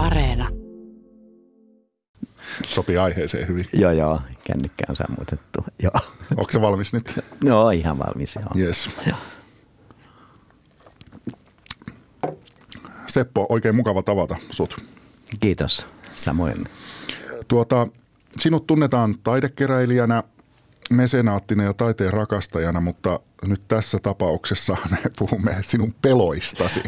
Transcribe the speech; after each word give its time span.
Areena. 0.00 0.48
Sopii 2.64 2.98
aiheeseen 2.98 3.48
hyvin. 3.48 3.64
Joo, 3.72 3.92
joo. 3.92 4.20
Kännykkä 4.44 4.84
on 4.88 4.96
sammutettu. 4.96 5.64
Joo. 5.82 5.92
Onko 6.36 6.52
se 6.52 6.60
valmis 6.60 6.92
nyt? 6.92 7.18
Joo, 7.42 7.70
ihan 7.70 7.98
valmis. 7.98 8.36
Joo. 8.36 8.66
Yes. 8.66 8.90
Joo. 9.06 9.16
Seppo, 13.06 13.46
oikein 13.48 13.76
mukava 13.76 14.02
tavata 14.02 14.36
sut. 14.50 14.76
Kiitos. 15.40 15.86
Samoin. 16.14 16.64
Tuota, 17.48 17.88
sinut 18.36 18.66
tunnetaan 18.66 19.14
taidekeräilijänä, 19.22 20.22
mesenaattina 20.90 21.64
ja 21.64 21.74
taiteen 21.74 22.12
rakastajana, 22.12 22.80
mutta 22.80 23.20
nyt 23.44 23.60
tässä 23.68 23.98
tapauksessa 24.02 24.76
me 24.90 24.98
puhumme 25.18 25.56
sinun 25.62 25.94
peloistasi. 26.02 26.82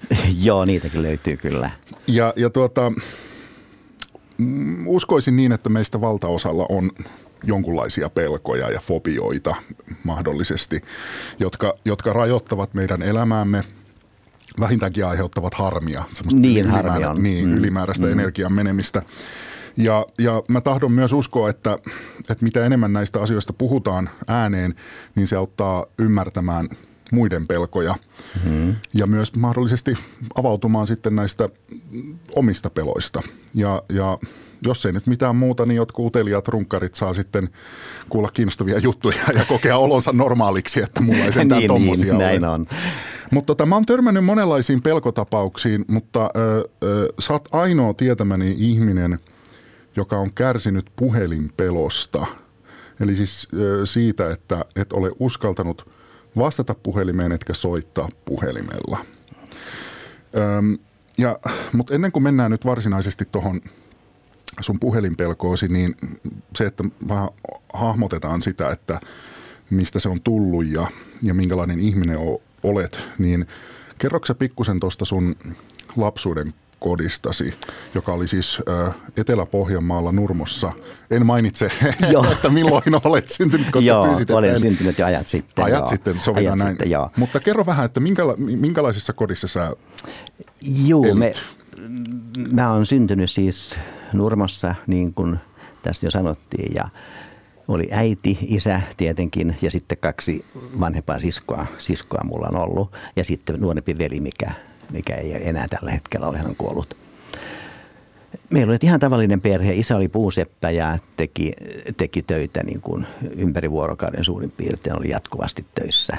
Joo, 0.42 0.64
niitäkin 0.64 1.02
löytyy 1.02 1.36
kyllä. 1.36 1.70
Ja, 2.06 2.32
ja 2.36 2.50
tuota, 2.50 2.92
mm, 4.38 4.86
uskoisin 4.88 5.36
niin, 5.36 5.52
että 5.52 5.68
meistä 5.68 6.00
valtaosalla 6.00 6.66
on 6.68 6.90
jonkunlaisia 7.44 8.08
pelkoja 8.10 8.70
ja 8.70 8.80
fobioita 8.80 9.54
mahdollisesti, 10.04 10.82
jotka, 11.38 11.74
jotka 11.84 12.12
rajoittavat 12.12 12.74
meidän 12.74 13.02
elämäämme, 13.02 13.64
vähintäänkin 14.60 15.06
aiheuttavat 15.06 15.54
harmia, 15.54 16.04
semmoista 16.10 16.40
Niin, 16.40 16.64
ylimäärä, 16.64 16.90
harmia 16.90 17.10
on. 17.10 17.22
niin, 17.22 17.46
Mm. 17.48 17.56
ylimääräistä 17.56 18.06
mm. 18.06 18.12
energian 18.12 18.52
menemistä. 18.52 19.02
Ja, 19.78 20.06
ja 20.18 20.42
mä 20.48 20.60
tahdon 20.60 20.92
myös 20.92 21.12
uskoa, 21.12 21.48
että, 21.48 21.78
että 22.30 22.44
mitä 22.44 22.64
enemmän 22.64 22.92
näistä 22.92 23.20
asioista 23.20 23.52
puhutaan 23.52 24.10
ääneen, 24.28 24.74
niin 25.14 25.26
se 25.26 25.36
auttaa 25.36 25.86
ymmärtämään 25.98 26.68
muiden 27.12 27.46
pelkoja 27.46 27.94
mm-hmm. 28.44 28.76
ja 28.94 29.06
myös 29.06 29.36
mahdollisesti 29.36 29.98
avautumaan 30.34 30.86
sitten 30.86 31.16
näistä 31.16 31.48
omista 32.34 32.70
peloista. 32.70 33.22
Ja, 33.54 33.82
ja 33.88 34.18
jos 34.62 34.86
ei 34.86 34.92
nyt 34.92 35.06
mitään 35.06 35.36
muuta, 35.36 35.66
niin 35.66 35.76
jotkut 35.76 36.06
uteliaat 36.06 36.48
runkkarit 36.48 36.94
saa 36.94 37.14
sitten 37.14 37.48
kuulla 38.08 38.30
kiinnostavia 38.30 38.78
juttuja 38.78 39.18
ja 39.34 39.44
kokea 39.44 39.78
olonsa 39.78 40.12
normaaliksi, 40.12 40.82
että 40.82 41.00
mulla 41.00 41.24
ei 41.24 41.32
sentään 41.32 41.58
niin, 41.60 41.68
tommosia 41.68 42.04
niin, 42.04 42.14
ole. 42.14 42.24
näin 42.24 42.44
on. 42.44 42.64
Mutta 43.30 43.46
tota, 43.46 43.66
mä 43.66 43.74
oon 43.74 43.86
törmännyt 43.86 44.24
monenlaisiin 44.24 44.82
pelkotapauksiin, 44.82 45.84
mutta 45.88 46.30
ö, 46.36 46.68
ö, 46.82 47.12
sä 47.18 47.32
oot 47.32 47.48
ainoa 47.52 47.94
tietämäni 47.94 48.54
ihminen, 48.58 49.18
joka 49.98 50.16
on 50.16 50.32
kärsinyt 50.34 50.86
puhelinpelosta. 50.96 52.26
Eli 53.00 53.16
siis 53.16 53.48
siitä, 53.84 54.30
että 54.30 54.64
et 54.76 54.92
ole 54.92 55.10
uskaltanut 55.18 55.90
vastata 56.36 56.74
puhelimeen 56.74 57.32
etkä 57.32 57.54
soittaa 57.54 58.08
puhelimella. 58.24 58.98
Ja, 61.18 61.38
mutta 61.72 61.94
ennen 61.94 62.12
kuin 62.12 62.22
mennään 62.22 62.50
nyt 62.50 62.64
varsinaisesti 62.64 63.24
tuohon 63.32 63.60
sun 64.60 64.80
puhelinpelkoosi, 64.80 65.68
niin 65.68 65.96
se, 66.56 66.64
että 66.64 66.84
vähän 67.08 67.28
hahmotetaan 67.74 68.42
sitä, 68.42 68.70
että 68.70 69.00
mistä 69.70 69.98
se 69.98 70.08
on 70.08 70.20
tullut 70.20 70.66
ja, 70.66 70.86
ja 71.22 71.34
minkälainen 71.34 71.80
ihminen 71.80 72.18
olet, 72.62 73.00
niin 73.18 73.46
kerroksä 73.98 74.34
pikkusen 74.34 74.80
tuosta 74.80 75.04
sun 75.04 75.36
lapsuuden 75.96 76.54
kodistasi, 76.78 77.54
joka 77.94 78.12
oli 78.12 78.26
siis 78.26 78.62
ö, 78.68 78.90
Etelä-Pohjanmaalla 79.16 80.12
Nurmossa. 80.12 80.72
En 81.10 81.26
mainitse, 81.26 81.70
Joo. 82.12 82.32
että 82.32 82.48
milloin 82.48 82.82
olet 83.04 83.28
syntynyt, 83.30 83.70
koska 83.70 83.86
joo, 83.88 84.04
pyysit, 84.06 84.22
että 84.22 84.36
olen 84.36 84.54
en- 84.54 84.60
syntynyt 84.60 84.98
jo 84.98 85.06
ajat 85.06 85.26
sitten. 85.26 85.64
Ajat 85.64 85.78
joo. 85.78 85.88
sitten, 85.88 86.18
sovitaan 86.18 86.46
ajat 86.46 86.58
näin. 86.58 86.70
Sitten, 86.70 86.90
joo. 86.90 87.10
Mutta 87.16 87.40
kerro 87.40 87.66
vähän, 87.66 87.84
että 87.84 88.00
minkäla, 88.00 88.34
minkälaisessa 88.36 89.12
kodissa 89.12 89.48
sä 89.48 89.72
Juu, 90.62 91.04
elit? 91.04 91.18
me, 91.18 91.32
mä 92.52 92.72
oon 92.72 92.86
syntynyt 92.86 93.30
siis 93.30 93.74
Nurmossa, 94.12 94.74
niin 94.86 95.14
kuin 95.14 95.38
tässä 95.82 96.06
jo 96.06 96.10
sanottiin, 96.10 96.74
ja 96.74 96.88
oli 97.68 97.88
äiti, 97.92 98.38
isä 98.46 98.80
tietenkin, 98.96 99.56
ja 99.62 99.70
sitten 99.70 99.98
kaksi 100.00 100.44
vanhempaa 100.80 101.18
siskoa, 101.20 101.66
siskoa 101.78 102.24
mulla 102.24 102.48
on 102.48 102.56
ollut, 102.56 102.96
ja 103.16 103.24
sitten 103.24 103.60
nuorempi 103.60 103.98
veli, 103.98 104.20
mikä, 104.20 104.52
mikä 104.92 105.14
ei 105.14 105.48
enää 105.48 105.66
tällä 105.70 105.90
hetkellä 105.90 106.26
ole, 106.26 106.38
hän 106.38 106.46
on 106.46 106.56
kuollut. 106.56 106.96
Meillä 108.50 108.70
oli 108.70 108.78
ihan 108.82 109.00
tavallinen 109.00 109.40
perhe. 109.40 109.72
Isä 109.72 109.96
oli 109.96 110.08
puuseppä 110.08 110.70
ja 110.70 110.98
teki, 111.16 111.52
teki 111.96 112.22
töitä 112.22 112.62
niin 112.62 112.80
kuin 112.80 113.06
ympäri 113.36 113.70
vuorokauden 113.70 114.24
suurin 114.24 114.50
piirtein. 114.50 114.98
Oli 114.98 115.08
jatkuvasti 115.08 115.66
töissä, 115.74 116.16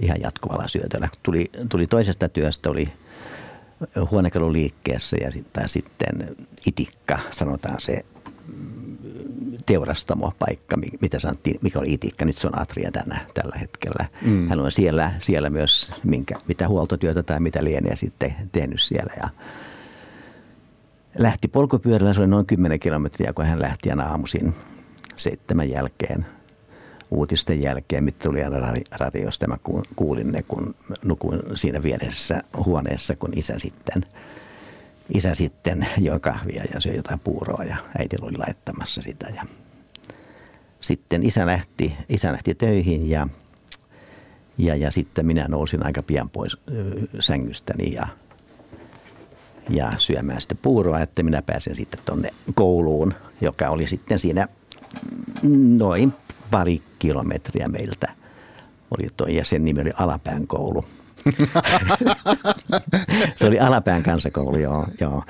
ihan 0.00 0.20
jatkuvalla 0.20 0.68
syötöllä. 0.68 1.08
Tuli, 1.22 1.50
tuli 1.68 1.86
toisesta 1.86 2.28
työstä, 2.28 2.70
oli 2.70 2.88
huonekaluliikkeessä 4.10 5.16
ja 5.20 5.32
sit- 5.32 5.52
tai 5.52 5.68
sitten 5.68 6.36
itikka, 6.66 7.18
sanotaan 7.30 7.80
se 7.80 8.04
teurastamopaikka, 9.66 10.76
mi- 10.76 10.98
mitä 11.00 11.18
sanottiin, 11.18 11.58
mikä 11.62 11.78
oli 11.78 11.92
itikka, 11.92 12.24
nyt 12.24 12.36
se 12.36 12.46
on 12.46 12.60
Atria 12.60 12.90
tänä, 12.90 13.20
tällä 13.34 13.56
hetkellä. 13.60 14.06
Mm. 14.22 14.48
Hän 14.48 14.60
on 14.60 14.72
siellä, 14.72 15.12
siellä 15.18 15.50
myös 15.50 15.92
minkä, 16.04 16.34
mitä 16.48 16.68
huoltotyötä 16.68 17.22
tai 17.22 17.40
mitä 17.40 17.64
lienee 17.64 17.96
sitten 17.96 18.34
tehnyt 18.52 18.80
siellä 18.80 19.12
ja 19.16 19.28
lähti 21.18 21.48
polkupyörällä, 21.48 22.14
se 22.14 22.20
oli 22.20 22.28
noin 22.28 22.46
10 22.46 22.80
kilometriä, 22.80 23.32
kun 23.32 23.44
hän 23.44 23.62
lähti 23.62 23.90
aina 23.90 24.04
aamuisin 24.04 24.54
seitsemän 25.16 25.70
jälkeen, 25.70 26.26
uutisten 27.10 27.62
jälkeen, 27.62 28.04
mitä 28.04 28.24
tuli 28.24 28.44
aina 28.44 28.58
radi- 28.58 28.98
radiosta. 28.98 29.48
Mä 29.48 29.58
ku- 29.62 29.82
kuulin 29.96 30.32
ne, 30.32 30.42
kun 30.42 30.74
nukuin 31.04 31.40
siinä 31.54 31.82
vieressä 31.82 32.42
huoneessa, 32.64 33.16
kun 33.16 33.30
isä 33.36 33.54
sitten, 33.58 34.04
isä 35.14 35.34
sitten 35.34 35.88
joi 35.98 36.20
kahvia 36.20 36.64
ja 36.74 36.80
söi 36.80 36.96
jotain 36.96 37.20
puuroa 37.20 37.64
ja 37.64 37.76
äiti 37.98 38.16
oli 38.22 38.36
laittamassa 38.36 39.02
sitä. 39.02 39.26
Ja 39.36 39.42
sitten 40.80 41.22
isä 41.22 41.46
lähti, 41.46 41.96
isä 42.08 42.32
lähti 42.32 42.54
töihin 42.54 43.10
ja, 43.10 43.28
ja, 44.58 44.76
ja 44.76 44.90
sitten 44.90 45.26
minä 45.26 45.46
nousin 45.48 45.86
aika 45.86 46.02
pian 46.02 46.30
pois 46.30 46.56
sängystäni 47.20 47.92
ja 47.92 48.08
ja 49.70 49.92
syömään 49.96 50.40
sitten 50.40 50.58
puuroa, 50.62 51.00
että 51.00 51.22
minä 51.22 51.42
pääsen 51.42 51.76
sitten 51.76 52.00
tuonne 52.04 52.30
kouluun, 52.54 53.14
joka 53.40 53.68
oli 53.68 53.86
sitten 53.86 54.18
siinä 54.18 54.48
noin 55.78 56.12
pari 56.50 56.82
kilometriä 56.98 57.68
meiltä. 57.68 58.12
Oli 58.90 59.08
toi, 59.16 59.36
ja 59.36 59.44
sen 59.44 59.64
nimi 59.64 59.80
oli 59.80 59.90
Alapään 59.98 60.46
koulu. 60.46 60.84
se 63.36 63.46
oli 63.46 63.58
Alapään 63.58 64.02
kansakoulu, 64.02 64.56
joo, 64.56 64.86
joo. 65.00 65.22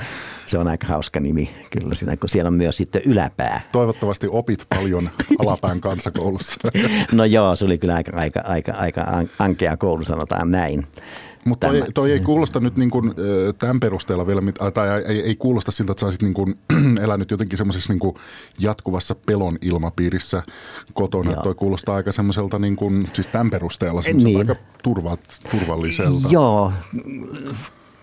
Se 0.47 0.59
on 0.59 0.69
aika 0.69 0.87
hauska 0.87 1.21
nimi 1.21 1.55
kyllä 1.71 1.95
siinä, 1.95 2.17
kun 2.17 2.29
siellä 2.29 2.49
on 2.49 2.55
myös 2.55 2.77
sitten 2.77 3.03
yläpää. 3.05 3.61
toivottavasti 3.73 4.27
opit 4.31 4.67
paljon 4.77 5.09
alapään 5.45 5.81
kansakoulussa. 5.81 6.57
No 7.13 7.25
joo, 7.25 7.57
se 7.57 7.65
oli 7.65 7.79
kyllä 7.79 7.95
aika, 7.95 8.13
aika, 8.17 8.41
aika, 8.45 8.73
aika 8.73 9.01
an- 9.01 9.31
ankea 9.39 9.77
koulu, 9.77 10.05
sanotaan 10.05 10.51
näin. 10.51 10.87
Mutta 11.45 11.67
toi, 11.67 11.83
toi 11.95 12.13
ei 12.13 12.21
kuulosta 12.21 12.61
nyt 12.61 12.77
niin 12.77 12.91
kuin, 12.91 13.13
tämän 13.59 13.81
perusteella 13.81 14.27
vielä, 14.27 14.41
mit- 14.41 14.59
tai 14.75 14.89
ei, 15.07 15.21
ei 15.21 15.37
kuulosta 15.37 15.71
siltä, 15.71 15.93
että 15.93 16.01
sä 16.01 16.07
olisit 16.07 16.23
niin 16.23 16.35
kuin, 16.35 16.55
elänyt 17.05 17.31
jotenkin 17.31 17.59
semmoisessa 17.59 17.93
niin 17.93 18.01
kuin 18.01 18.17
jatkuvassa 18.59 19.15
pelon 19.27 19.59
ilmapiirissä 19.61 20.43
kotona. 20.95 21.33
Joo. 21.33 21.43
Toi 21.43 21.55
kuulostaa 21.55 21.95
aika 21.97 22.13
semmoiselta, 22.13 22.59
niin 22.59 22.77
kuin, 22.77 23.09
siis 23.13 23.27
tämän 23.27 23.51
perusteella 23.51 24.03
semmoiselta 24.03 24.39
Niin. 24.39 24.51
aika 24.51 24.63
turva, 24.83 25.17
turvalliselta. 25.51 26.29
Joo, 26.29 26.73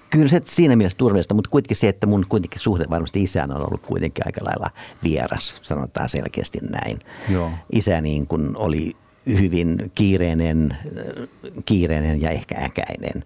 kyllä 0.09 0.27
se 0.27 0.41
siinä 0.45 0.75
mielessä 0.75 0.97
turvallista, 0.97 1.33
mutta 1.33 1.49
kuitenkin 1.49 1.77
se, 1.77 1.87
että 1.87 2.07
mun 2.07 2.25
kuitenkin 2.29 2.59
suhde 2.59 2.85
varmasti 2.89 3.23
isään 3.23 3.51
on 3.55 3.67
ollut 3.67 3.81
kuitenkin 3.81 4.23
aika 4.27 4.41
lailla 4.45 4.69
vieras, 5.03 5.55
sanotaan 5.61 6.09
selkeästi 6.09 6.59
näin. 6.69 6.99
Joo. 7.29 7.51
Isä 7.71 8.01
niin 8.01 8.27
kuin 8.27 8.57
oli 8.57 8.95
hyvin 9.25 9.91
kiireinen, 9.95 10.77
kiireinen 11.65 12.21
ja 12.21 12.29
ehkä 12.29 12.55
äkäinen. 12.55 13.23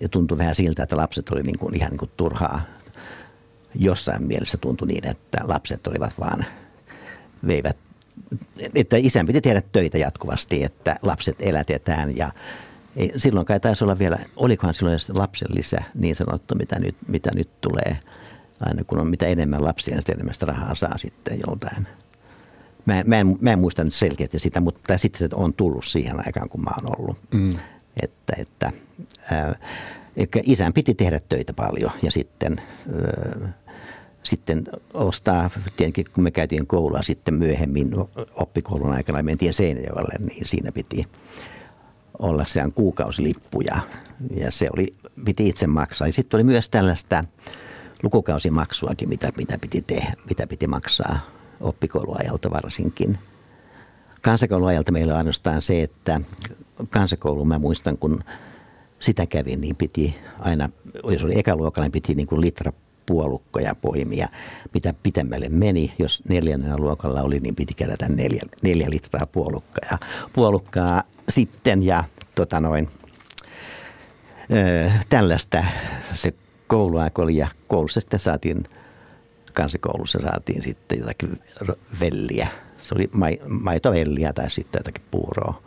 Ja 0.00 0.08
tuntui 0.08 0.38
vähän 0.38 0.54
siltä, 0.54 0.82
että 0.82 0.96
lapset 0.96 1.28
oli 1.28 1.42
niin 1.42 1.58
kuin 1.58 1.76
ihan 1.76 1.90
niin 1.90 1.98
kuin 1.98 2.10
turhaa. 2.16 2.60
Jossain 3.74 4.26
mielessä 4.26 4.58
tuntui 4.58 4.88
niin, 4.88 5.06
että 5.06 5.38
lapset 5.44 5.86
olivat 5.86 6.18
vaan, 6.18 6.44
veivät 7.46 7.76
että 8.74 8.96
isän 8.96 9.26
piti 9.26 9.40
tehdä 9.40 9.62
töitä 9.72 9.98
jatkuvasti, 9.98 10.64
että 10.64 10.96
lapset 11.02 11.36
elätetään 11.40 12.16
ja 12.16 12.32
silloin 13.16 13.46
kai 13.46 13.60
taisi 13.60 13.84
olla 13.84 13.98
vielä, 13.98 14.18
olikohan 14.36 14.74
silloin 14.74 14.98
lapsen 15.08 15.48
lisä 15.54 15.82
niin 15.94 16.16
sanottu, 16.16 16.54
mitä 16.54 16.78
nyt, 16.78 16.96
mitä 17.08 17.30
nyt 17.34 17.60
tulee. 17.60 17.98
Aina 18.60 18.84
kun 18.84 18.98
on 18.98 19.06
mitä 19.06 19.26
enemmän 19.26 19.64
lapsia, 19.64 19.94
niin 19.94 20.02
sitä 20.02 20.12
enemmän 20.12 20.34
sitä 20.34 20.46
rahaa 20.46 20.74
saa 20.74 20.98
sitten 20.98 21.38
joltain. 21.46 21.86
Mä, 22.86 23.00
en- 23.00 23.08
mä, 23.08 23.20
en, 23.20 23.36
mä 23.40 23.50
en 23.52 23.58
muista 23.58 23.84
nyt 23.84 23.94
selkeästi 23.94 24.38
sitä, 24.38 24.60
mutta 24.60 24.98
sitten 24.98 25.18
se 25.18 25.28
on 25.34 25.54
tullut 25.54 25.84
siihen 25.84 26.26
aikaan, 26.26 26.48
kun 26.48 26.62
mä 26.62 26.70
oon 26.76 27.00
ollut. 27.00 27.18
Mm. 27.34 27.50
Että, 28.02 28.32
että, 28.38 28.72
ää, 29.30 29.58
eli 30.16 30.28
isän 30.42 30.72
piti 30.72 30.94
tehdä 30.94 31.20
töitä 31.28 31.52
paljon 31.52 31.90
ja 32.02 32.10
sitten, 32.10 32.56
ää, 32.60 33.52
sitten 34.22 34.64
ostaa, 34.94 35.50
tietenkin 35.76 36.06
kun 36.12 36.24
me 36.24 36.30
käytiin 36.30 36.66
koulua 36.66 37.02
sitten 37.02 37.34
myöhemmin 37.34 37.90
oppikoulun 38.34 38.92
aikana, 38.92 39.22
mentiin 39.22 39.54
Seinäjoelle, 39.54 40.14
niin 40.18 40.46
siinä 40.46 40.72
piti 40.72 41.04
olla 42.18 42.44
sehän 42.46 42.72
kuukausilippuja 42.72 43.80
ja 44.36 44.50
se 44.50 44.68
oli, 44.76 44.94
piti 45.24 45.48
itse 45.48 45.66
maksaa. 45.66 46.08
Ja 46.08 46.12
sitten 46.12 46.38
oli 46.38 46.44
myös 46.44 46.68
tällaista 46.68 47.24
lukukausimaksuakin, 48.02 49.08
mitä, 49.08 49.32
mitä, 49.36 49.58
piti 49.58 49.82
tehdä, 49.82 50.14
mitä 50.28 50.46
piti 50.46 50.66
maksaa 50.66 51.35
oppikouluajalta 51.60 52.50
varsinkin. 52.50 53.18
Kansakouluajalta 54.22 54.92
meillä 54.92 55.12
on 55.12 55.18
ainoastaan 55.18 55.62
se, 55.62 55.82
että 55.82 56.20
kansakoulu, 56.90 57.44
mä 57.44 57.58
muistan 57.58 57.98
kun 57.98 58.20
sitä 58.98 59.26
kävin, 59.26 59.60
niin 59.60 59.76
piti 59.76 60.18
aina, 60.38 60.68
jos 61.10 61.24
oli 61.24 61.38
ekaluokalla, 61.38 61.84
niin 61.84 61.92
piti 61.92 62.14
niin 62.14 62.26
kuin 62.26 62.40
litra 62.40 62.72
puolukkoja 63.06 63.74
poimia. 63.74 64.28
Mitä 64.74 64.94
pitemmälle 65.02 65.48
meni, 65.48 65.94
jos 65.98 66.22
neljännellä 66.28 66.76
luokalla 66.76 67.22
oli, 67.22 67.40
niin 67.40 67.54
piti 67.54 67.74
kerätä 67.74 68.08
neljä, 68.08 68.42
neljä 68.62 68.90
litraa 68.90 69.26
puolukkaa, 69.26 69.98
puolukkaa 70.32 71.02
sitten 71.28 71.82
ja 71.82 72.04
tota 72.34 72.60
noin, 72.60 72.88
ö, 74.52 74.90
tällaista 75.08 75.64
se 76.14 76.34
kouluaika 76.66 77.22
oli 77.22 77.36
ja 77.36 77.48
koulussa 77.68 78.00
sitten 78.00 78.20
saatiin, 78.20 78.64
kansikoulussa 79.56 80.18
saatiin 80.18 80.62
sitten 80.62 80.98
jotakin 80.98 81.40
velliä. 82.00 82.48
Se 82.78 82.94
oli 82.94 83.10
maitovelliä 83.48 84.32
tai 84.32 84.50
sitten 84.50 84.78
jotakin 84.78 85.04
puuroa. 85.10 85.62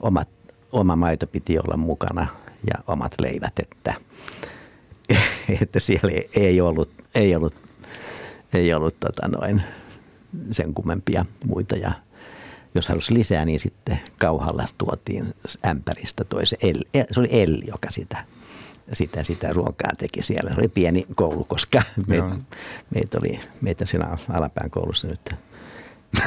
Omat, 0.00 0.28
oma 0.72 0.96
maito 0.96 1.26
piti 1.26 1.58
olla 1.58 1.76
mukana 1.76 2.26
ja 2.66 2.82
omat 2.86 3.14
leivät, 3.20 3.58
että, 3.58 3.94
että 5.62 5.80
siellä 5.80 6.12
ei 6.36 6.60
ollut, 6.60 6.90
ei 7.14 7.36
ollut, 7.36 7.62
ei 8.54 8.74
ollut 8.74 9.00
tota 9.00 9.28
noin, 9.28 9.62
sen 10.50 10.74
kummempia 10.74 11.24
muita 11.44 11.76
ja 11.76 11.92
jos 12.74 12.88
halusi 12.88 13.14
lisää, 13.14 13.44
niin 13.44 13.60
sitten 13.60 14.00
kauhalla 14.18 14.64
tuotiin 14.78 15.24
ämpäristä 15.66 16.24
toisen. 16.24 16.58
Se 17.10 17.20
oli 17.20 17.28
Elli, 17.30 17.64
joka 17.66 17.90
sitä, 17.90 18.24
sitä, 18.92 19.22
sitä 19.22 19.52
ruokaa 19.52 19.90
teki 19.98 20.22
siellä. 20.22 20.50
Se 20.54 20.60
oli 20.60 20.68
pieni 20.68 21.06
koulu, 21.14 21.44
koska 21.44 21.82
meitä, 22.08 22.36
meitä 22.94 23.18
oli 23.18 23.40
meitä 23.60 23.86
siinä 23.86 24.16
alapään 24.28 24.70
koulussa 24.70 25.08
nyt 25.08 25.34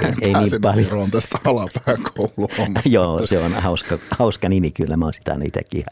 ei, 0.02 0.14
ei 0.22 0.34
niin 0.34 0.62
paljon. 0.62 1.12
tästä 1.12 1.40
alapäänkouluhommasta. 1.46 2.90
Joo, 2.96 3.28
se 3.28 3.40
on 3.40 3.54
hauska, 3.54 3.98
hauska 4.20 4.50
nimi 4.50 4.72
kyllä. 4.72 4.98
Mä 4.98 5.06
oon 5.06 5.14
sitä 5.14 5.38
itsekin 5.44 5.84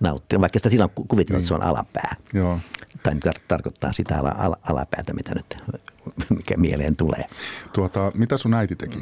nauttinut, 0.00 0.40
vaikka 0.40 0.58
sitä 0.58 0.70
silloin 0.70 0.90
kuvittelin, 1.08 1.26
niin. 1.26 1.36
että 1.36 1.48
se 1.48 1.54
on 1.54 1.60
niin. 1.60 1.68
alapää. 1.68 2.16
Joo. 2.32 2.58
Tai 3.02 3.14
tar- 3.14 3.42
tarkoittaa 3.48 3.92
sitä 3.92 4.18
ala, 4.18 4.34
ala, 4.38 4.58
alapäätä, 4.62 5.12
mitä 5.12 5.34
nyt, 5.34 5.56
mikä 6.36 6.56
mieleen 6.56 6.96
tulee. 6.96 7.24
Tuota, 7.72 8.12
mitä 8.14 8.36
sun 8.36 8.54
äiti 8.54 8.76
teki? 8.76 8.98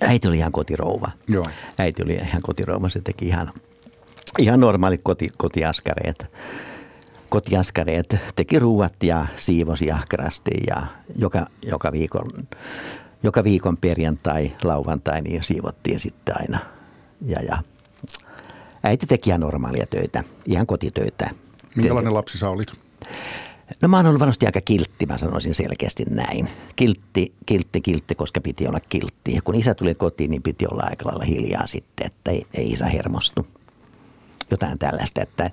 Äiti 0.00 0.28
oli 0.28 0.36
ihan 0.38 0.52
kotirouva. 0.52 1.10
Joo. 1.28 1.44
Äiti 1.78 2.02
oli 2.04 2.14
ihan 2.14 2.42
kotirouva. 2.42 2.88
Se 2.88 3.00
teki 3.00 3.26
ihan, 3.26 3.52
ihan 4.38 4.60
normaalit 4.60 5.00
koti, 5.04 5.28
kotiaskareet. 5.36 6.26
Kotiaskareet 7.28 8.16
teki 8.36 8.58
ruuat 8.58 9.02
ja 9.02 9.26
siivosi 9.36 9.90
ahkerasti 9.90 10.50
ja 10.66 10.82
joka, 11.16 11.46
joka 11.62 11.92
viikon 11.92 12.30
joka 13.22 13.44
viikon 13.44 13.76
perjantai, 13.76 14.52
lauantai, 14.64 15.22
niin 15.22 15.44
siivottiin 15.44 16.00
sitten 16.00 16.34
aina. 16.38 16.58
Ja, 17.26 17.42
ja 17.42 17.58
äiti 18.82 19.06
teki 19.06 19.30
ihan 19.30 19.40
normaalia 19.40 19.86
töitä, 19.86 20.24
ihan 20.46 20.66
kotitöitä. 20.66 21.30
Minkälainen 21.74 22.14
lapsi 22.14 22.38
sä 22.38 22.48
olit? 22.48 22.72
No 23.82 23.88
mä 23.88 23.96
oon 23.96 24.06
ollut 24.06 24.20
varmasti 24.20 24.46
aika 24.46 24.60
kiltti, 24.60 25.06
mä 25.06 25.18
sanoisin 25.18 25.54
selkeästi 25.54 26.04
näin. 26.10 26.48
Kiltti, 26.76 27.32
kiltti, 27.46 27.80
kiltti, 27.80 28.14
koska 28.14 28.40
piti 28.40 28.66
olla 28.66 28.80
kiltti. 28.88 29.34
Ja 29.34 29.42
kun 29.42 29.54
isä 29.54 29.74
tuli 29.74 29.94
kotiin, 29.94 30.30
niin 30.30 30.42
piti 30.42 30.66
olla 30.66 30.82
aika 30.86 31.08
lailla 31.08 31.24
hiljaa 31.24 31.66
sitten, 31.66 32.06
että 32.06 32.30
ei, 32.30 32.46
ei 32.54 32.72
isä 32.72 32.86
hermostu. 32.86 33.46
Jotain 34.52 34.78
tällaista, 34.78 35.22
että 35.22 35.50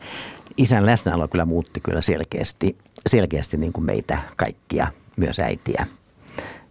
isän 0.57 0.85
läsnäolo 0.85 1.27
kyllä 1.27 1.45
muutti 1.45 1.79
kyllä 1.79 2.01
selkeästi, 2.01 2.77
selkeästi 3.07 3.57
niin 3.57 3.73
kuin 3.73 3.85
meitä 3.85 4.17
kaikkia, 4.37 4.87
myös 5.17 5.39
äitiä– 5.39 5.85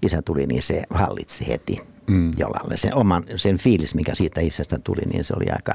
isä 0.02 0.22
tuli, 0.22 0.46
niin 0.46 0.62
se 0.62 0.82
hallitsi 0.90 1.48
heti 1.48 1.80
mm. 2.06 2.32
jollalle. 2.36 2.76
Sen 2.76 2.94
oman, 2.94 3.24
sen 3.36 3.58
fiilis, 3.58 3.94
mikä 3.94 4.14
siitä 4.14 4.40
isästä 4.40 4.78
tuli, 4.84 5.00
niin 5.12 5.24
se 5.24 5.34
oli 5.36 5.46
aika, 5.50 5.72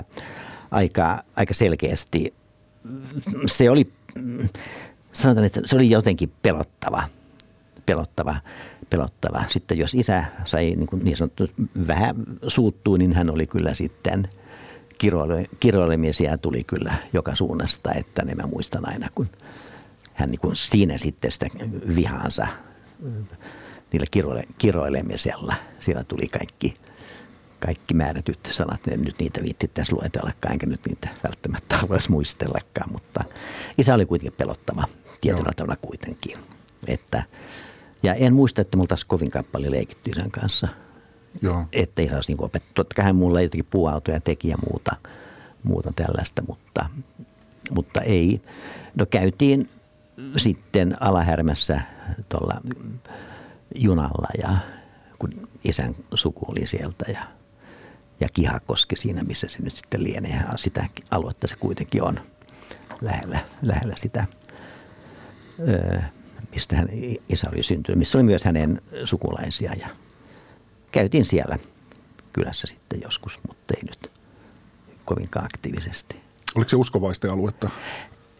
aika, 0.71 1.23
aika 1.35 1.53
selkeästi, 1.53 2.33
se 3.45 3.69
oli, 3.69 3.91
sanotaan, 5.13 5.45
että 5.45 5.61
se 5.65 5.75
oli 5.75 5.89
jotenkin 5.89 6.31
pelottava, 6.41 7.03
pelottava, 7.85 8.35
pelottava. 8.89 9.43
Sitten 9.47 9.77
jos 9.77 9.93
isä 9.93 10.25
sai 10.45 10.63
niin, 10.63 10.87
kuin 10.87 11.03
niin 11.03 11.17
sanottu 11.17 11.47
vähän 11.87 12.15
suuttuu, 12.47 12.97
niin 12.97 13.13
hän 13.13 13.29
oli 13.29 13.47
kyllä 13.47 13.73
sitten 13.73 14.27
kiroilemisia 15.59 16.37
tuli 16.37 16.63
kyllä 16.63 16.93
joka 17.13 17.35
suunnasta, 17.35 17.93
että 17.93 18.25
ne 18.25 18.35
mä 18.35 18.47
muistan 18.47 18.89
aina, 18.89 19.09
kun 19.15 19.29
hän 20.13 20.29
niin 20.29 20.39
kuin 20.39 20.55
siinä 20.55 20.97
sitten 20.97 21.31
sitä 21.31 21.47
vihaansa 21.95 22.47
niillä 23.91 24.07
kiroile, 24.11 24.43
kiroilemisella. 24.57 25.55
Siellä 25.79 26.03
tuli 26.03 26.27
kaikki, 26.27 26.73
kaikki 27.59 27.93
määrätyt 27.93 28.39
sanat. 28.45 28.87
En 28.87 29.01
nyt 29.01 29.19
niitä 29.19 29.43
viittittäisi 29.43 29.93
luetellakaan, 29.93 30.53
enkä 30.53 30.65
nyt 30.65 30.85
niitä 30.85 31.09
välttämättä 31.23 31.77
haluaisi 31.81 32.11
muistellakaan, 32.11 32.91
mutta 32.91 33.23
isä 33.77 33.93
oli 33.93 34.05
kuitenkin 34.05 34.37
pelottava 34.37 34.83
tietyllä 35.21 35.47
Joo. 35.47 35.53
tavalla 35.55 35.77
kuitenkin. 35.81 36.37
Että, 36.87 37.23
ja 38.03 38.13
en 38.13 38.33
muista, 38.33 38.61
että 38.61 38.77
mulla 38.77 38.87
taas 38.87 39.05
kovinkaan 39.05 39.45
paljon 39.51 39.71
leikitty 39.71 40.11
isän 40.11 40.31
kanssa. 40.31 40.67
Joo. 41.41 41.65
Että 41.71 42.01
ei 42.01 42.09
saisi 42.09 42.31
niin 42.31 42.43
opettaa. 42.43 42.71
Totta 42.73 43.01
kai 43.01 43.13
mulla 43.13 43.41
jotenkin 43.41 43.67
puuautoja 43.71 44.19
teki 44.19 44.47
ja 44.49 44.57
muuta, 44.69 44.95
muuta 45.63 45.93
tällaista, 45.95 46.43
mutta, 46.47 46.85
mutta 47.71 48.01
ei. 48.01 48.41
No 48.95 49.05
käytiin 49.05 49.69
sitten 50.37 50.97
Alahärmässä 50.99 51.81
tuolla 52.29 52.61
junalla 53.75 54.27
ja 54.37 54.57
kun 55.19 55.47
isän 55.63 55.95
suku 56.15 56.45
oli 56.51 56.67
sieltä 56.67 57.05
ja, 57.11 57.21
ja 58.19 58.27
Kihakoski 58.33 58.95
siinä, 58.95 59.23
missä 59.23 59.47
se 59.49 59.63
nyt 59.63 59.73
sitten 59.73 60.03
lienee. 60.03 60.43
Sitä 60.55 60.85
aluetta 61.11 61.47
se 61.47 61.55
kuitenkin 61.55 62.03
on 62.03 62.19
lähellä, 63.01 63.39
lähellä 63.61 63.93
sitä, 63.97 64.25
öö, 65.69 65.99
mistä 66.51 66.75
hän 66.75 66.87
isä 67.29 67.49
oli 67.53 67.63
syntynyt, 67.63 67.99
missä 67.99 68.17
oli 68.17 68.23
myös 68.23 68.43
hänen 68.43 68.81
sukulaisia 69.05 69.73
ja 69.73 69.87
käytiin 70.93 71.25
siellä 71.25 71.59
kylässä 72.33 72.67
sitten 72.67 73.01
joskus, 73.03 73.39
mutta 73.47 73.73
ei 73.77 73.83
nyt 73.83 74.11
kovinkaan 75.05 75.45
aktiivisesti. 75.45 76.21
Oliko 76.55 76.69
se 76.69 76.75
uskovaisten 76.75 77.31
aluetta? 77.31 77.69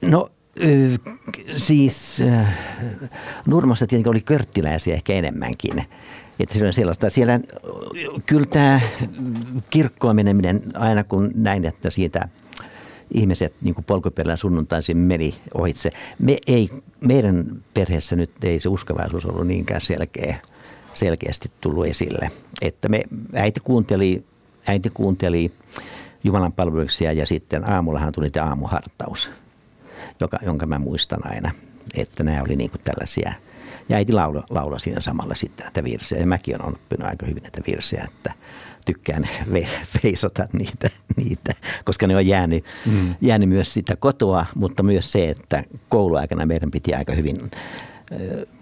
No 0.01 0.29
Siis 1.57 2.23
Nurmassa 3.47 3.87
tietenkin 3.87 4.09
oli 4.09 4.21
körttiläisiä 4.21 4.93
ehkä 4.93 5.13
enemmänkin. 5.13 5.85
Että 6.39 6.65
on 6.65 6.73
sellaista. 6.73 7.09
Siellä 7.09 7.39
kyllä 8.25 8.45
tämä 8.45 8.81
kirkkoon 9.69 10.15
meneminen 10.15 10.61
aina 10.73 11.03
kun 11.03 11.31
näin, 11.35 11.65
että 11.65 11.89
siitä 11.89 12.27
ihmiset 13.11 13.53
niin 13.61 13.75
polkupyörällä 13.87 14.35
sunnuntaisin 14.35 14.97
meni 14.97 15.35
ohitse. 15.53 15.89
Me 16.19 16.37
ei, 16.47 16.69
meidän 17.01 17.63
perheessä 17.73 18.15
nyt 18.15 18.43
ei 18.43 18.59
se 18.59 18.69
uskovaisuus 18.69 19.25
ollut 19.25 19.47
niinkään 19.47 19.81
selkeä, 19.81 20.37
selkeästi 20.93 21.51
tullut 21.61 21.85
esille. 21.85 22.31
Että 22.61 22.89
me, 22.89 23.01
äiti 23.33 23.59
kuunteli, 23.59 24.25
äiti 24.67 24.89
kuunteli 24.89 25.51
Jumalan 26.23 26.53
palveluksia 26.53 27.11
ja 27.11 27.25
sitten 27.25 27.69
aamullahan 27.69 28.13
tuli 28.13 28.29
tämä 28.29 28.47
aamuhartaus– 28.47 29.29
joka, 30.19 30.39
jonka 30.45 30.65
mä 30.65 30.79
muistan 30.79 31.27
aina, 31.31 31.51
että 31.97 32.23
nämä 32.23 32.41
oli 32.41 32.55
niin 32.55 32.69
kuin 32.69 32.81
tällaisia. 32.81 33.33
Ja 33.89 33.95
äiti 33.97 34.13
laula, 34.13 34.43
laula 34.49 34.79
siinä 34.79 35.01
samalla 35.01 35.35
sitten 35.35 35.63
näitä 35.63 35.83
virsejä. 35.83 36.21
Ja 36.21 36.27
mäkin 36.27 36.61
olen 36.61 36.75
oppinut 36.75 37.07
aika 37.07 37.25
hyvin 37.25 37.43
näitä 37.43 37.61
virsejä, 37.67 38.03
että 38.03 38.33
tykkään 38.85 39.29
veisata 40.03 40.47
niitä, 40.53 40.89
niitä 41.17 41.53
koska 41.85 42.07
ne 42.07 42.15
on 42.15 42.27
jäänyt, 42.27 42.65
mm. 42.85 43.15
jäänyt 43.21 43.49
myös 43.49 43.73
sitä 43.73 43.95
kotoa, 43.95 44.45
mutta 44.55 44.83
myös 44.83 45.11
se, 45.11 45.29
että 45.29 45.63
kouluaikana 45.89 46.45
meidän 46.45 46.71
piti 46.71 46.93
aika 46.93 47.13
hyvin 47.13 47.51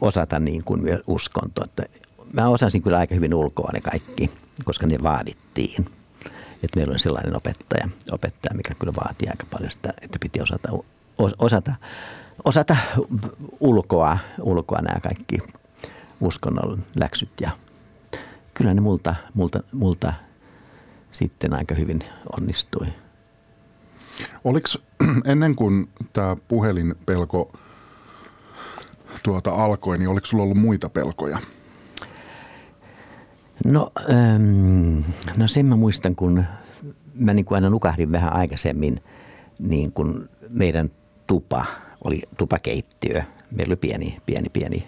osata 0.02 0.40
niin 0.40 0.64
kuin 0.64 0.82
myös 0.82 1.00
uskonto. 1.08 1.64
Että 1.64 1.84
mä 2.34 2.50
osasin 2.50 2.82
kyllä 2.82 2.98
aika 2.98 3.16
hyvin 3.16 3.34
ulkoa 3.34 3.70
ne 3.74 3.82
kaikki, 3.82 4.32
koska 4.66 4.88
ne 4.88 4.98
vaadittiin. 5.04 5.86
Että 6.64 6.80
meillä 6.80 6.92
oli 6.92 7.00
sellainen 7.00 7.36
opettaja, 7.36 7.90
opettaja, 8.12 8.56
mikä 8.56 8.76
kyllä 8.80 8.94
vaatii 9.06 9.30
aika 9.30 9.46
paljon 9.52 9.72
sitä, 9.72 9.94
että 10.02 10.20
piti 10.22 10.42
osata 10.42 10.70
osata, 11.40 11.74
osata 12.46 12.78
ulkoa, 13.60 14.18
ulkoa 14.42 14.80
nämä 14.82 15.00
kaikki 15.00 15.38
uskonnon 16.22 16.84
läksyt 17.00 17.30
ja 17.42 17.52
kyllä 18.54 18.74
ne 18.74 18.82
multa, 18.82 19.16
multa, 19.34 19.64
multa 19.72 20.14
sitten 21.12 21.54
aika 21.54 21.76
hyvin 21.76 22.04
onnistui. 22.40 22.88
Oliko 24.44 24.68
ennen 25.32 25.56
kuin 25.56 25.90
tämä 26.14 26.38
puhelinpelko 26.48 27.54
tuota 29.24 29.52
alkoi, 29.52 29.98
niin 29.98 30.10
oliko 30.10 30.26
sulla 30.26 30.44
ollut 30.44 30.58
muita 30.58 30.90
pelkoja? 30.90 31.38
No, 33.66 33.92
ähm, 34.10 35.00
no 35.38 35.48
sen 35.48 35.66
mä 35.66 35.76
muistan, 35.76 36.16
kun 36.16 36.44
mä 37.16 37.34
niin 37.34 37.46
kuin 37.46 37.56
aina 37.56 37.70
nukahdin 37.70 38.12
vähän 38.12 38.34
aikaisemmin 38.34 38.98
niin 39.60 39.92
kuin 39.92 40.30
meidän 40.50 40.90
tupa 41.28 41.66
oli 42.04 42.22
tupakeittiö. 42.38 43.24
Meillä 43.52 43.72
oli 43.72 43.76
pieni, 43.76 44.18
pieni, 44.26 44.50
pieni, 44.50 44.88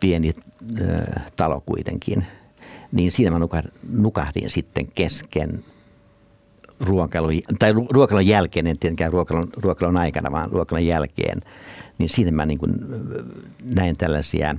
pieni 0.00 0.34
ö, 0.80 1.02
talo 1.36 1.62
kuitenkin. 1.66 2.26
Niin 2.92 3.12
siinä 3.12 3.30
mä 3.30 3.46
nukahdin 3.92 4.50
sitten 4.50 4.86
kesken 4.94 5.64
ruokailun, 6.80 7.32
tai 7.58 7.72
ruokailun 7.72 8.26
jälkeen, 8.26 8.66
en 8.66 8.78
tietenkään 8.78 9.12
ruokailun, 9.12 9.50
ruokailun 9.56 9.96
aikana, 9.96 10.32
vaan 10.32 10.52
ruokailun 10.52 10.86
jälkeen, 10.86 11.40
niin 11.98 12.08
siinä 12.08 12.30
mä 12.30 12.46
niin 12.46 12.58
kuin 12.58 12.72
näin 13.64 13.96
tällaisia 13.96 14.56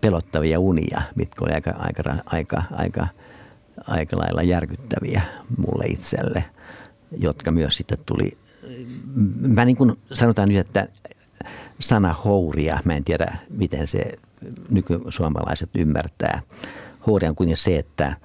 pelottavia 0.00 0.60
unia, 0.60 1.02
mitkä 1.14 1.44
oli 1.44 1.52
aika, 1.52 1.70
aika, 1.70 2.14
aika, 2.26 2.62
aika, 2.70 3.08
aika 3.86 4.16
lailla 4.16 4.42
järkyttäviä 4.42 5.22
mulle 5.56 5.84
itselle, 5.86 6.44
jotka 7.18 7.50
myös 7.50 7.76
sitten 7.76 7.98
tuli, 8.06 8.38
mä 9.40 9.64
niin 9.64 9.76
kuin 9.76 9.92
sanotaan 10.12 10.48
nyt, 10.48 10.58
että 10.58 10.88
sana 11.78 12.12
houria, 12.12 12.80
mä 12.84 12.96
en 12.96 13.04
tiedä 13.04 13.36
miten 13.50 13.88
se 13.88 14.04
nykysuomalaiset 14.70 15.70
ymmärtää. 15.74 16.42
Houria 17.06 17.28
on 17.28 17.36
kuitenkin 17.36 17.56
se, 17.56 17.78
että 17.78 18.16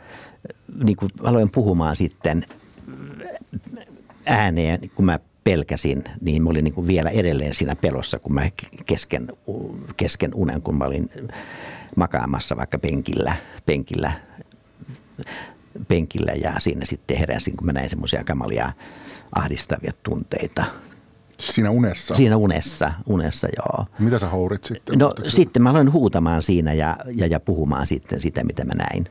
niin 0.83 0.97
kuin 0.97 1.09
aloin 1.23 1.51
puhumaan 1.51 1.95
sitten 1.95 2.45
ääneen, 4.25 4.79
kun 4.95 5.05
mä 5.05 5.19
pelkäsin, 5.43 6.03
niin 6.21 6.43
mä 6.43 6.49
olin 6.49 6.63
niin 6.63 6.73
kuin 6.73 6.87
vielä 6.87 7.09
edelleen 7.09 7.55
siinä 7.55 7.75
pelossa, 7.75 8.19
kun 8.19 8.33
mä 8.33 8.49
kesken, 8.85 9.27
kesken 9.97 10.31
unen, 10.33 10.61
kun 10.61 10.77
mä 10.77 10.85
olin 10.85 11.09
makaamassa 11.95 12.57
vaikka 12.57 12.79
penkillä, 12.79 13.35
penkillä, 13.65 14.11
penkillä 15.87 16.31
ja 16.31 16.53
siinä 16.59 16.85
sitten 16.85 17.17
heräsin, 17.17 17.57
kun 17.57 17.65
mä 17.65 17.73
näin 17.73 17.89
semmoisia 17.89 18.23
kamalia 18.23 18.71
ahdistavia 19.35 19.91
tunteita. 20.03 20.63
Siinä 21.37 21.69
unessa? 21.69 22.15
Siinä 22.15 22.37
unessa, 22.37 22.93
unessa 23.05 23.47
joo. 23.57 23.85
Mitä 23.99 24.19
sä 24.19 24.29
hourit 24.29 24.63
sitten? 24.63 24.99
No 24.99 25.11
sitten 25.27 25.61
mä 25.63 25.69
aloin 25.69 25.91
huutamaan 25.91 26.41
siinä 26.41 26.73
ja, 26.73 26.97
ja, 27.15 27.27
ja 27.27 27.39
puhumaan 27.39 27.87
sitten 27.87 28.21
sitä, 28.21 28.43
mitä 28.43 28.65
mä 28.65 28.73
näin. 28.73 29.05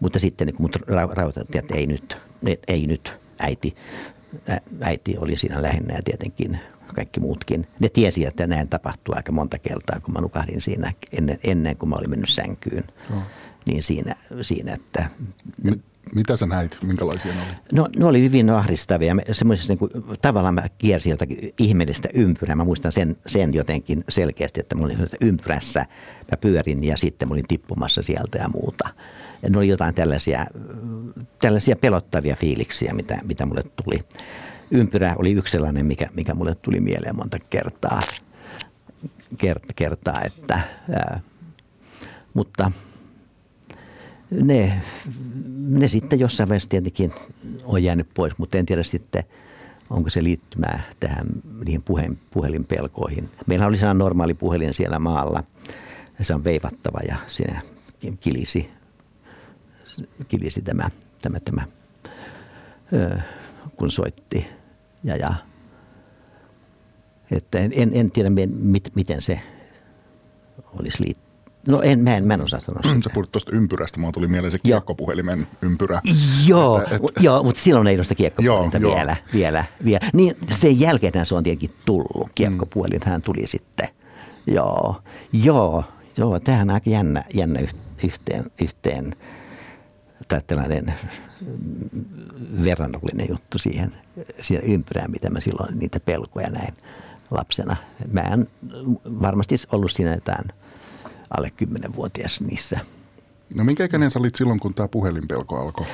Mutta 0.00 0.18
sitten 0.18 0.46
niin 0.46 0.56
kun 0.56 0.64
mut 0.64 0.76
rauhoitettiin, 0.86 1.64
että 1.64 1.74
ei 1.74 1.86
nyt, 1.86 2.16
ei 2.68 2.86
nyt 2.86 3.12
äiti, 3.38 3.76
äiti 4.80 5.18
oli 5.18 5.36
siinä 5.36 5.62
lähinnä 5.62 5.94
ja 5.94 6.02
tietenkin 6.02 6.58
kaikki 6.94 7.20
muutkin. 7.20 7.66
Ne 7.80 7.88
tiesi, 7.88 8.26
että 8.26 8.46
näin 8.46 8.68
tapahtuu 8.68 9.14
aika 9.16 9.32
monta 9.32 9.58
kertaa, 9.58 10.00
kun 10.00 10.14
mä 10.14 10.20
nukahdin 10.20 10.60
siinä 10.60 10.92
ennen, 11.18 11.38
ennen 11.44 11.76
kuin 11.76 11.90
mä 11.90 11.96
olin 11.96 12.10
mennyt 12.10 12.28
sänkyyn. 12.28 12.84
No. 13.10 13.16
Niin 13.66 13.82
siinä, 13.82 14.16
siinä 14.42 14.74
että... 14.74 15.08
M- 15.62 15.80
mitä 16.14 16.36
sä 16.36 16.46
näit? 16.46 16.78
Minkälaisia 16.82 17.34
ne 17.34 17.40
oli? 17.40 17.56
No 17.72 17.88
ne 17.98 18.04
oli 18.04 18.20
hyvin 18.20 18.50
ahdistavia. 18.50 19.16
Semmoisessa 19.32 19.72
niin 19.72 19.78
kuin, 19.78 19.90
tavallaan 20.22 20.54
mä 20.54 20.62
kiersin 20.78 21.10
jotakin 21.10 21.54
ihmeellistä 21.58 22.08
ympyrää. 22.14 22.56
Mä 22.56 22.64
muistan 22.64 22.92
sen, 22.92 23.16
sen 23.26 23.54
jotenkin 23.54 24.04
selkeästi, 24.08 24.60
että 24.60 24.74
mä 24.74 24.84
olin 24.84 24.98
ympyrässä. 25.20 25.86
Mä 26.30 26.36
pyörin 26.40 26.84
ja 26.84 26.96
sitten 26.96 27.28
mä 27.28 27.32
olin 27.34 27.48
tippumassa 27.48 28.02
sieltä 28.02 28.38
ja 28.38 28.48
muuta. 28.48 28.88
Ne 29.48 29.58
oli 29.58 29.68
jotain 29.68 29.94
tällaisia, 29.94 30.46
tällaisia 31.40 31.76
pelottavia 31.76 32.36
fiiliksiä, 32.36 32.92
mitä, 32.94 33.18
mitä 33.24 33.46
mulle 33.46 33.62
tuli. 33.84 34.04
Ympyrä 34.70 35.16
oli 35.18 35.32
yksi 35.32 35.52
sellainen, 35.52 35.86
mikä, 35.86 36.08
mikä 36.14 36.34
mulle 36.34 36.54
tuli 36.54 36.80
mieleen 36.80 37.16
monta 37.16 37.38
kertaa. 37.50 38.00
Kert, 39.38 39.62
kertaa 39.76 40.22
että, 40.22 40.60
ää, 40.92 41.20
mutta 42.34 42.72
ne, 44.30 44.82
ne 45.56 45.88
sitten 45.88 46.20
jossain 46.20 46.48
vaiheessa 46.48 46.68
tietenkin 46.68 47.12
on 47.64 47.82
jäänyt 47.82 48.08
pois, 48.14 48.38
mutta 48.38 48.58
en 48.58 48.66
tiedä 48.66 48.82
sitten, 48.82 49.24
onko 49.90 50.10
se 50.10 50.22
liittymää 50.24 50.82
tähän 51.00 51.26
niihin 51.64 51.82
puheen, 51.82 52.18
puhelinpelkoihin. 52.30 53.30
Meillä 53.46 53.66
oli 53.66 53.76
sellainen 53.76 53.98
normaali 53.98 54.34
puhelin 54.34 54.74
siellä 54.74 54.98
maalla. 54.98 55.44
Se 56.22 56.34
on 56.34 56.44
veivattava 56.44 56.98
ja 57.08 57.16
siinä 57.26 57.62
kilisi 58.20 58.70
kilisi 60.28 60.62
tämä, 60.62 60.90
tämä, 61.22 61.38
tämä 61.40 61.62
kun 63.76 63.90
soitti. 63.90 64.46
Ja, 65.04 65.16
ja, 65.16 65.34
että 67.30 67.58
en, 67.58 67.72
en, 67.74 67.90
en 67.94 68.10
tiedä, 68.10 68.30
mit, 68.58 68.90
miten 68.94 69.22
se 69.22 69.40
olisi 70.80 71.04
liittynyt. 71.04 71.24
No 71.68 71.82
en, 71.82 72.00
mä 72.00 72.16
en, 72.16 72.26
mä 72.26 72.34
en 72.34 72.40
osaa 72.40 72.60
sanoa 72.60 72.82
sitä. 72.82 73.00
Sä 73.04 73.10
puhut 73.14 73.32
tuosta 73.32 73.56
ympyrästä, 73.56 74.00
mulla 74.00 74.12
tuli 74.12 74.28
mieleen 74.28 74.50
se 74.50 74.58
kiekkopuhelimen 74.62 75.46
ympyrä. 75.62 76.00
Joo, 76.46 76.82
että, 76.82 76.94
et... 76.94 77.02
joo 77.20 77.42
mutta 77.42 77.60
silloin 77.60 77.86
ei 77.86 77.96
ole 77.96 78.04
sitä 78.04 78.14
kiekkopuhelinta 78.14 78.78
joo, 78.78 78.94
vielä, 78.94 79.16
joo. 79.18 79.32
vielä, 79.34 79.64
vielä. 79.84 80.10
Niin 80.12 80.36
sen 80.50 80.80
jälkeen 80.80 81.26
se 81.26 81.34
on 81.34 81.42
tietenkin 81.42 81.74
tullut. 81.84 82.30
Kiekkopuhelin 82.34 83.00
hän 83.04 83.22
tuli 83.22 83.46
sitten. 83.46 83.88
Joo, 84.46 85.02
joo, 85.32 85.84
joo, 86.16 86.40
tämähän 86.40 86.70
on 86.70 86.74
aika 86.74 86.90
jännä, 86.90 87.24
jännä 87.34 87.60
yhteen, 88.04 88.44
yhteen 88.62 89.16
tai 90.28 90.40
tällainen 90.46 90.94
verrannollinen 92.64 93.26
juttu 93.30 93.58
siihen, 93.58 93.92
siihen 94.40 94.64
ympyrään, 94.64 95.10
mitä 95.10 95.30
mä 95.30 95.40
silloin 95.40 95.78
niitä 95.78 96.00
pelkoja 96.00 96.50
näin 96.50 96.74
lapsena. 97.30 97.76
Mä 98.12 98.20
en 98.20 98.48
varmasti 99.22 99.54
ollut 99.72 99.92
siinä 99.92 100.14
jotain 100.14 100.44
alle 101.30 101.52
10-vuotias 101.64 102.40
niissä. 102.40 102.80
No 103.54 103.64
minkä 103.64 103.84
ikäinen 103.84 104.10
sä 104.10 104.18
olit 104.18 104.34
silloin, 104.34 104.60
kun 104.60 104.74
tämä 104.74 104.88
puhelinpelko 104.88 105.56
alkoi? 105.56 105.86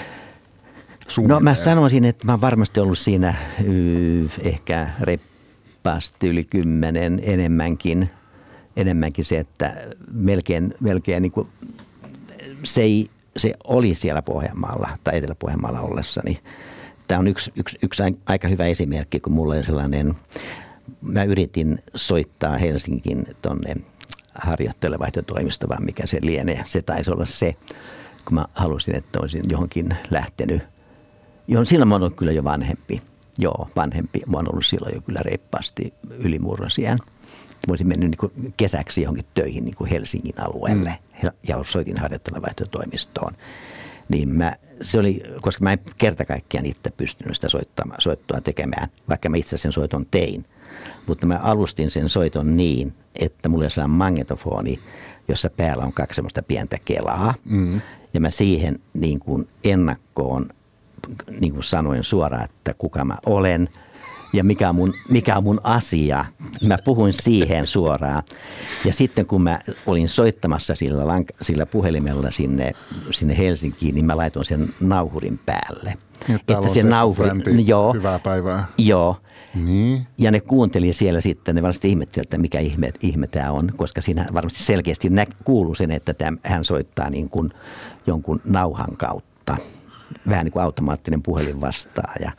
No 1.27 1.41
mä 1.41 1.55
sanoisin, 1.55 2.05
että 2.05 2.27
mä 2.27 2.33
oon 2.33 2.41
varmasti 2.41 2.81
ollut 2.81 2.99
siinä 2.99 3.35
yh, 3.65 4.31
ehkä 4.45 4.91
reippaasti 5.01 6.29
yli 6.29 6.45
kymmenen 6.45 7.21
enemmänkin. 7.23 8.11
Enemmänkin 8.77 9.25
se, 9.25 9.39
että 9.39 9.77
melkein, 10.13 10.75
melkein 10.81 11.23
niin 11.23 11.33
kuin, 11.33 11.49
se 12.65 12.83
ei 12.83 13.11
se 13.37 13.53
oli 13.65 13.95
siellä 13.95 14.23
Pohjanmaalla 14.23 14.89
tai 15.05 15.17
Etelä-Pohjanmaalla 15.17 15.81
ollessani. 15.81 16.39
Tämä 17.09 17.19
on 17.19 17.29
yksi, 17.29 17.53
yksi, 17.57 17.79
yksi 17.83 18.03
aika 18.27 18.49
hyvä 18.49 18.67
esimerkki, 18.67 19.21
kun 19.21 19.33
mulla 19.33 19.55
oli 19.55 19.65
sellainen, 19.65 20.15
mä 21.03 21.25
yritin 21.25 21.79
soittaa 21.95 22.57
Helsingin 22.57 23.27
tuonne 23.43 23.75
harjoittelevaihtotoimistoon, 24.35 25.85
mikä 25.85 26.07
se 26.07 26.19
lienee. 26.23 26.63
Se 26.65 26.83
taisi 26.83 27.11
olla 27.11 27.25
se, 27.25 27.55
kun 28.25 28.35
mä 28.35 28.47
halusin, 28.55 28.97
että 28.97 29.21
olisin 29.21 29.43
johonkin 29.49 29.97
lähtenyt. 30.11 30.63
Johon, 31.49 31.67
silloin 31.67 31.89
mä 31.89 31.95
olen 31.95 32.13
kyllä 32.13 32.33
jo 32.33 32.45
vanhempi. 32.45 33.03
Joo, 33.39 33.69
vanhempi. 33.77 34.21
Mä 34.27 34.37
olen 34.37 34.53
ollut 34.53 34.67
silloin 34.67 34.95
jo 34.95 35.01
kyllä 35.01 35.21
reippaasti 35.23 35.95
ylimurrosiaan. 36.11 36.99
Mä 37.67 37.71
olisin 37.71 37.89
mennyt 37.89 38.11
niin 38.11 38.55
kesäksi 38.57 39.03
johonkin 39.03 39.25
töihin 39.35 39.65
niin 39.65 39.87
Helsingin 39.91 40.41
alueelle 40.41 40.91
mm. 40.91 41.10
Ja 41.49 41.65
soitin 41.65 41.99
harjoittelavaihtotoimistoon. 41.99 43.33
Niin 44.09 44.29
mä, 44.29 44.53
se 44.83 44.99
oli, 44.99 45.21
koska 45.41 45.65
mä 45.65 45.73
en 45.73 45.79
kerta 45.99 46.25
kaikkiaan 46.25 46.67
itse 46.67 46.91
pystynyt 46.91 47.35
sitä 47.35 47.49
soittoa 47.99 48.41
tekemään, 48.41 48.89
vaikka 49.09 49.29
mä 49.29 49.37
itse 49.37 49.59
sen 49.59 49.73
soiton 49.73 50.07
tein. 50.11 50.45
Mutta 51.07 51.27
mä 51.27 51.39
alustin 51.43 51.91
sen 51.91 52.09
soiton 52.09 52.57
niin, 52.57 52.95
että 53.21 53.49
mulla 53.49 53.65
oli 53.65 53.71
sellainen 53.71 53.97
magnetofoni, 53.97 54.81
jossa 55.29 55.51
päällä 55.51 55.85
on 55.85 55.93
kaksi 55.93 56.17
semmoista 56.17 56.43
pientä 56.43 56.77
kelaa. 56.85 57.35
Mm. 57.45 57.81
Ja 58.15 58.21
mä 58.21 58.31
siihen 58.31 58.79
niin 58.95 59.21
kuin 59.21 59.49
ennakkoon 59.65 60.49
niin 61.41 61.53
kuin 61.53 61.65
sanoin 61.65 62.05
suoraan, 62.05 62.45
että 62.45 62.75
kuka 62.75 63.05
mä 63.05 63.17
olen– 63.27 63.69
ja 64.33 64.45
mikä 64.45 64.69
on, 64.69 64.75
mun, 64.75 64.95
mikä 65.11 65.37
on 65.37 65.45
mun 65.45 65.61
asia. 65.65 66.25
Mä 66.67 66.79
puhuin 66.85 67.13
siihen 67.13 67.67
suoraan. 67.67 68.23
Ja 68.85 68.93
sitten 68.93 69.27
kun 69.27 69.43
mä 69.43 69.61
olin 69.87 70.09
soittamassa 70.09 70.75
sillä, 70.75 71.03
sillä 71.43 71.67
puhelimella 71.67 72.31
sinne, 72.31 72.73
sinne 73.11 73.39
Helsinkiin, 73.39 73.95
niin 73.95 74.07
mä 74.07 74.17
laitoin 74.17 74.45
sen 74.45 74.75
nauhurin 74.81 75.41
päälle. 75.47 75.95
Ja 76.29 76.35
että 76.35 76.69
se, 76.69 76.75
se 76.75 76.83
nauhuri, 76.83 77.31
joo, 77.65 77.93
hyvää 77.93 78.19
päivää. 78.19 78.65
Joo. 78.79 79.17
Niin. 79.55 80.07
Ja 80.19 80.31
ne 80.31 80.41
kuunteli 80.41 80.93
siellä 80.93 81.21
sitten, 81.21 81.55
ne 81.55 81.63
varmasti 81.63 81.91
ihmettelivät, 81.91 82.27
että 82.27 82.39
mikä 82.39 82.61
ihme, 82.61 82.93
ihme 83.03 83.27
tämä 83.27 83.51
on, 83.51 83.69
koska 83.77 84.01
siinä 84.01 84.27
varmasti 84.35 84.63
selkeästi 84.63 85.09
nä, 85.09 85.27
kuuluu 85.45 85.75
sen, 85.75 85.91
että 85.91 86.15
tämä, 86.15 86.39
hän 86.43 86.65
soittaa 86.65 87.11
niin 87.11 87.29
kuin 87.29 87.51
jonkun 88.07 88.41
nauhan 88.45 88.97
kautta 88.97 89.57
vähän 90.29 90.45
niin 90.45 90.53
kuin 90.53 90.63
automaattinen 90.63 91.23
puhelin 91.23 91.61
vastaa. 91.61 92.13
Ja, 92.21 92.31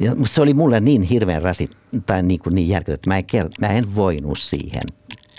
ja, 0.00 0.14
mutta 0.14 0.34
se 0.34 0.42
oli 0.42 0.54
mulle 0.54 0.80
niin 0.80 1.02
hirveän 1.02 1.42
rasit, 1.42 1.76
tai 2.06 2.22
niin, 2.22 2.40
kuin 2.40 2.54
niin 2.54 2.68
järkyttävä, 2.68 2.94
että 2.94 3.10
mä 3.10 3.16
en, 3.18 3.24
kert, 3.24 3.52
mä 3.60 3.66
en 3.66 3.94
voinut 3.94 4.38
siihen. 4.38 4.82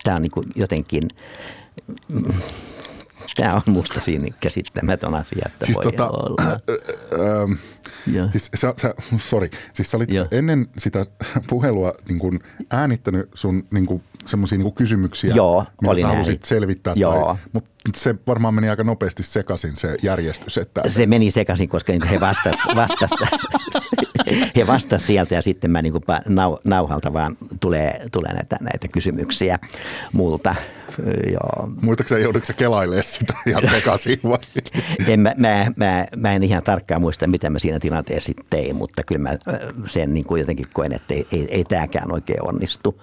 Tämä 0.03 0.15
on 0.15 0.21
niin 0.21 0.31
kuin 0.31 0.47
jotenkin, 0.55 1.03
tämä 3.35 3.53
on 3.53 3.61
musta 3.65 3.99
siinä 3.99 4.27
käsittämätön 4.39 5.15
asia, 5.15 5.45
että 5.45 5.65
siis 5.65 5.77
voi 5.77 5.83
tota, 5.83 6.09
olla. 6.09 6.35
Äh, 6.41 6.47
äh, 6.47 7.51
äh, 7.51 7.57
Siis 8.31 8.49
sä, 8.55 8.73
sä, 8.77 8.95
sorry, 9.17 9.49
siis 9.73 9.91
sä 9.91 9.97
olit 9.97 10.09
ennen 10.31 10.67
sitä 10.77 11.05
puhelua 11.49 11.93
niin 12.07 12.19
kuin 12.19 12.39
äänittänyt 12.71 13.29
sun 13.33 13.63
niin 13.71 13.85
kuin, 13.85 14.03
semmoisia 14.25 14.57
niin 14.57 14.73
kysymyksiä, 14.73 15.35
Joo, 15.35 15.65
mitä 15.81 16.01
sä 16.01 16.07
halusit 16.07 16.33
näin. 16.33 16.47
selvittää. 16.47 16.93
Joo. 16.95 17.25
Tai, 17.25 17.35
mutta 17.53 17.69
se 17.95 18.15
varmaan 18.27 18.53
meni 18.53 18.69
aika 18.69 18.83
nopeasti 18.83 19.23
sekaisin 19.23 19.75
se 19.75 19.97
järjestys. 20.03 20.57
Että, 20.57 20.81
se 20.87 21.05
meni 21.05 21.31
sekaisin, 21.31 21.69
koska 21.69 21.93
he 22.11 22.19
vastas, 22.19 22.55
vastas 22.75 23.11
he 24.55 24.67
vastasivat 24.67 25.07
sieltä 25.07 25.35
ja 25.35 25.41
sitten 25.41 25.71
mä 25.71 25.81
niin 25.81 25.91
kuin 25.91 26.03
nau, 26.27 26.57
nauhalta 26.63 27.13
vaan 27.13 27.37
tulee, 27.59 28.05
tulee 28.11 28.33
näitä, 28.33 28.57
näitä 28.61 28.87
kysymyksiä 28.87 29.59
multa. 30.13 30.55
Joo. 31.31 31.69
Muistatko 31.81 32.17
joudutko 32.17 32.53
kelailemaan 32.57 33.03
sitä 33.03 33.33
ihan 33.45 33.61
sekaisin 33.69 34.19
vai? 34.23 34.39
En, 35.07 35.19
mä, 35.19 35.33
mä, 35.37 35.71
mä, 35.75 36.05
mä, 36.15 36.33
en 36.33 36.43
ihan 36.43 36.63
tarkkaan 36.63 37.01
muista, 37.01 37.27
mitä 37.27 37.49
mä 37.49 37.59
siinä 37.59 37.79
tilanteessa 37.79 38.31
tein, 38.49 38.75
mutta 38.75 39.03
kyllä 39.03 39.21
mä 39.21 39.37
sen 39.87 40.13
niin 40.13 40.25
kuin 40.25 40.39
jotenkin 40.39 40.67
koen, 40.73 40.93
että 40.93 41.13
ei, 41.13 41.27
ei, 41.31 41.47
ei 41.49 41.63
tämäkään 41.63 42.11
oikein 42.11 42.47
onnistu 42.47 43.01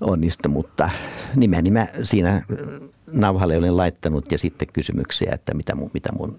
onnistu, 0.00 0.48
mutta 0.48 0.90
nimeni 1.36 1.70
mä 1.70 1.86
siinä 2.02 2.42
nauhalle 3.12 3.56
olen 3.56 3.76
laittanut 3.76 4.32
ja 4.32 4.38
sitten 4.38 4.68
kysymyksiä, 4.72 5.30
että 5.34 5.54
mitä 5.54 5.74
mun, 5.74 5.90
mitä 5.94 6.12
mun 6.18 6.38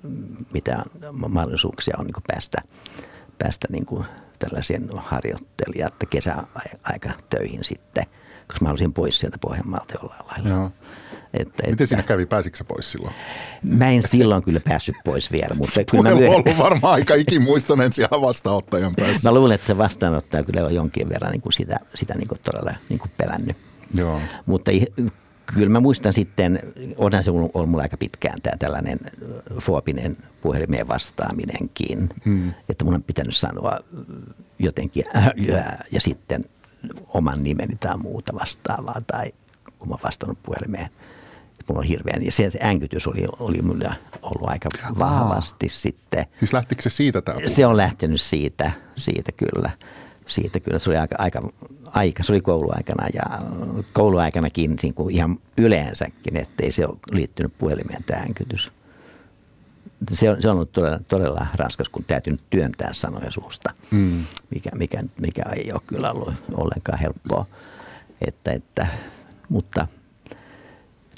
mitä 0.54 0.84
mahdollisuuksia 1.28 1.96
on 2.00 2.06
niin 2.06 2.24
päästä, 2.28 2.58
päästä 3.38 3.68
niin 3.72 3.86
kuin 3.86 4.06
tällaisen 4.40 4.90
harjoittelijat 4.96 5.94
kesäaika 6.10 7.10
töihin 7.30 7.64
sitten, 7.64 8.04
koska 8.48 8.62
mä 8.62 8.68
halusin 8.68 8.94
pois 8.94 9.20
sieltä 9.20 9.38
Pohjanmaalta 9.38 9.94
jollain 10.02 10.26
lailla. 10.28 10.50
Joo. 10.50 10.72
Että, 11.34 11.68
Miten 11.68 11.88
siinä 11.88 12.04
kävi? 12.04 12.26
Pääsitkö 12.26 12.64
pois 12.64 12.92
silloin? 12.92 13.14
Mä 13.64 13.90
en 13.90 14.04
silloin 14.08 14.44
kyllä 14.44 14.60
päässyt 14.60 14.96
pois 15.06 15.32
vielä. 15.32 15.56
Mutta 15.56 15.74
se 15.74 15.84
kyllä 15.84 16.04
mä 16.04 16.10
myöhemmin... 16.10 16.48
ollut 16.48 16.58
varmaan 16.58 16.94
aika 16.94 17.16
ikimuistoinen 17.16 17.94
siellä 17.94 18.22
vastaanottajan 18.22 18.96
päässä. 18.96 19.30
Mä 19.30 19.36
luulen, 19.36 19.56
että 19.56 19.68
se 19.68 19.78
vastaanottaja 19.78 20.44
kyllä 20.44 20.66
on 20.66 20.76
jonkin 20.76 21.10
verran 21.10 21.32
niin 21.32 21.42
kuin 21.42 21.54
sitä, 21.54 21.80
sitä 21.94 22.14
niin 22.14 22.28
kuin 22.28 22.42
todella 22.44 22.72
niin 22.90 23.00
kuin 23.00 23.12
pelännyt. 23.18 23.58
Joo. 23.94 24.22
Mutta 24.46 24.72
kyllä 25.46 25.70
mä 25.70 25.80
muistan 25.80 26.14
sitten, 26.14 26.60
onhan 26.98 27.24
se 27.24 27.32
ollut 27.32 27.70
mulla 27.70 27.84
aika 27.84 27.98
pitkään 27.98 28.42
tämä 28.44 28.58
tällainen 28.58 29.00
foopinen 29.60 30.18
puhelimeen 30.42 30.88
vastaaminenkin, 30.88 32.10
hmm. 32.26 32.54
että 32.70 32.86
mun 32.86 32.94
on 32.94 33.04
pitänyt 33.04 33.36
sanoa 33.36 33.78
jotenkin 34.60 35.06
ja 35.92 36.02
sitten 36.02 36.44
oman 37.08 37.44
nimeni 37.44 37.76
tai 37.80 37.98
muuta 37.98 38.34
vastaavaa 38.40 39.02
tai 39.08 39.32
kun 39.80 39.90
mä 39.90 39.96
vastannut 40.04 40.38
puhelimeen. 40.44 40.90
Mulla 41.68 41.80
on 41.80 41.88
hirveän, 41.88 42.26
ja 42.26 42.32
se, 42.32 42.52
se 42.52 42.60
änkytys 42.64 43.08
oli, 43.08 43.26
oli 43.40 43.62
mulla 43.62 43.94
ollut 44.22 44.50
aika 44.50 44.70
vahvasti 45.00 45.66
Aa. 45.66 45.70
sitten. 45.70 46.26
Siis 46.40 46.54
lähtikö 46.54 46.82
se 46.82 46.90
siitä 46.90 47.22
tämä 47.22 47.38
Se 47.46 47.66
on 47.66 47.78
lähtenyt 47.78 48.22
siitä, 48.22 48.72
siitä 48.96 49.32
kyllä. 49.32 49.72
Siitä 50.26 50.60
kyllä, 50.60 50.80
se 50.80 50.90
oli 50.90 50.98
aika, 50.98 51.16
aika, 51.20 51.50
aika 51.88 52.24
se 52.24 52.32
oli 52.32 52.42
kouluaikana 52.42 53.08
ja 53.14 53.24
kouluaikanakin 53.94 54.76
niin 54.84 54.94
kuin 54.94 55.16
ihan 55.16 55.38
yleensäkin, 55.58 56.38
ettei 56.38 56.72
se 56.72 56.86
ole 56.86 56.98
liittynyt 57.12 57.58
puhelimeen 57.58 58.04
tämä 58.04 58.22
änkytys. 58.22 58.72
Se 60.12 60.30
on, 60.30 60.42
se 60.42 60.50
on 60.50 60.56
ollut 60.56 60.72
todella, 60.72 61.00
todella 61.08 61.48
raskas, 61.56 61.90
kun 61.90 62.04
täytyy 62.04 62.38
työntää 62.50 62.94
sanoja 62.94 63.32
suusta, 63.32 63.74
mm. 63.92 64.24
mikä, 64.50 64.70
mikä, 64.76 65.04
mikä 65.22 65.44
ei 65.56 65.72
ole 65.72 65.82
kyllä 65.88 66.12
ollut 66.12 66.34
ollenkaan 66.54 67.00
helppoa. 67.00 67.46
Että, 68.28 68.52
että 68.52 68.88
mutta 69.50 69.88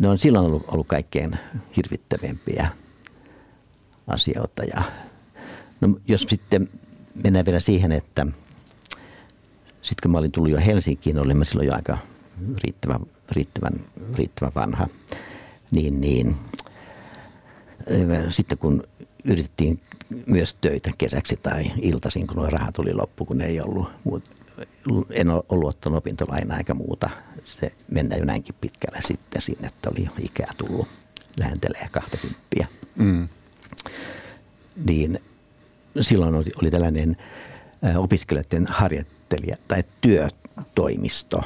ne 0.04 0.10
on 0.10 0.18
silloin 0.18 0.46
ollut, 0.46 0.64
ollut 0.68 0.88
kaikkein 0.88 1.38
hirvittävimpiä 1.78 2.68
asioita. 4.08 4.64
Ja, 4.64 4.82
no, 5.82 6.00
jos 6.08 6.26
sitten 6.30 6.68
mennään 7.24 7.46
vielä 7.46 7.60
siihen, 7.60 7.92
että 7.92 8.26
sitten 9.82 10.02
kun 10.02 10.12
mä 10.12 10.18
olin 10.18 10.32
tullut 10.32 10.52
jo 10.52 10.60
Helsinkiin, 10.66 11.20
olin 11.20 11.38
mä 11.38 11.46
silloin 11.46 11.68
jo 11.68 11.74
aika 11.74 11.98
riittävän, 12.64 13.00
riittävän, 13.32 13.74
riittävän 14.14 14.52
vanha, 14.56 14.88
niin, 15.72 16.02
niin 16.02 16.36
sitten 18.30 18.58
kun 18.58 18.84
yritettiin 19.24 19.82
myös 20.26 20.58
töitä 20.62 20.92
kesäksi 20.98 21.38
tai 21.38 21.72
iltaisin, 21.82 22.28
kun 22.28 22.52
rahat 22.52 22.74
tuli 22.74 22.94
loppu, 22.94 23.26
kun 23.26 23.42
ei 23.42 23.62
ollut 23.62 23.88
en 25.12 25.30
ollut 25.30 25.70
ottanut 25.70 25.98
opintolainaa 25.98 26.58
eikä 26.58 26.74
muuta. 26.74 27.10
Se 27.44 27.72
mennään 27.92 28.20
jo 28.20 28.26
näinkin 28.26 28.56
pitkälle 28.62 29.02
sitten 29.02 29.42
sinne, 29.42 29.68
että 29.68 29.90
oli 29.90 30.06
jo 30.06 30.12
ikää 30.20 30.52
tullut 30.58 30.88
lähentelee 31.40 31.88
20. 31.92 32.40
Mm. 32.96 33.28
Niin 34.86 35.20
silloin 36.02 36.36
oli, 36.36 36.50
oli 36.62 36.72
tällainen 36.72 37.18
opiskelijoiden 37.98 38.68
harjoittelija 38.70 39.56
tai 39.68 39.84
työtoimisto, 40.02 41.44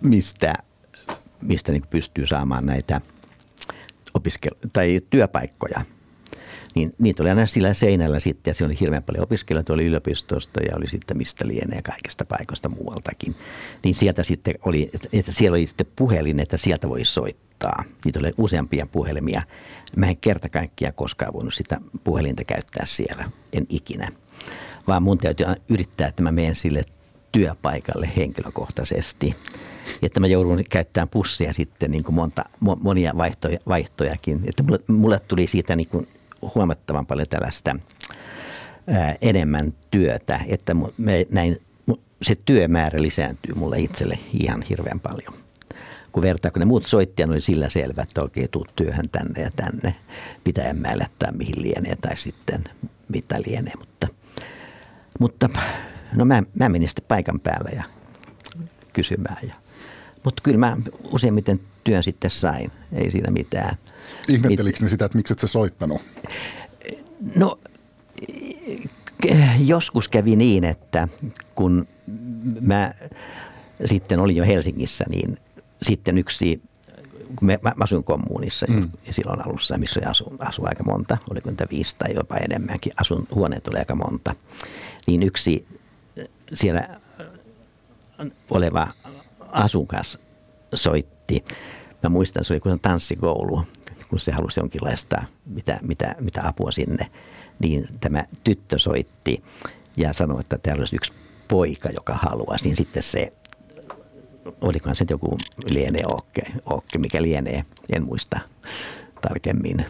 mistä, 0.00 0.54
mistä 1.42 1.72
niin 1.72 1.86
pystyy 1.90 2.26
saamaan 2.26 2.66
näitä 2.66 3.00
opiskel- 4.18 4.68
tai 4.72 5.00
työpaikkoja– 5.10 5.84
niin 6.74 6.94
niitä 6.98 7.22
oli 7.22 7.30
aina 7.30 7.46
sillä 7.46 7.74
seinällä 7.74 8.20
sitten 8.20 8.50
ja 8.50 8.54
siellä 8.54 8.72
oli 8.72 8.80
hirveän 8.80 9.02
paljon 9.02 9.24
opiskelijoita, 9.24 9.72
oli 9.72 9.84
yliopistosta 9.84 10.60
ja 10.60 10.76
oli 10.76 10.86
sitten 10.86 11.16
mistä 11.16 11.48
lienee 11.48 11.82
kaikista 11.82 12.24
paikoista 12.24 12.68
muualtakin. 12.68 13.34
Niin 13.84 13.94
sieltä 13.94 14.22
sitten 14.22 14.54
oli, 14.64 14.90
että 15.12 15.32
siellä 15.32 15.54
oli 15.54 15.66
sitten 15.66 15.86
puhelin, 15.96 16.40
että 16.40 16.56
sieltä 16.56 16.88
voi 16.88 17.04
soittaa. 17.04 17.84
Niitä 18.04 18.18
oli 18.18 18.32
useampia 18.38 18.86
puhelimia. 18.86 19.42
Mä 19.96 20.06
en 20.06 20.16
kerta 20.16 20.48
kaikkiaan 20.48 20.94
koskaan 20.94 21.32
voinut 21.32 21.54
sitä 21.54 21.80
puhelinta 22.04 22.44
käyttää 22.44 22.86
siellä, 22.86 23.24
en 23.52 23.66
ikinä. 23.68 24.08
Vaan 24.86 25.02
mun 25.02 25.18
täytyy 25.18 25.46
yrittää, 25.68 26.08
että 26.08 26.22
mä 26.22 26.32
menen 26.32 26.54
sille 26.54 26.84
työpaikalle 27.32 28.10
henkilökohtaisesti. 28.16 29.36
Että 30.02 30.20
mä 30.20 30.26
joudun 30.26 30.64
käyttämään 30.70 31.08
pussia 31.08 31.52
sitten 31.52 31.90
niin 31.90 32.04
kuin 32.04 32.14
monta, 32.14 32.44
monia 32.82 33.12
vaihtoja, 33.16 33.58
vaihtojakin. 33.68 34.40
Että 34.48 34.62
mulle, 34.62 34.78
mulle 34.88 35.20
tuli 35.20 35.46
siitä 35.46 35.76
niin 35.76 35.88
kuin 35.88 36.06
huomattavan 36.54 37.06
paljon 37.06 37.28
tällaista 37.30 37.76
enemmän 39.20 39.74
työtä, 39.90 40.40
että 40.46 40.76
me 40.98 41.26
näin, 41.30 41.60
se 42.22 42.36
työmäärä 42.44 43.02
lisääntyy 43.02 43.54
mulle 43.54 43.78
itselle 43.78 44.18
ihan 44.32 44.62
hirveän 44.62 45.00
paljon. 45.00 45.34
Kun 46.12 46.22
vertaa, 46.22 46.50
kun 46.50 46.60
ne 46.60 46.66
muut 46.66 46.86
soittajat 46.86 47.30
oli 47.30 47.40
sillä 47.40 47.68
selvä, 47.68 48.02
että 48.02 48.22
okei, 48.22 48.48
tuu 48.48 48.66
työhön 48.76 49.08
tänne 49.08 49.42
ja 49.42 49.50
tänne, 49.56 49.94
pitää 50.44 50.72
määlättää 50.72 51.32
mihin 51.32 51.62
lienee 51.62 51.96
tai 51.96 52.16
sitten 52.16 52.64
mitä 53.08 53.36
lienee. 53.46 53.72
Mutta, 53.78 54.08
mutta 55.20 55.48
no 56.14 56.24
mä, 56.24 56.42
mä 56.58 56.68
menin 56.68 56.88
sitten 56.88 57.04
paikan 57.08 57.40
päällä 57.40 57.70
ja 57.76 57.82
kysymään. 58.92 59.48
Ja, 59.48 59.54
mutta 60.24 60.42
kyllä 60.42 60.58
mä 60.58 60.76
useimmiten 61.04 61.60
työn 61.84 62.02
sitten 62.02 62.30
sain, 62.30 62.70
ei 62.92 63.10
siinä 63.10 63.30
mitään. 63.30 63.76
Ihmettelikö 64.28 64.78
ne 64.82 64.88
sitä, 64.88 65.04
että 65.04 65.18
miksi 65.18 65.32
et 65.32 65.38
sä 65.38 65.46
soittanut? 65.46 66.02
No 67.36 67.58
joskus 69.58 70.08
kävi 70.08 70.36
niin, 70.36 70.64
että 70.64 71.08
kun 71.54 71.86
mä 72.60 72.92
sitten 73.84 74.20
olin 74.20 74.36
jo 74.36 74.44
Helsingissä, 74.44 75.04
niin 75.08 75.36
sitten 75.82 76.18
yksi, 76.18 76.62
kun 77.36 77.46
mä, 77.46 77.52
mä 77.62 77.72
asuin 77.80 78.04
kommunissa 78.04 78.66
mm. 78.68 78.90
silloin 79.10 79.46
alussa, 79.46 79.78
missä 79.78 80.00
asui, 80.06 80.36
asui 80.38 80.66
aika 80.68 80.84
monta, 80.84 81.18
oliko 81.30 81.50
niitä 81.50 81.66
viisi 81.70 81.96
tai 81.98 82.14
jopa 82.14 82.36
enemmänkin, 82.36 82.92
asun, 83.00 83.26
huoneet 83.34 83.68
oli 83.68 83.78
aika 83.78 83.94
monta, 83.94 84.34
niin 85.06 85.22
yksi 85.22 85.66
siellä 86.52 86.88
oleva 88.50 88.88
asukas 89.52 90.18
soitti. 90.74 91.44
Mä 92.02 92.08
muistan, 92.08 92.44
se 92.44 92.52
oli 92.52 92.60
kuin 92.60 92.80
tanssikoulu, 92.80 93.62
kun 94.14 94.20
se 94.20 94.32
halusi 94.32 94.60
jonkinlaista 94.60 95.22
mitä, 95.46 95.78
mitä, 95.82 96.14
mitä 96.20 96.48
apua 96.48 96.70
sinne, 96.70 97.10
niin 97.58 97.88
tämä 98.00 98.24
tyttö 98.44 98.78
soitti 98.78 99.44
ja 99.96 100.12
sanoi, 100.12 100.40
että 100.40 100.58
täällä 100.58 100.80
olisi 100.80 100.96
yksi 100.96 101.12
poika, 101.48 101.88
joka 101.88 102.14
haluaisi, 102.14 102.64
niin 102.64 102.76
sitten 102.76 103.02
se, 103.02 103.32
olikohan 104.60 104.96
se 104.96 105.06
joku 105.10 105.38
lienee 105.66 106.02
Ookke, 106.06 106.42
Ookke, 106.70 106.98
mikä 106.98 107.22
lienee, 107.22 107.64
en 107.92 108.02
muista 108.04 108.40
tarkemmin 109.20 109.86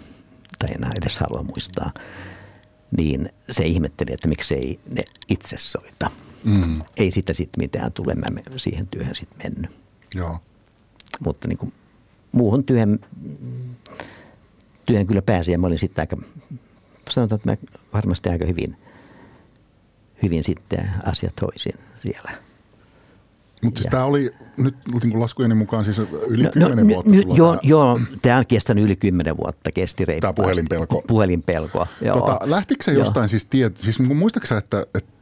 tai 0.59 0.69
enää 0.75 0.93
edes 1.03 1.19
halua 1.19 1.43
muistaa, 1.43 1.93
niin 2.97 3.33
se 3.51 3.65
ihmetteli, 3.65 4.13
että 4.13 4.29
miksei 4.29 4.81
ne 4.91 5.03
itse 5.29 5.57
soita. 5.59 6.11
Mm. 6.45 6.79
Ei 6.97 7.11
sitä 7.11 7.33
sitten 7.33 7.63
mitään 7.63 7.93
tule, 7.93 8.15
mä 8.15 8.27
siihen 8.57 8.87
työhön 8.87 9.15
sitten 9.15 9.39
mennyt. 9.43 9.77
Joo. 10.15 10.39
Mutta 11.25 11.49
niin 11.49 11.59
kuin 11.59 11.73
muuhun 12.35 12.65
työhön 12.65 12.99
työhön 14.87 15.07
kyllä 15.07 15.23
pääsin 15.23 15.53
ja 15.53 15.59
mä 15.59 15.67
olin 15.67 15.79
sitten 15.79 16.03
aika, 16.03 16.17
sanotaan, 17.11 17.37
että 17.37 17.51
mä 17.51 17.81
varmasti 17.93 18.29
aika 18.29 18.47
hyvin, 18.47 18.77
hyvin 20.23 20.45
sitten 20.45 20.91
asiat 21.05 21.35
hoisin 21.43 21.75
siellä. 21.97 22.31
Mutta 23.63 23.79
siis 23.79 23.91
tämä 23.91 24.05
oli 24.05 24.31
nyt 24.57 24.75
niin 25.05 25.21
laskujeni 25.21 25.55
mukaan 25.55 25.85
siis 25.85 25.99
yli 26.29 26.43
no, 26.43 26.51
10 26.51 26.77
no, 26.77 26.95
vuotta. 26.95 27.11
N- 27.11 27.37
joo, 27.37 27.51
tämä. 27.51 27.61
joo, 27.63 28.01
tämä 28.23 28.39
on 28.39 28.45
kestänyt 28.49 28.85
yli 28.85 28.97
10 28.97 29.37
vuotta, 29.37 29.73
kesti 29.73 30.05
reippaasti. 30.05 30.37
Tämä 30.37 30.45
puhelinpelko. 30.45 31.03
Puhelinpelko, 31.07 31.87
joo. 32.01 32.21
Tota, 32.21 32.39
lähtikö 32.45 32.85
se 32.85 32.93
jostain 32.93 33.23
joo. 33.23 33.29
siis, 33.29 33.45
tiet, 33.45 33.77
siis 33.77 34.01
muistatko 34.01 34.55
että, 34.55 34.87
että 34.95 35.13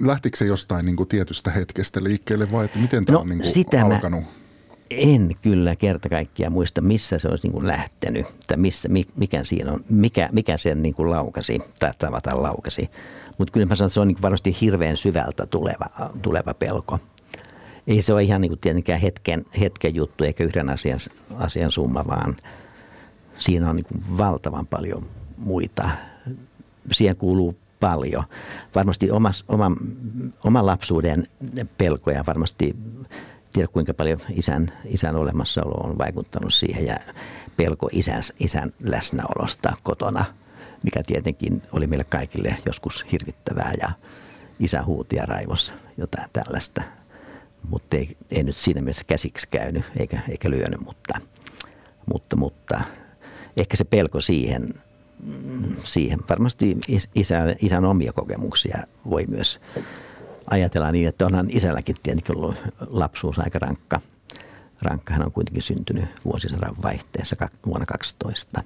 lähtikö 0.00 0.36
se 0.36 0.44
jostain 0.44 0.86
niin 0.86 0.96
kuin 0.96 1.08
tietystä 1.08 1.50
hetkestä 1.50 2.04
liikkeelle 2.04 2.52
vai 2.52 2.64
että 2.64 2.78
miten 2.78 3.04
tämä 3.04 3.14
no, 3.14 3.20
on 3.20 3.28
niin 3.28 3.38
kuin 3.38 3.48
sitä 3.48 3.84
alkanut? 3.84 4.20
Mä, 4.22 4.30
en 4.90 5.30
kyllä 5.42 5.76
kerta 5.76 6.08
kaikkiaan 6.08 6.52
muista, 6.52 6.80
missä 6.80 7.18
se 7.18 7.28
olisi 7.28 7.46
niin 7.46 7.52
kuin 7.52 7.66
lähtenyt 7.66 8.26
tai 8.46 8.56
missä, 8.56 8.88
mikä 9.16 9.44
siinä 9.44 9.72
on, 9.72 9.80
mikä, 9.88 10.28
mikä 10.32 10.56
sen 10.56 10.82
niin 10.82 10.94
kuin 10.94 11.10
laukasi 11.10 11.62
tai 11.78 11.90
tavataan 11.98 12.42
laukasi. 12.42 12.90
Mutta 13.38 13.52
kyllä 13.52 13.66
mä 13.66 13.74
sanon, 13.74 13.86
että 13.86 13.94
se 13.94 14.00
on 14.00 14.08
niin 14.08 14.22
varmasti 14.22 14.56
hirveän 14.60 14.96
syvältä 14.96 15.46
tuleva, 15.46 15.86
tuleva 16.22 16.54
pelko. 16.54 16.98
Ei 17.86 18.02
se 18.02 18.12
ole 18.12 18.22
ihan 18.22 18.40
niin 18.40 18.50
kuin 18.50 18.60
tietenkään 18.60 19.00
hetken, 19.00 19.46
hetken 19.60 19.94
juttu 19.94 20.24
eikä 20.24 20.44
yhden 20.44 20.70
asian, 20.70 20.98
asian 21.36 21.70
summa, 21.70 22.06
vaan 22.06 22.36
siinä 23.38 23.70
on 23.70 23.76
niin 23.76 23.86
kuin 23.86 24.18
valtavan 24.18 24.66
paljon 24.66 25.02
muita. 25.38 25.90
Siihen 26.92 27.16
kuuluu 27.16 27.56
paljon. 27.80 28.24
Varmasti 28.74 29.10
omas, 29.10 29.44
oman, 29.48 29.76
oman 30.44 30.66
lapsuuden 30.66 31.26
pelkoja 31.78 32.24
varmasti 32.26 32.76
tiedä 33.52 33.68
kuinka 33.72 33.94
paljon 33.94 34.20
isän, 34.30 34.72
isän 34.84 35.16
olemassaolo 35.16 35.74
on 35.74 35.98
vaikuttanut 35.98 36.54
siihen 36.54 36.86
ja 36.86 36.96
pelko 37.56 37.88
isän, 37.92 38.22
isän 38.40 38.72
läsnäolosta 38.80 39.76
kotona, 39.82 40.24
mikä 40.82 41.02
tietenkin 41.06 41.62
oli 41.72 41.86
meille 41.86 42.04
kaikille 42.04 42.56
joskus 42.66 43.06
hirvittävää 43.12 43.72
ja 43.80 43.90
isä 44.60 44.82
huuti 44.82 45.16
ja 45.16 45.26
raivossa 45.26 45.72
jotain 45.96 46.30
tällaista. 46.32 46.82
Mutta 47.70 47.96
ei, 47.96 48.16
ei 48.30 48.42
nyt 48.42 48.56
siinä 48.56 48.80
mielessä 48.80 49.04
käsiksi 49.04 49.48
käynyt 49.50 49.84
eikä, 49.96 50.20
eikä 50.28 50.50
lyönyt, 50.50 50.80
mutta, 50.80 51.20
mutta, 52.12 52.36
mutta 52.36 52.80
ehkä 53.56 53.76
se 53.76 53.84
pelko 53.84 54.20
siihen, 54.20 54.68
siihen 55.84 56.18
varmasti 56.28 56.76
isä, 57.14 57.36
isän 57.62 57.84
omia 57.84 58.12
kokemuksia 58.12 58.78
voi 59.10 59.24
myös 59.28 59.60
ajatella 60.50 60.92
niin, 60.92 61.08
että 61.08 61.26
onhan 61.26 61.46
isälläkin 61.50 61.96
tietenkin 62.02 62.36
ollut 62.36 62.56
lapsuus 62.86 63.38
aika 63.38 63.58
rankka. 63.58 64.00
Rankka 64.82 65.14
hän 65.14 65.26
on 65.26 65.32
kuitenkin 65.32 65.62
syntynyt 65.62 66.04
vuosisadan 66.24 66.76
vaihteessa 66.82 67.36
vuonna 67.66 67.86
12 67.86 68.62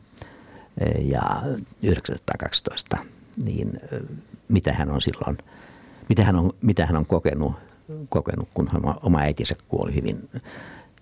ja 0.98 1.20
1912, 1.20 2.96
niin 3.44 3.80
mitä 4.48 4.72
hän 4.72 4.90
on 4.90 5.00
silloin, 5.00 5.38
mitä 6.08 6.24
hän 6.24 6.36
on, 6.36 6.50
mitä 6.62 6.86
hän 6.86 6.96
on 6.96 7.06
kokenut, 7.06 7.52
kokenut 8.08 8.48
kun 8.54 8.70
oma 9.02 9.18
äitinsä 9.18 9.54
kuoli 9.68 9.94
hyvin 9.94 10.28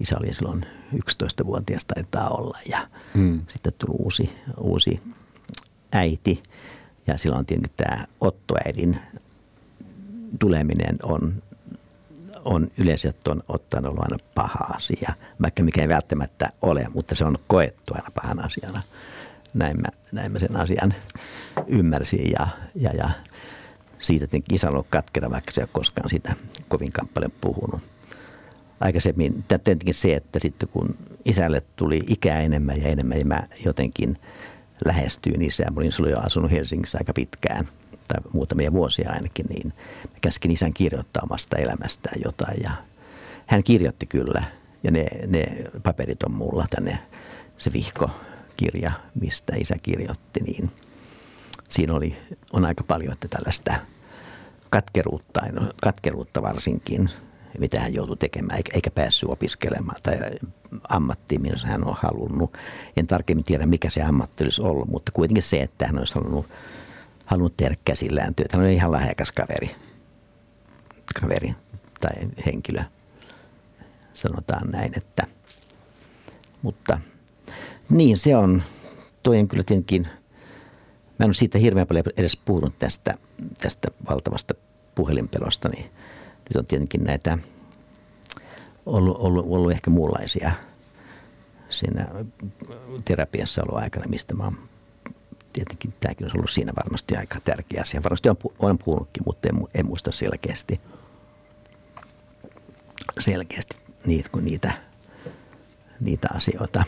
isä 0.00 0.16
oli 0.18 0.34
silloin 0.34 0.66
11-vuotias 0.94 1.84
taitaa 1.84 2.28
olla 2.28 2.58
ja 2.68 2.88
hmm. 3.14 3.40
sitten 3.48 3.72
tuli 3.78 3.96
uusi, 3.98 4.30
uusi 4.58 5.00
äiti 5.92 6.42
ja 7.06 7.18
silloin 7.18 7.46
tietenkin 7.46 7.76
tämä 7.76 8.06
Otto-äidin 8.20 8.98
tuleminen 10.38 10.96
on, 11.02 11.34
on 12.44 12.68
yleensä 12.78 13.12
on 13.28 13.42
ottanut 13.48 13.98
aina 13.98 14.16
paha 14.34 14.64
asia, 14.74 15.12
vaikka 15.42 15.62
mikä 15.62 15.82
ei 15.82 15.88
välttämättä 15.88 16.48
ole, 16.62 16.86
mutta 16.94 17.14
se 17.14 17.24
on 17.24 17.36
koettu 17.46 17.94
aina 17.94 18.10
pahan 18.14 18.44
asiana. 18.44 18.82
Näin 19.54 19.80
mä, 19.80 19.88
näin 20.12 20.32
mä 20.32 20.38
sen 20.38 20.56
asian 20.56 20.94
ymmärsin 21.66 22.30
ja, 22.38 22.48
ja, 22.74 22.90
ja 22.90 23.10
siitä 23.98 24.26
tietenkin 24.26 24.54
isä 24.54 24.66
on 24.66 24.72
ollut 24.72 24.86
katkera, 24.90 25.30
vaikka 25.30 25.52
se 25.52 25.60
ei 25.60 25.62
ole 25.62 25.70
koskaan 25.72 26.10
siitä 26.10 26.34
kovinkaan 26.68 27.08
paljon 27.14 27.32
puhunut. 27.40 27.80
Aikaisemmin 28.80 29.44
tietenkin 29.48 29.94
se, 29.94 30.14
että 30.14 30.38
sitten 30.38 30.68
kun 30.68 30.94
isälle 31.24 31.62
tuli 31.76 32.00
ikää 32.06 32.40
enemmän 32.40 32.82
ja 32.82 32.88
enemmän 32.88 33.18
ja 33.18 33.24
mä 33.24 33.42
jotenkin 33.64 34.18
lähestyin 34.84 35.42
isää, 35.42 35.70
mä 35.70 35.80
olin 35.80 35.92
silloin 35.92 36.12
jo 36.12 36.20
asunut 36.20 36.50
Helsingissä 36.50 36.98
aika 36.98 37.12
pitkään– 37.12 37.68
tai 38.08 38.20
muutamia 38.32 38.72
vuosia 38.72 39.10
ainakin, 39.10 39.46
niin 39.46 39.72
mä 40.12 40.18
käskin 40.20 40.50
isän 40.50 40.72
kirjoittaa 40.72 41.22
omasta 41.22 41.56
elämästään 41.56 42.20
jotain 42.24 42.60
ja 42.64 42.70
hän 43.46 43.62
kirjoitti 43.62 44.06
kyllä 44.06 44.42
ja 44.84 44.90
ne, 44.90 45.06
ne 45.26 45.44
paperit 45.82 46.22
on 46.22 46.32
mulla 46.32 46.66
tänne 46.70 46.98
se 47.58 47.72
vihkokirja, 47.72 48.92
mistä 49.20 49.56
isä 49.56 49.76
kirjoitti, 49.82 50.40
niin 50.40 50.70
siinä 51.68 51.94
oli, 51.94 52.16
on 52.52 52.64
aika 52.64 52.84
paljon 52.84 53.12
että 53.12 53.28
tällaista 53.28 53.74
katkeruutta, 54.70 55.40
katkeruutta 55.82 56.42
varsinkin, 56.42 57.10
mitä 57.58 57.80
hän 57.80 57.94
joutui 57.94 58.16
tekemään, 58.16 58.60
eikä, 58.74 58.90
päässyt 58.90 59.28
opiskelemaan 59.30 60.02
tai 60.02 60.16
ammattiin, 60.88 61.42
missä 61.42 61.66
hän 61.66 61.84
on 61.84 61.96
halunnut. 62.00 62.56
En 62.96 63.06
tarkemmin 63.06 63.44
tiedä, 63.44 63.66
mikä 63.66 63.90
se 63.90 64.02
ammatti 64.02 64.44
olisi 64.44 64.62
ollut, 64.62 64.88
mutta 64.88 65.12
kuitenkin 65.12 65.42
se, 65.42 65.62
että 65.62 65.86
hän 65.86 65.98
olisi 65.98 66.14
halunnut 66.14 66.46
halunnut 67.32 67.56
tehdä 67.56 67.76
käsillään 67.84 68.34
työtä. 68.34 68.56
Hän 68.56 68.66
on 68.66 68.72
ihan 68.72 68.92
lahjakas 68.92 69.32
kaveri, 69.32 69.70
kaveri 71.20 71.54
tai 72.00 72.12
henkilö, 72.46 72.82
sanotaan 74.14 74.70
näin, 74.70 74.92
että 74.96 75.26
mutta 76.62 76.98
niin 77.90 78.18
se 78.18 78.36
on, 78.36 78.62
toi 79.22 79.38
on 79.38 79.48
kyllä 79.48 79.62
tietenkin, 79.62 80.02
mä 81.18 81.24
en 81.24 81.28
ole 81.28 81.34
siitä 81.34 81.58
hirveän 81.58 81.86
paljon 81.86 82.04
edes 82.16 82.36
puhunut 82.36 82.78
tästä, 82.78 83.14
tästä 83.60 83.88
valtavasta 84.10 84.54
puhelinpelosta, 84.94 85.68
niin 85.68 85.84
nyt 86.48 86.56
on 86.56 86.64
tietenkin 86.64 87.04
näitä 87.04 87.38
ollut, 88.86 89.16
ollut, 89.16 89.46
ollut 89.48 89.72
ehkä 89.72 89.90
muunlaisia 89.90 90.52
siinä 91.68 92.08
terapiassa 93.04 93.62
ollut 93.62 93.82
aikana, 93.82 94.06
mistä 94.08 94.34
mä 94.34 94.44
oon 94.44 94.58
tietenkin 95.52 95.94
tämäkin 96.00 96.24
olisi 96.24 96.36
ollut 96.36 96.50
siinä 96.50 96.72
varmasti 96.76 97.16
aika 97.16 97.40
tärkeä 97.40 97.80
asia. 97.80 98.02
Varmasti 98.02 98.28
on, 98.28 98.36
on 98.58 98.78
puhunutkin, 98.78 99.22
mutta 99.26 99.48
en, 99.48 99.54
en 99.74 99.86
muista 99.86 100.12
selkeästi, 100.12 100.80
selkeästi 103.20 103.76
niitä, 104.06 104.28
kuin 104.28 104.44
niitä, 104.44 104.72
niitä 106.00 106.28
asioita. 106.34 106.84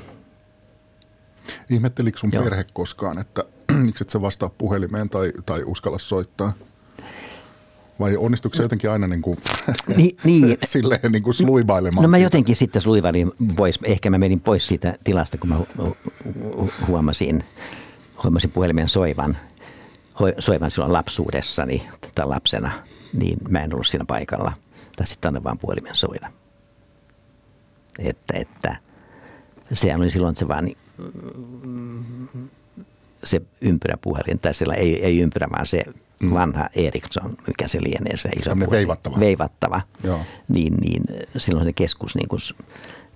Ihmettelikö 1.70 2.18
sun 2.18 2.30
Joo. 2.32 2.44
perhe 2.44 2.64
koskaan, 2.72 3.18
että 3.18 3.44
miksi 3.86 4.04
et 4.04 4.10
sä 4.10 4.20
vastaa 4.20 4.50
puhelimeen 4.58 5.08
tai, 5.08 5.32
tai 5.46 5.62
uskalla 5.64 5.98
soittaa? 5.98 6.52
Vai 8.00 8.16
onnistuiko 8.16 8.56
se 8.56 8.62
jotenkin 8.62 8.90
aina 8.90 9.06
niin 9.06 9.22
kuin, 9.22 9.38
niin, 9.96 10.16
niin. 10.24 10.58
silleen 10.64 11.12
niin 11.12 11.22
kuin 11.22 11.34
sluibailemaan? 11.34 12.02
No 12.02 12.08
mä 12.08 12.16
siitä? 12.16 12.26
jotenkin 12.26 12.56
sitten 12.56 12.82
sluivailin 12.82 13.32
pois. 13.56 13.78
Ehkä 13.82 14.10
mä 14.10 14.18
menin 14.18 14.40
pois 14.40 14.66
siitä 14.66 14.96
tilasta, 15.04 15.38
kun 15.38 15.48
mä 15.48 15.60
huomasin, 16.86 17.44
huomasin 18.22 18.50
puhelimen 18.50 18.88
soivan, 18.88 19.36
soivan 20.38 20.70
silloin 20.70 20.92
lapsuudessani 20.92 21.88
tai 22.14 22.26
lapsena, 22.26 22.70
niin 23.12 23.38
mä 23.48 23.60
en 23.62 23.74
ollut 23.74 23.86
siinä 23.86 24.04
paikalla. 24.04 24.52
Tai 24.96 25.06
sitten 25.06 25.28
annan 25.28 25.44
vaan 25.44 25.58
puhelimen 25.58 25.96
soida. 25.96 26.32
Että, 27.98 28.34
että 28.38 28.76
sehän 29.72 30.00
oli 30.00 30.10
silloin 30.10 30.36
se 30.36 30.48
vaan 30.48 30.70
se 33.24 33.42
ympyräpuhelin, 33.60 34.38
tai 34.38 34.54
siellä 34.54 34.74
ei, 34.74 35.04
ei 35.04 35.18
ympyrä, 35.18 35.48
vaan 35.52 35.66
se 35.66 35.82
mm. 36.22 36.34
vanha 36.34 36.68
Ericsson, 36.74 37.36
mikä 37.46 37.68
se 37.68 37.82
lienee, 37.82 38.16
se 38.16 38.28
iso 38.28 38.50
puhelin, 38.50 38.70
veivattava. 38.70 39.20
veivattava. 39.20 39.80
Joo. 40.02 40.20
Niin, 40.48 40.74
niin 40.74 41.02
silloin 41.36 41.66
se 41.66 41.72
keskus, 41.72 42.14
niin 42.14 42.28
kuin, 42.28 42.40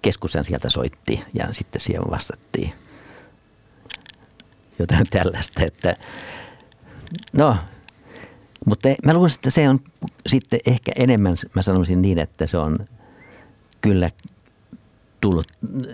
keskus 0.03 0.37
sieltä 0.43 0.71
soitti 0.71 1.23
ja 1.35 1.49
sitten 1.53 1.81
siihen 1.81 2.11
vastattiin– 2.11 2.73
jotain 4.79 5.07
tällaista. 5.11 5.63
Että, 5.63 5.97
no, 7.37 7.57
mutta 8.67 8.89
mä 9.07 9.15
luulen, 9.15 9.33
että 9.35 9.51
se 9.51 9.69
on 9.69 9.81
sitten 10.27 10.61
ehkä 10.67 10.93
enemmän, 10.97 11.37
mä 11.55 11.63
sanoisin 11.63 12.03
niin, 12.03 12.19
että 12.19 12.47
se 12.47 12.59
on 12.59 12.79
kyllä 13.81 14.11
tullut 15.21 15.47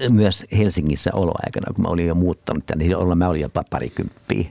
myös 0.09 0.45
Helsingissä 0.59 1.11
oloaikana, 1.13 1.75
kun 1.75 1.83
mä 1.85 1.89
olin 1.89 2.07
jo 2.07 2.15
muuttanut 2.15 2.67
tänne, 2.67 2.85
niin 2.85 3.19
mä 3.19 3.29
olin 3.29 3.41
jopa 3.41 3.65
parikymppiä. 3.71 4.49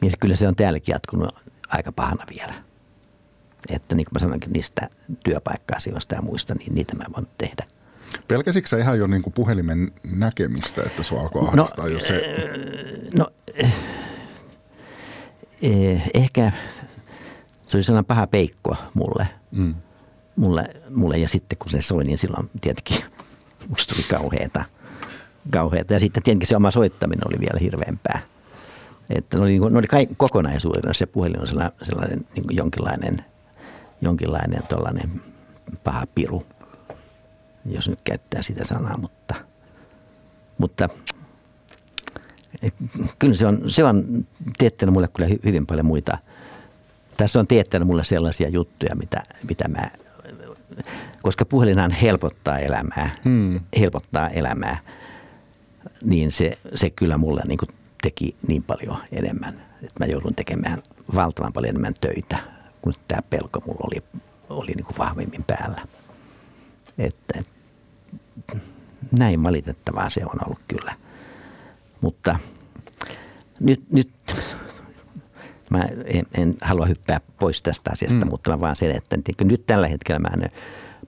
Niin 0.00 0.12
kyllä 0.20 0.36
se 0.36 0.48
on 0.48 0.56
täälläkin 0.56 0.92
jatkunut 0.92 1.34
aika 1.68 1.92
pahana 1.92 2.24
vielä. 2.34 2.54
Että 3.68 3.94
niin 3.94 4.04
kuin 4.04 4.12
mä 4.14 4.18
sanoinkin 4.18 4.52
niistä 4.52 4.88
työpaikka-asioista 5.24 6.14
ja 6.14 6.22
muista, 6.22 6.54
niin 6.54 6.74
niitä 6.74 6.96
mä 6.96 7.04
voin 7.16 7.26
tehdä. 7.38 7.66
Pelkäsitkö 8.28 8.68
sä 8.68 8.78
ihan 8.78 8.98
jo 8.98 9.06
niin 9.06 9.22
kuin 9.22 9.32
puhelimen 9.32 9.92
näkemistä, 10.16 10.82
että 10.82 11.02
sua 11.02 11.20
alkoi 11.20 11.42
no, 11.42 11.48
ahdistaa 11.48 11.84
no, 11.84 11.90
jo 11.90 12.00
se? 12.00 12.22
No 13.14 13.26
ehkä 16.14 16.52
se 17.66 17.76
oli 17.76 17.84
sellainen 17.84 18.04
paha 18.04 18.26
peikko 18.26 18.76
mulle. 18.94 19.28
Mm. 19.50 19.74
mulle. 20.36 20.76
Mulle 20.90 21.18
ja 21.18 21.28
sitten 21.28 21.58
kun 21.58 21.70
se 21.70 21.82
soi, 21.82 22.04
niin 22.04 22.18
silloin 22.18 22.50
tietenkin 22.60 22.96
musta 23.68 23.94
tuli 23.94 24.20
kauheata. 24.20 24.64
kauheata. 25.50 25.92
Ja 25.92 26.00
sitten 26.00 26.22
tietenkin 26.22 26.46
se 26.46 26.56
oma 26.56 26.70
soittaminen 26.70 27.28
oli 27.28 27.40
vielä 27.40 27.60
hirveämpää. 27.60 28.20
Että 29.10 29.36
ne 29.36 29.42
oli, 29.42 29.58
ne 29.58 29.78
oli 29.78 30.06
kokonaisuudena 30.16 30.94
se 30.94 31.06
puhelin 31.06 31.40
on 31.40 31.46
sellainen, 31.46 31.78
sellainen 31.82 32.24
niin 32.34 32.44
jonkinlainen, 32.50 33.24
jonkinlainen 34.00 34.62
paha 35.84 36.06
piru– 36.14 36.46
jos 37.70 37.88
nyt 37.88 38.00
käyttää 38.04 38.42
sitä 38.42 38.64
sanaa, 38.64 38.98
mutta, 38.98 39.34
mutta 40.58 40.88
kyllä 43.18 43.34
se 43.34 43.46
on, 43.46 43.58
se 43.68 43.84
on 43.84 44.26
teettänyt 44.58 44.92
mulle 44.92 45.08
kyllä 45.08 45.28
hyvin 45.44 45.66
paljon 45.66 45.86
muita. 45.86 46.18
Tässä 47.16 47.40
on 47.40 47.46
teettänyt 47.46 47.88
mulle 47.88 48.04
sellaisia 48.04 48.48
juttuja, 48.48 48.96
mitä, 48.96 49.22
mitä 49.48 49.68
mä, 49.68 49.90
koska 51.22 51.44
puhelinhan 51.44 51.90
helpottaa 51.90 52.58
elämää, 52.58 53.10
hmm. 53.24 53.60
helpottaa 53.80 54.28
elämää, 54.28 54.78
niin 56.02 56.32
se, 56.32 56.58
se 56.74 56.90
kyllä 56.90 57.18
mulle 57.18 57.42
niin 57.48 57.58
kuin 57.58 57.68
teki 58.02 58.36
niin 58.48 58.62
paljon 58.62 58.96
enemmän, 59.12 59.62
että 59.82 60.04
mä 60.04 60.06
joudun 60.06 60.34
tekemään 60.34 60.82
valtavan 61.14 61.52
paljon 61.52 61.70
enemmän 61.70 61.94
töitä, 62.00 62.38
kun 62.82 62.94
tämä 63.08 63.22
pelko 63.30 63.60
mulla 63.66 63.80
oli, 63.82 64.22
oli 64.48 64.72
niin 64.72 64.84
kuin 64.84 64.98
vahvemmin 64.98 65.44
päällä. 65.46 65.86
Että 66.98 67.44
näin 69.18 69.42
valitettavaa 69.42 70.10
se 70.10 70.20
on 70.24 70.46
ollut 70.46 70.60
kyllä. 70.68 70.94
Mutta 72.00 72.38
nyt, 73.60 73.92
nyt 73.92 74.10
mä 75.70 75.84
en, 76.04 76.26
en 76.34 76.54
halua 76.60 76.86
hyppää 76.86 77.20
pois 77.38 77.62
tästä 77.62 77.90
asiasta, 77.92 78.24
mm. 78.24 78.30
mutta 78.30 78.50
mä 78.50 78.60
vaan 78.60 78.76
sen, 78.76 78.96
että 78.96 79.44
nyt 79.44 79.66
tällä 79.66 79.88
hetkellä 79.88 80.18
mä 80.18 80.28
en, 80.34 80.50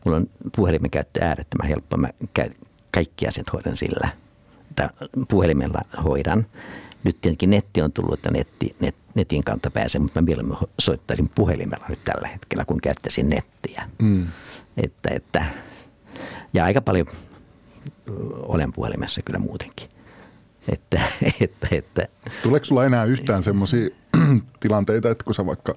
mulla 0.05 0.17
on 0.17 0.27
puhelimen 0.57 0.91
käyttö 0.91 1.25
äärettömän 1.25 1.69
helppo. 1.69 1.97
Mä 1.97 2.09
käy, 2.35 2.51
kaikki 2.91 3.27
asiat 3.27 3.53
hoidan 3.53 3.77
sillä, 3.77 4.09
tai 4.77 4.89
puhelimella 5.29 5.81
hoidan. 6.05 6.47
Nyt 7.05 7.21
tietenkin 7.21 7.51
netti 7.51 7.83
on 7.83 7.93
tullut, 7.93 8.15
että 8.15 8.31
netti, 8.31 8.77
net, 8.81 8.95
netin 9.15 9.45
kautta 9.45 9.71
pääsee, 9.71 10.01
mutta 10.01 10.21
mä 10.21 10.25
mieluummin 10.25 10.59
soittaisin 10.79 11.29
puhelimella 11.35 11.87
nyt 11.89 12.05
tällä 12.05 12.29
hetkellä, 12.29 12.65
kun 12.65 12.81
käyttäisin 12.81 13.29
nettiä. 13.29 13.91
Mm. 14.03 14.27
Että, 14.77 15.11
että, 15.15 15.45
ja 16.55 16.65
aika 16.65 16.81
paljon 16.81 17.07
olen 18.37 18.73
puhelimessa 18.73 19.23
kyllä 19.23 19.39
muutenkin. 19.39 19.89
Että, 20.73 21.01
että, 21.41 21.69
että. 21.73 22.09
Tuleeko 22.43 22.65
sulla 22.65 22.85
enää 22.85 23.05
yhtään 23.05 23.43
semmoisia 23.43 23.89
tilanteita, 24.61 25.11
että 25.11 25.25
kun 25.25 25.35
sä 25.35 25.47
vaikka 25.47 25.75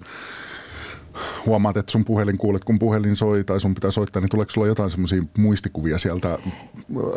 huomaat, 1.45 1.77
että 1.77 1.91
sun 1.91 2.05
puhelin 2.05 2.37
kuulet, 2.37 2.63
kun 2.63 2.79
puhelin 2.79 3.15
soi 3.15 3.43
tai 3.43 3.59
sun 3.59 3.75
pitää 3.75 3.91
soittaa, 3.91 4.21
niin 4.21 4.29
tuleeko 4.29 4.51
sulla 4.51 4.67
jotain 4.67 4.89
semmoisia 4.89 5.23
muistikuvia 5.37 5.97
sieltä 5.97 6.39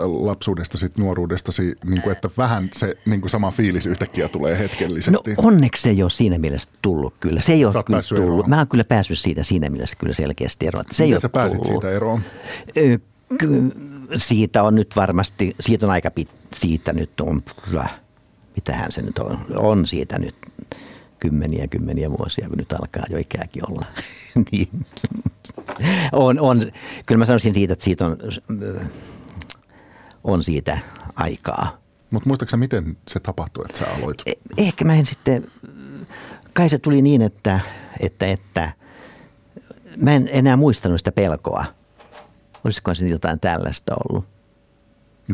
lapsuudesta, 0.02 0.78
sit 0.78 0.98
nuoruudestasi, 0.98 1.76
niin 1.84 2.02
kuin, 2.02 2.12
että 2.12 2.30
vähän 2.38 2.68
se 2.72 2.96
niin 3.06 3.20
kuin 3.20 3.30
sama 3.30 3.50
fiilis 3.50 3.87
yhtäkkiä 3.87 4.28
tulee 4.28 4.58
hetkellisesti? 4.58 5.30
No 5.30 5.34
onneksi 5.37 5.82
se 5.82 5.90
ei 5.90 6.02
ole 6.02 6.10
siinä 6.10 6.38
mielessä 6.38 6.68
tullut 6.82 7.18
kyllä. 7.20 7.40
Se 7.40 7.52
ei 7.52 7.64
ole 7.64 7.72
kyllä 7.87 8.02
tullut. 8.08 8.24
Eroon. 8.24 8.50
Mä 8.50 8.58
oon 8.58 8.68
kyllä 8.68 8.84
päässyt 8.88 9.18
siitä 9.18 9.44
siinä 9.44 9.70
mielessä 9.70 9.96
kyllä 9.96 10.14
selkeästi 10.14 10.66
eroon. 10.66 10.84
Se 10.90 11.04
Miten 11.04 11.20
sä 11.20 11.28
pääsit 11.28 11.62
tullut. 11.62 11.82
siitä 11.82 11.96
eroon? 11.96 12.20
Siitä 14.17 14.62
on 14.62 14.75
nyt 14.75 14.97
varmasti, 14.97 15.57
siitä 15.61 15.87
on 15.87 15.93
aika 15.93 16.11
pit, 16.11 16.29
siitä 16.57 16.93
nyt 16.93 17.21
on, 17.21 17.43
mitähän 18.57 18.93
se 18.93 19.03
nyt 19.03 19.19
on, 19.19 19.47
on 19.57 19.87
siitä 19.87 20.19
nyt 20.19 20.35
kymmeniä 21.19 21.69
kymmeniä 21.69 22.11
vuosia, 22.11 22.49
kun 22.49 22.59
nyt 22.59 22.73
alkaa 22.73 23.05
jo 23.11 23.19
ikääkin 23.19 23.71
olla. 23.71 23.87
niin. 24.51 24.69
on, 26.12 26.40
on, 26.40 26.73
kyllä 27.07 27.19
mä 27.19 27.25
sanoisin 27.25 27.55
siitä, 27.55 27.73
että 27.73 27.85
siitä 27.85 28.07
on, 28.07 28.17
on 30.25 30.43
siitä 30.43 30.79
aikaa. 31.14 31.79
Mutta 32.11 32.29
muistaaksä, 32.29 32.57
miten 32.57 32.97
se 33.09 33.21
tapahtui, 33.21 33.64
että 33.64 33.79
sä 33.79 33.87
aloit? 33.99 34.23
Eh, 34.27 34.37
ehkä 34.59 34.85
mä 34.85 34.95
en 34.95 35.07
sitten, 35.07 35.51
kai 36.53 36.69
se 36.69 36.79
tuli 36.79 37.03
niin, 37.03 37.23
että, 37.23 37.61
että, 38.01 38.27
että 38.27 38.73
mä 39.97 40.14
en 40.14 40.29
enää 40.33 40.57
muistanut 40.57 41.01
sitä 41.01 41.12
pelkoa. 41.12 41.64
Olisiko 42.64 42.94
se 42.94 43.07
jotain 43.07 43.40
tällaista 43.40 43.94
ollut? 44.09 44.24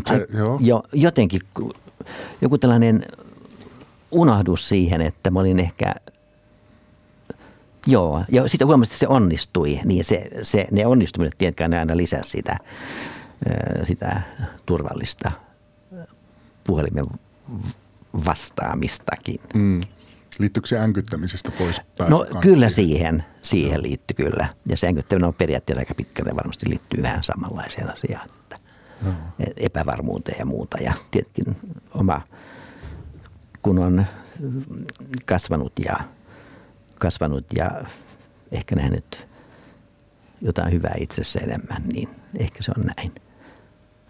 Se, 0.08 0.14
Ai, 0.14 0.26
joo. 0.38 0.58
Jo, 0.60 0.82
jotenkin 0.92 1.40
joku 2.40 2.58
tällainen 2.58 3.04
unohdus 4.10 4.68
siihen, 4.68 5.00
että 5.00 5.30
mä 5.30 5.40
olin 5.40 5.60
ehkä 5.60 5.94
Joo, 7.86 8.24
ja 8.28 8.48
sitten 8.48 8.66
huomasin, 8.66 8.90
että 8.92 8.98
se 8.98 9.08
onnistui, 9.08 9.80
niin 9.84 10.04
se, 10.04 10.28
se, 10.42 10.66
ne 10.70 10.86
onnistumiset 10.86 11.38
tietenkään 11.38 11.74
aina 11.74 11.96
lisää 11.96 12.22
sitä, 12.24 12.56
sitä 13.84 14.22
turvallista 14.66 15.32
puhelimen 16.64 17.04
vastaamistakin. 18.24 19.40
Mm. 19.54 19.80
Liittyykö 20.40 20.68
se 20.68 20.78
änkyttämisestä 20.78 21.50
pois 21.50 21.82
No 22.08 22.26
kyllä 22.40 22.68
siihen, 22.68 23.24
siihen 23.42 23.82
liittyy 23.82 24.14
kyllä. 24.14 24.48
Ja 24.66 24.76
se 24.76 24.86
änkyttäminen 24.86 25.28
on 25.28 25.34
periaatteessa 25.34 25.80
aika 25.80 25.94
pitkälle 25.94 26.36
varmasti 26.36 26.70
liittyy 26.70 27.02
vähän 27.02 27.22
samanlaiseen 27.22 27.90
asiaan. 27.90 28.28
Että 28.30 28.58
no. 29.02 29.10
Epävarmuuteen 29.56 30.38
ja 30.38 30.46
muuta. 30.46 30.78
Ja 30.78 30.92
tietenkin 31.10 31.56
oma 31.94 32.22
kun 33.62 33.78
on 33.78 34.06
kasvanut 35.24 35.72
ja, 35.84 35.96
kasvanut 36.98 37.46
ja 37.52 37.84
ehkä 38.52 38.76
nähnyt 38.76 39.28
jotain 40.40 40.72
hyvää 40.72 40.94
itsessä 40.98 41.40
enemmän, 41.40 41.82
niin 41.86 42.08
ehkä 42.38 42.62
se 42.62 42.72
on 42.76 42.84
näin. 42.96 43.12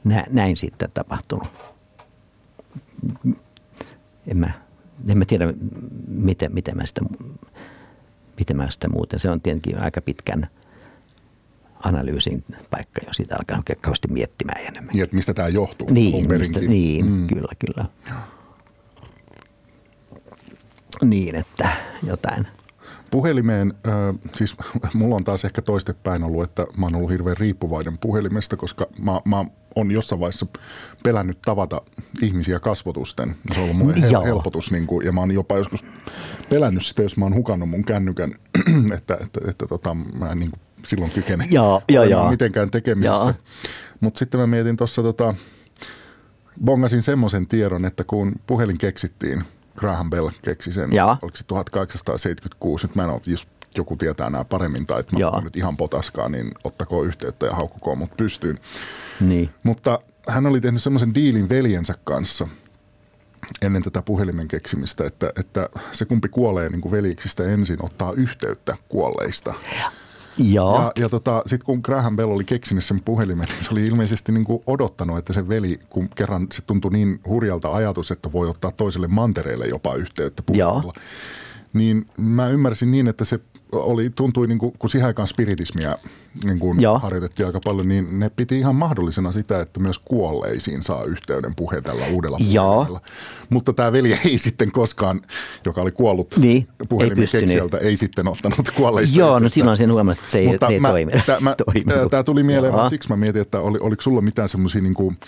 Nä, 0.04 0.24
näin 0.30 0.56
sitten 0.56 0.90
tapahtunut. 0.94 1.48
En 4.26 4.38
mä, 4.38 4.52
en 5.08 5.18
mä 5.18 5.24
tiedä, 5.24 5.54
miten, 6.08 6.54
miten, 6.54 6.76
mä 6.76 6.86
sitä, 6.86 7.00
miten 8.38 8.56
mä 8.56 8.70
sitä 8.70 8.88
muuten. 8.88 9.20
Se 9.20 9.30
on 9.30 9.40
tietenkin 9.40 9.78
aika 9.78 10.00
pitkän 10.00 10.48
analyysin 11.82 12.44
paikka, 12.70 13.00
jos 13.06 13.16
siitä 13.16 13.36
alkaa 13.36 13.62
kauheasti 13.80 14.08
miettimään 14.08 14.66
enemmän. 14.66 14.92
Niin, 14.92 15.02
että 15.02 15.16
mistä 15.16 15.34
tämä 15.34 15.48
johtuu? 15.48 15.90
Niin, 15.90 16.28
mistä, 16.28 16.60
niin 16.60 17.06
mm. 17.06 17.26
kyllä, 17.26 17.52
kyllä. 17.58 17.84
Niin, 21.04 21.34
että 21.34 21.70
jotain. 22.02 22.46
Puhelimeen, 23.10 23.74
äh, 23.88 23.92
siis 24.34 24.56
mulla 24.94 25.16
on 25.16 25.24
taas 25.24 25.44
ehkä 25.44 25.62
toistepäin 25.62 26.24
ollut, 26.24 26.44
että 26.44 26.66
mä 26.76 26.86
oon 26.86 26.94
ollut 26.94 27.10
hirveän 27.10 27.36
riippuvainen 27.36 27.98
puhelimesta, 27.98 28.56
koska 28.56 28.86
mä, 28.98 29.20
mä 29.24 29.44
on 29.74 29.90
jossain 29.90 30.20
vaiheessa 30.20 30.46
pelännyt 31.02 31.38
tavata 31.42 31.82
ihmisiä 32.22 32.60
kasvotusten. 32.60 33.34
Se 33.54 33.60
on 33.60 33.64
ollut 33.64 33.76
mun 33.76 33.94
hel- 33.94 34.24
helpotus 34.24 34.70
niin 34.70 34.86
kuin, 34.86 35.06
ja 35.06 35.12
mä 35.12 35.20
oon 35.20 35.30
jopa 35.30 35.56
joskus 35.56 35.84
pelännyt 36.50 36.86
sitä, 36.86 37.02
jos 37.02 37.16
mä 37.16 37.24
oon 37.24 37.34
hukannut 37.34 37.68
mun 37.68 37.84
kännykän, 37.84 38.34
että, 38.34 38.94
että, 38.96 39.18
että, 39.24 39.40
että 39.50 39.66
tota, 39.66 39.94
mä 39.94 40.26
en 40.32 40.38
niin 40.38 40.50
kuin 40.50 40.60
silloin 40.86 41.10
kykene 41.10 41.48
joo, 41.50 41.82
joo. 41.88 42.30
mitenkään 42.30 42.70
tekemisissä. 42.70 43.34
Mutta 44.00 44.18
sitten 44.18 44.40
mä 44.40 44.46
mietin 44.46 44.76
tuossa, 44.76 45.02
tota, 45.02 45.34
bongasin 46.64 47.02
semmoisen 47.02 47.46
tiedon, 47.46 47.84
että 47.84 48.04
kun 48.04 48.32
puhelin 48.46 48.78
keksittiin– 48.78 49.44
Graham 49.76 50.10
Bell 50.10 50.28
keksi 50.42 50.72
sen, 50.72 50.92
Jaa. 50.92 51.18
oliko 51.22 51.36
se 51.36 51.44
1876, 51.44 52.86
nyt 52.86 52.96
mä 52.96 53.04
en 53.04 53.10
ole, 53.10 53.20
jos 53.26 53.48
joku 53.76 53.96
tietää 53.96 54.30
nämä 54.30 54.44
paremmin 54.44 54.86
tai 54.86 55.00
että 55.00 55.16
mä 55.16 55.20
Jaa. 55.20 55.40
nyt 55.40 55.56
ihan 55.56 55.76
potaskaan, 55.76 56.32
niin 56.32 56.50
ottakoon 56.64 57.06
yhteyttä 57.06 57.46
ja 57.46 57.54
haukkukoon 57.54 57.98
mut 57.98 58.16
pystyyn. 58.16 58.58
Niin. 59.20 59.50
Mutta 59.62 59.98
hän 60.28 60.46
oli 60.46 60.60
tehnyt 60.60 60.82
semmoisen 60.82 61.14
diilin 61.14 61.48
veljensä 61.48 61.94
kanssa 62.04 62.48
ennen 63.62 63.82
tätä 63.82 64.02
puhelimen 64.02 64.48
keksimistä, 64.48 65.04
että, 65.06 65.32
että 65.36 65.68
se 65.92 66.04
kumpi 66.04 66.28
kuolee 66.28 66.68
niin 66.68 66.80
kuin 66.80 66.92
veljiksistä 66.92 67.44
ensin 67.44 67.84
ottaa 67.84 68.12
yhteyttä 68.12 68.76
kuolleista. 68.88 69.54
Joo. 70.40 70.74
Ja, 70.74 70.92
ja 70.96 71.08
tota, 71.08 71.42
sitten 71.46 71.66
kun 71.66 71.80
Graham 71.82 72.16
Bell 72.16 72.30
oli 72.30 72.44
keksinyt 72.44 72.84
sen 72.84 73.00
puhelimen, 73.04 73.48
niin 73.48 73.64
se 73.64 73.70
oli 73.72 73.86
ilmeisesti 73.86 74.32
niin 74.32 74.44
kuin 74.44 74.62
odottanut, 74.66 75.18
että 75.18 75.32
se 75.32 75.48
veli, 75.48 75.80
kun 75.90 76.08
kerran 76.14 76.46
se 76.52 76.62
tuntui 76.62 76.92
niin 76.92 77.20
hurjalta 77.26 77.72
ajatus, 77.72 78.10
että 78.10 78.32
voi 78.32 78.48
ottaa 78.48 78.72
toiselle 78.72 79.06
mantereelle 79.08 79.66
jopa 79.66 79.94
yhteyttä 79.94 80.42
puhelimella. 80.42 80.82
Joo. 80.82 80.92
Niin 81.72 82.06
mä 82.16 82.48
ymmärsin 82.48 82.90
niin, 82.90 83.08
että 83.08 83.24
se 83.24 83.40
oli, 83.72 84.10
tuntui 84.10 84.46
niin 84.46 84.58
kuin, 84.58 84.72
kun 84.78 84.90
siihen 84.90 85.06
aikaan 85.06 85.28
spiritismia 85.28 85.98
niin 86.44 86.58
kuin 86.58 86.78
harjoitettiin 87.02 87.46
aika 87.46 87.60
paljon, 87.64 87.88
niin 87.88 88.18
ne 88.18 88.30
piti 88.30 88.58
ihan 88.58 88.74
mahdollisena 88.74 89.32
sitä, 89.32 89.60
että 89.60 89.80
myös 89.80 89.98
kuolleisiin 89.98 90.82
saa 90.82 91.04
yhteyden 91.04 91.54
puhe 91.54 91.80
tällä 91.80 92.06
uudella 92.06 92.38
puhelimella. 92.38 93.00
Mutta 93.50 93.72
tämä 93.72 93.92
veli 93.92 94.18
ei 94.24 94.38
sitten 94.38 94.72
koskaan, 94.72 95.22
joka 95.66 95.80
oli 95.80 95.92
kuollut 95.92 96.34
niin, 96.36 96.68
puhelimen 96.88 97.18
ei 97.18 97.40
keksijältä, 97.40 97.78
ei 97.78 97.96
sitten 97.96 98.28
ottanut 98.28 98.70
kuolleista. 98.76 99.18
Joo, 99.18 99.28
yhteyttä. 99.28 99.44
no 99.44 99.48
silloin 99.48 99.78
sen 99.78 99.92
huomasi, 99.92 100.20
että 100.20 100.30
se 100.30 100.38
ei, 100.38 100.46
Mutta 100.46 100.68
ei 100.68 100.80
mä, 100.80 100.88
toimi. 100.88 101.12
Tämä, 101.26 101.54
tämä 102.10 102.22
tuli 102.22 102.42
mieleen, 102.42 102.72
vaan 102.72 102.90
siksi 102.90 103.08
mä 103.08 103.16
mietin, 103.16 103.42
että 103.42 103.60
oli, 103.60 103.78
oliko 103.80 104.02
sulla 104.02 104.20
mitään 104.20 104.48
semmoisia, 104.48 104.82
niin 104.82 104.94
kuin, 104.94 105.18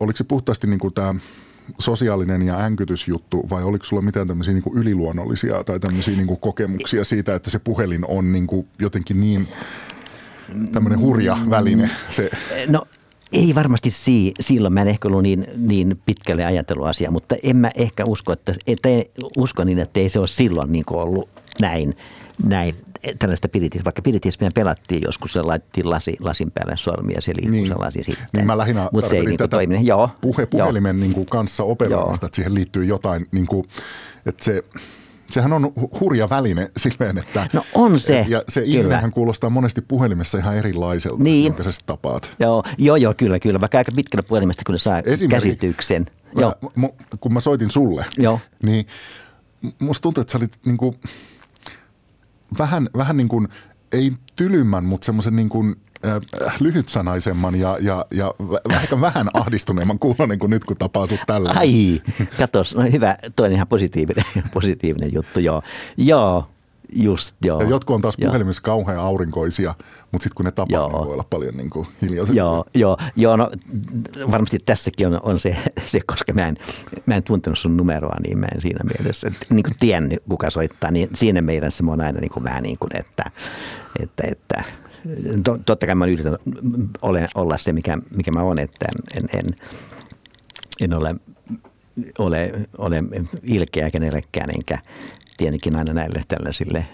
oliko 0.00 0.16
se 0.16 0.24
puhtaasti 0.24 0.66
niin 0.66 0.78
kuin 0.78 0.94
tämä 0.94 1.14
sosiaalinen 1.78 2.42
ja 2.42 2.60
änkytysjuttu 2.60 3.46
vai 3.50 3.62
oliko 3.62 3.84
sulla 3.84 4.02
mitään 4.02 4.26
tämmöisiä 4.26 4.54
niin 4.54 4.74
yliluonnollisia 4.74 5.64
tai 5.64 5.80
tämmöisiä 5.80 6.16
niin 6.16 6.38
kokemuksia 6.40 7.04
siitä, 7.04 7.34
että 7.34 7.50
se 7.50 7.58
puhelin 7.58 8.04
on 8.08 8.32
niin 8.32 8.46
kuin 8.46 8.66
jotenkin 8.78 9.20
niin 9.20 9.48
tämmöinen 10.72 11.00
hurja 11.00 11.38
väline? 11.50 11.90
Se. 12.10 12.30
No 12.68 12.86
ei 13.32 13.54
varmasti 13.54 13.90
si- 13.90 14.34
silloin, 14.40 14.74
mä 14.74 14.82
en 14.82 14.88
ehkä 14.88 15.08
ollut 15.08 15.22
niin, 15.22 15.46
niin 15.56 16.00
pitkälle 16.06 16.44
ajatellut 16.44 16.86
asia, 16.86 17.10
mutta 17.10 17.36
en 17.42 17.56
mä 17.56 17.70
ehkä 17.74 18.04
usko, 18.04 18.32
että, 18.32 18.52
että 18.66 18.88
usko 19.36 19.64
niin, 19.64 19.78
että 19.78 20.00
ei 20.00 20.08
se 20.08 20.18
ole 20.18 20.28
silloin 20.28 20.72
niin 20.72 20.84
ollut 20.90 21.28
näin, 21.60 21.96
näin 22.44 22.74
tällaista 23.18 23.48
piritis, 23.48 23.84
vaikka 23.84 24.02
piritismiä 24.02 24.50
pelattiin 24.54 25.02
joskus, 25.04 25.32
se 25.32 25.42
laitettiin 25.42 25.90
lasi, 25.90 26.16
lasin 26.20 26.50
päälle 26.50 26.76
sormia, 26.76 27.20
se 27.20 27.32
liikkuu 27.36 27.50
niin. 27.50 27.68
sellaisia 27.68 28.04
sitten. 28.04 28.26
Niin 28.32 28.46
mä 28.46 28.58
lähinnä 28.58 28.88
Mut 28.92 29.08
se 29.08 29.16
ei 29.16 29.26
niin 29.26 29.36
tätä 29.36 29.48
toimine. 29.48 29.80
Joo. 29.82 30.10
Puhe, 30.20 30.46
puhelimen 30.46 31.00
Niin 31.00 31.12
kuin 31.12 31.26
kanssa 31.26 31.64
operoimista, 31.64 32.26
että 32.26 32.36
siihen 32.36 32.54
liittyy 32.54 32.84
jotain, 32.84 33.26
niin 33.32 33.46
kuin, 33.46 33.68
että 34.26 34.44
se 34.44 34.64
sehän 35.30 35.52
on 35.52 35.72
hurja 36.00 36.30
väline 36.30 36.68
silleen, 36.76 37.18
että... 37.18 37.48
No 37.52 37.64
on 37.74 38.00
se, 38.00 38.26
Ja 38.28 38.42
se 38.48 38.62
ilmehän 38.66 39.10
kuulostaa 39.10 39.50
monesti 39.50 39.80
puhelimessa 39.80 40.38
ihan 40.38 40.56
erilaiselta, 40.56 41.22
niin. 41.22 41.44
jonka 41.44 41.62
sä 41.62 41.70
tapaat. 41.86 42.34
Joo, 42.38 42.62
joo, 42.78 42.96
joo, 42.96 43.14
kyllä, 43.16 43.38
kyllä. 43.38 43.60
Vaikka 43.60 43.78
aika 43.78 43.92
pitkällä 43.96 44.22
puhelimesta 44.22 44.62
kyllä 44.66 44.78
saa 44.78 45.02
käsityksen. 45.30 46.06
Mä, 46.36 46.40
joo. 46.40 46.54
kun 47.20 47.34
mä 47.34 47.40
soitin 47.40 47.70
sulle, 47.70 48.04
joo. 48.18 48.40
niin 48.62 48.86
musta 49.78 50.02
tuntuu, 50.02 50.20
että 50.20 50.32
sä 50.32 50.38
olit 50.38 50.58
niin 50.66 50.76
kuin, 50.76 50.94
vähän, 52.58 52.88
vähän 52.96 53.16
niin 53.16 53.28
kuin, 53.28 53.48
ei 53.92 54.12
tylymmän, 54.36 54.84
mutta 54.84 55.04
semmoisen 55.04 55.36
niin 55.36 55.48
kuin, 55.48 55.76
äh, 56.06 56.54
lyhytsanaisemman 56.60 57.54
ja, 57.54 57.78
ja, 57.80 58.04
ja 58.10 58.34
ehkä 58.82 59.00
vähän 59.00 59.28
ahdistuneemman 59.34 59.98
kuulonen 59.98 60.38
kuin 60.38 60.50
nyt, 60.50 60.64
kun 60.64 60.76
tapaa 60.76 61.06
sut 61.06 61.20
tällä. 61.26 61.50
Ai, 61.56 62.02
katos, 62.38 62.74
no 62.74 62.82
hyvä, 62.82 63.16
toinen 63.36 63.56
ihan 63.56 63.68
positiivinen, 63.68 64.24
positiivinen 64.54 65.14
juttu, 65.14 65.40
joo. 65.40 65.62
Joo, 65.96 66.48
Just, 66.96 67.36
joo. 67.44 67.60
Ja 67.60 67.68
jotkut 67.68 67.94
on 67.94 68.00
taas 68.00 68.14
joo. 68.18 68.28
puhelimessa 68.28 68.62
kauhean 68.62 68.98
aurinkoisia, 68.98 69.74
mutta 70.12 70.22
sitten 70.22 70.34
kun 70.34 70.44
ne 70.44 70.50
tapaa, 70.50 70.78
joo. 70.78 70.88
niin 70.88 71.04
voi 71.04 71.12
olla 71.12 71.24
paljon 71.30 71.56
niin 71.56 71.70
kuin 71.70 71.86
hiljaisempia. 72.02 72.42
Joo, 72.42 72.64
joo, 72.74 72.96
joo, 73.16 73.36
no 73.36 73.50
varmasti 74.30 74.58
tässäkin 74.58 75.06
on, 75.06 75.20
on 75.22 75.40
se, 75.40 75.56
se, 75.86 76.00
koska 76.06 76.32
mä 76.32 76.48
en, 76.48 76.56
mä 77.06 77.14
en 77.14 77.22
tuntenut 77.22 77.58
sun 77.58 77.76
numeroa, 77.76 78.16
niin 78.22 78.38
mä 78.38 78.46
en 78.54 78.60
siinä 78.60 78.80
mielessä 78.98 79.32
niin 79.50 79.62
kuin 79.62 79.76
tiennyt, 79.80 80.22
kuka 80.28 80.50
soittaa. 80.50 80.90
Niin 80.90 81.08
siinä 81.14 81.42
mielessä 81.42 81.82
mä 81.82 81.90
oon 81.90 82.00
aina 82.00 82.20
niin 82.20 82.30
kuin 82.30 82.44
vähän 82.44 82.62
niin 82.62 82.78
kuin, 82.78 82.90
että, 82.96 83.30
että, 84.00 84.22
että 84.26 84.64
totta 85.66 85.86
kai 85.86 85.94
mä 85.94 86.06
yritän 86.06 86.38
ole, 87.02 87.28
olla 87.34 87.58
se, 87.58 87.72
mikä, 87.72 87.98
mikä 88.16 88.30
mä 88.30 88.42
oon, 88.42 88.58
että 88.58 88.86
en, 89.16 89.28
en, 89.38 89.56
en 90.80 90.94
ole, 90.94 91.14
ole, 92.18 92.52
ole 92.78 93.04
ilkeä 93.42 93.90
kenellekään, 93.90 94.50
enkä 94.50 94.78
tietenkin 95.36 95.76
aina 95.76 95.92
näille 95.92 96.22
tällaisille 96.28 96.86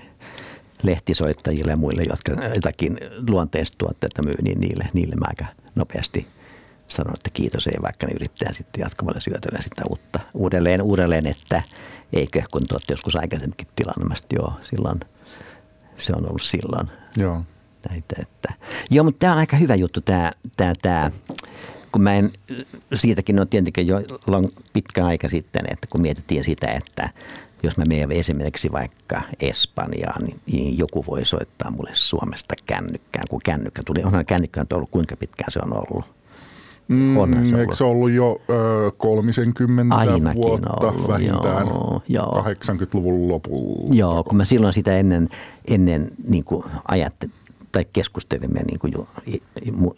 lehtisoittajille 0.83 1.71
ja 1.71 1.77
muille, 1.77 2.03
jotka 2.03 2.33
jotakin 2.55 2.99
luonteista 3.29 3.79
tuotteita 3.79 4.23
myy, 4.23 4.35
niin 4.43 4.61
niille, 4.61 4.89
niille 4.93 5.15
mä 5.15 5.27
aika 5.29 5.45
nopeasti 5.75 6.27
sanon, 6.89 7.15
että 7.15 7.31
kiitos 7.31 7.67
ei, 7.67 7.83
vaikka 7.83 8.07
ne 8.07 8.13
yrittää 8.15 8.53
sitten 8.53 8.81
jatkuvalla 8.81 9.21
syötöllä 9.21 9.63
sitä 9.63 9.83
uutta, 9.91 10.21
uudelleen, 10.35 10.83
uudelleen, 10.83 11.27
että 11.27 11.63
eikö, 12.13 12.43
kun 12.51 12.67
te 12.67 12.75
olette 12.75 12.93
joskus 12.93 13.17
aikaisemminkin 13.17 13.69
tilannut, 13.77 14.19
joo, 14.33 14.53
silloin 14.63 15.01
se 15.97 16.13
on 16.13 16.29
ollut 16.29 16.43
silloin. 16.43 16.89
Joo. 17.17 17.43
Näitä, 17.89 18.17
että. 18.23 18.55
Joo, 18.91 19.05
mutta 19.05 19.19
tämä 19.19 19.33
on 19.33 19.39
aika 19.39 19.57
hyvä 19.57 19.75
juttu, 19.75 20.01
tämä, 20.01 20.33
tämä, 20.57 20.73
tämä 20.83 21.11
kun 21.93 22.03
mä 22.03 22.15
en, 22.15 22.31
siitäkin 22.95 23.41
on 23.41 23.49
tietenkin 23.49 23.87
jo 23.87 24.03
long, 24.27 24.47
pitkä 24.73 25.07
aika 25.07 25.29
sitten, 25.29 25.63
että 25.71 25.87
kun 25.87 26.01
mietittiin 26.01 26.45
sitä, 26.45 26.67
että 26.67 27.11
jos 27.63 27.77
mä 27.77 27.85
menen 27.89 28.13
esimerkiksi 28.13 28.73
vaikka 28.73 29.23
Espanjaan, 29.41 30.25
niin, 30.25 30.41
niin 30.53 30.79
joku 30.79 31.05
voi 31.07 31.25
soittaa 31.25 31.71
mulle 31.71 31.91
Suomesta 31.93 32.55
kännykkään, 32.67 33.25
kun 33.31 33.41
kännykkä 33.45 33.83
tuli. 33.87 34.03
Onhan 34.05 34.27
kännykkä 34.27 34.65
ollut, 34.73 34.91
kuinka 34.91 35.17
pitkään 35.17 35.53
se 35.53 35.61
on 35.63 35.73
ollut? 35.73 36.05
Mm, 36.89 37.17
Onhan 37.17 37.47
se 37.47 37.55
ollut. 37.55 37.61
Eikö 37.61 37.75
se 37.75 37.85
ollut 37.85 38.11
jo 38.11 38.41
ö, 38.51 38.91
30 38.97 39.95
Ainakin 39.95 40.35
vuotta 40.35 40.73
ollut, 40.87 41.09
vähintään 41.09 41.67
joo, 41.67 42.03
joo. 42.09 42.45
80-luvun 42.49 43.29
lopulla? 43.29 43.95
Joo, 43.95 44.25
kun 44.25 44.37
mä 44.37 44.45
silloin 44.45 44.75
sitä 44.75 44.97
ennen, 44.97 45.29
ennen 45.71 46.11
niin 46.29 46.45
kuin 46.45 46.65
ajattelin, 46.89 47.35
tai 47.73 47.87
keskustelimme 47.93 48.61
niin 48.63 48.79
kuin 48.79 48.93
jo, 48.93 49.09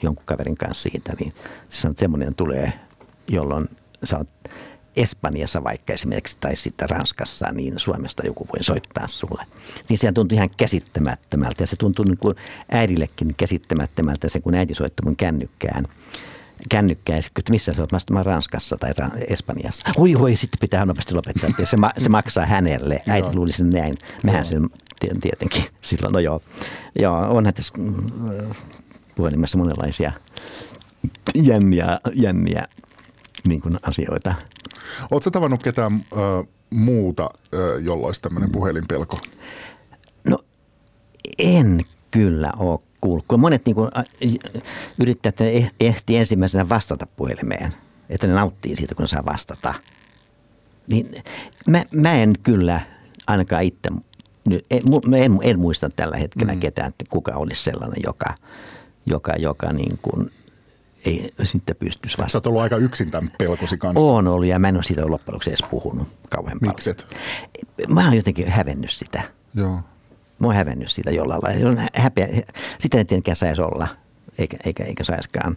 jonkun 0.02 0.24
kaverin 0.24 0.56
kanssa 0.56 0.90
siitä, 0.90 1.12
niin 1.20 1.32
se 1.70 1.88
on 1.88 1.94
semmoinen 1.98 2.34
tulee, 2.34 2.72
jolloin 3.28 3.68
sä 4.04 4.18
oot 4.18 4.28
Espanjassa 4.96 5.64
vaikka 5.64 5.92
esimerkiksi 5.92 6.36
tai 6.40 6.56
sitten 6.56 6.90
Ranskassa, 6.90 7.52
niin 7.52 7.74
Suomesta 7.76 8.26
joku 8.26 8.46
voi 8.46 8.64
soittaa 8.64 9.08
sulle. 9.08 9.44
Niin 9.88 9.98
se 9.98 10.12
tuntui 10.12 10.36
ihan 10.36 10.50
käsittämättömältä 10.56 11.62
ja 11.62 11.66
se 11.66 11.76
tuntui 11.76 12.04
niin 12.04 12.18
kuin 12.18 12.36
äidillekin 12.70 13.34
käsittämättömältä 13.36 14.28
se, 14.28 14.40
kun 14.40 14.54
äiti 14.54 14.74
soitti 14.74 15.02
mun 15.04 15.16
kännykkään 15.16 15.84
kännykkää 16.68 17.16
ja 17.16 17.22
sitten, 17.22 17.42
missä 17.50 17.72
sä 17.72 17.82
oot? 17.82 18.10
Mä 18.10 18.22
Ranskassa 18.22 18.76
tai 18.76 18.92
Espanjassa. 19.28 19.88
Oi, 19.96 20.14
oi, 20.14 20.36
sitten 20.36 20.58
pitää 20.60 20.86
nopeasti 20.86 21.14
lopettaa, 21.14 21.50
se, 21.64 21.76
ma- 21.76 21.92
se 21.98 22.08
maksaa 22.08 22.46
hänelle. 22.46 23.02
Äiti 23.08 23.34
luuli 23.34 23.52
sen 23.52 23.70
näin. 23.70 23.94
Mehän 24.22 24.44
sen 24.44 24.70
tietenkin 25.20 25.64
silloin, 25.80 26.12
no 26.12 26.18
joo. 26.18 26.42
Joo, 26.98 27.36
onhan 27.36 27.54
tässä 27.54 27.72
mm, 27.78 28.06
puhelimessa 29.14 29.58
monenlaisia 29.58 30.12
jänniä, 31.34 31.98
jänniä 32.14 32.64
niin 33.46 33.60
kuin 33.60 33.76
asioita. 33.82 34.34
Oletko 35.10 35.30
tavannut 35.30 35.62
ketään 35.62 36.04
ö, 36.12 36.44
muuta, 36.70 37.30
ö, 37.54 37.80
jolla 37.80 38.06
olisi 38.06 38.20
tämmöinen 38.20 38.52
puhelinpelko? 38.52 39.18
No 40.28 40.38
en 41.38 41.80
kyllä 42.10 42.52
ole 42.58 42.78
kuullut. 43.00 43.24
Kun 43.28 43.40
monet 43.40 43.66
niin 43.66 43.74
kuin, 43.74 43.90
yrittävät 45.00 45.40
eh, 45.40 45.72
ehti 45.80 46.16
ensimmäisenä 46.16 46.68
vastata 46.68 47.06
puhelimeen, 47.06 47.72
että 48.10 48.26
ne 48.26 48.32
nauttii 48.34 48.76
siitä, 48.76 48.94
kun 48.94 49.08
saa 49.08 49.24
vastata. 49.24 49.74
Niin 50.86 51.22
mä, 51.68 51.84
mä 51.90 52.14
en 52.14 52.34
kyllä 52.42 52.80
ainakaan 53.26 53.62
itse, 53.64 53.90
en, 54.70 54.82
en, 55.16 55.38
en 55.42 55.58
muista 55.58 55.90
tällä 55.90 56.16
hetkellä 56.16 56.52
mm. 56.52 56.60
ketään, 56.60 56.88
että 56.88 57.04
kuka 57.10 57.32
olisi 57.32 57.62
sellainen, 57.62 58.02
joka, 58.04 58.34
joka, 59.06 59.32
joka 59.36 59.72
niin 59.72 59.98
kuin– 60.02 60.30
ei 61.06 61.32
sitten 61.44 61.76
pystyisi 61.76 62.18
vastaamaan. 62.18 62.30
Sä 62.30 62.38
oot 62.38 62.46
ollut 62.46 62.62
aika 62.62 62.76
yksin 62.76 63.10
tämän 63.10 63.30
pelkosi 63.38 63.78
kanssa. 63.78 64.00
Oon 64.00 64.28
ollut 64.28 64.46
ja 64.46 64.58
mä 64.58 64.68
en 64.68 64.76
ole 64.76 64.82
siitä 64.82 65.02
loppujen 65.02 65.34
lopuksi 65.34 65.50
edes 65.50 65.64
puhunut 65.70 66.08
kauhean 66.30 66.58
Mikset? 66.60 67.06
paljon. 67.76 67.94
Mä 67.94 68.04
oon 68.04 68.16
jotenkin 68.16 68.48
hävennyt 68.48 68.90
sitä. 68.90 69.22
Joo. 69.54 69.80
Mä 70.38 70.46
oon 70.46 70.54
hävennyt 70.54 70.90
sitä 70.90 71.10
jollain 71.10 71.40
lailla. 71.42 71.82
Häpeä. 71.94 72.28
Sitä 72.78 72.98
ei 72.98 73.04
tietenkään 73.04 73.36
saisi 73.36 73.62
olla, 73.62 73.88
eikä, 74.38 74.56
eikä, 74.64 74.84
eikä 74.84 75.04
saiskaan, 75.04 75.56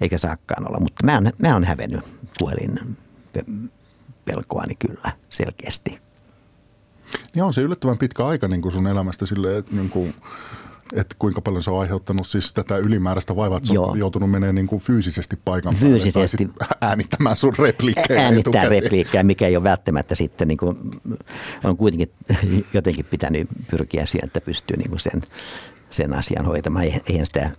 eikä 0.00 0.18
saakkaan 0.18 0.68
olla. 0.68 0.80
Mutta 0.80 1.06
mä 1.06 1.14
oon, 1.14 1.30
mä 1.38 1.52
oon 1.52 1.64
hävennyt 1.64 2.00
puhelin 2.38 2.96
pelkoani 4.24 4.74
kyllä 4.74 5.12
selkeästi. 5.28 5.98
Niin 7.34 7.42
on 7.42 7.52
se 7.52 7.60
yllättävän 7.60 7.98
pitkä 7.98 8.26
aika 8.26 8.48
niin 8.48 8.62
kuin 8.62 8.72
sun 8.72 8.86
elämästä 8.86 9.26
silleen, 9.26 9.58
että 9.58 9.74
niin 9.74 9.90
kuin 9.90 10.14
että 10.96 11.16
kuinka 11.18 11.40
paljon 11.40 11.62
se 11.62 11.70
on 11.70 11.80
aiheuttanut 11.80 12.26
siis 12.26 12.52
tätä 12.52 12.76
ylimääräistä 12.76 13.36
vaivaa, 13.36 13.58
että 13.58 13.72
Joo. 13.72 13.90
on 13.90 13.98
joutunut 13.98 14.30
menemään 14.30 14.54
niin 14.54 14.66
kuin 14.66 14.80
fyysisesti 14.80 15.38
paikan 15.44 15.74
fyysisesti. 15.74 16.44
päälle 16.44 16.58
tai 16.58 16.88
äänittämään 16.88 17.36
sun 17.36 17.54
repliikkejä 17.58 18.22
Äänittää 18.22 18.68
repliikkejä, 18.68 19.22
mikä 19.22 19.46
ei 19.46 19.56
ole 19.56 19.64
välttämättä 19.64 20.14
sitten, 20.14 20.48
niin 20.48 20.58
kuin, 20.58 20.76
on 21.64 21.76
kuitenkin 21.76 22.12
jotenkin 22.74 23.04
pitänyt 23.04 23.48
pyrkiä 23.70 24.06
siihen, 24.06 24.26
että 24.26 24.40
pystyy 24.40 24.76
niin 24.76 24.90
kuin 24.90 25.00
sen 25.00 25.22
sen 25.90 26.14
asian 26.14 26.44
hoitamaan. 26.44 26.84
Eihän 26.84 27.26
sitä 27.26 27.50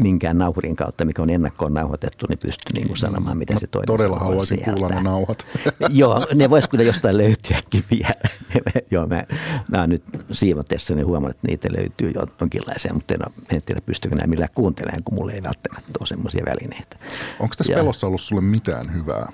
minkään 0.00 0.38
nauhurin 0.38 0.76
kautta, 0.76 1.04
mikä 1.04 1.22
on 1.22 1.30
ennakkoon 1.30 1.74
nauhoitettu, 1.74 2.26
niin 2.28 2.38
pysty 2.38 2.72
niin 2.74 2.86
kuin 2.86 2.96
sanomaan, 2.96 3.38
mitä 3.38 3.54
no, 3.54 3.60
se 3.60 3.66
toinen 3.66 3.86
Todella 3.86 4.18
haluaisin 4.18 4.64
kuulla 4.64 4.88
ne 4.88 5.02
nauhat. 5.02 5.46
Joo, 5.88 6.26
ne 6.34 6.50
vois 6.50 6.68
kyllä 6.68 6.84
jostain 6.84 7.18
löytyäkin 7.18 7.84
vielä. 7.90 8.14
Joo, 8.90 9.06
mä, 9.06 9.22
mä 9.70 9.80
oon 9.80 9.88
nyt 9.88 10.04
siivotessa 10.32 10.94
niin 10.94 11.06
huomannut, 11.06 11.36
että 11.36 11.48
niitä 11.48 11.68
löytyy 11.76 12.12
jonkinlaisia, 12.40 12.94
mutta 12.94 13.14
en, 13.14 13.20
en 13.52 13.62
tiedä 13.66 13.80
pystykö 13.80 14.14
nämä 14.14 14.26
millään 14.26 14.50
kuuntelemaan, 14.54 15.04
kun 15.04 15.14
mulla 15.14 15.32
ei 15.32 15.42
välttämättä 15.42 15.92
ole 16.00 16.06
semmoisia 16.06 16.44
välineitä. 16.46 16.96
Onko 17.40 17.54
tässä 17.56 17.72
ja, 17.72 17.78
pelossa 17.78 18.06
ollut 18.06 18.20
sulle 18.20 18.42
mitään 18.42 18.94
hyvää? 18.94 19.32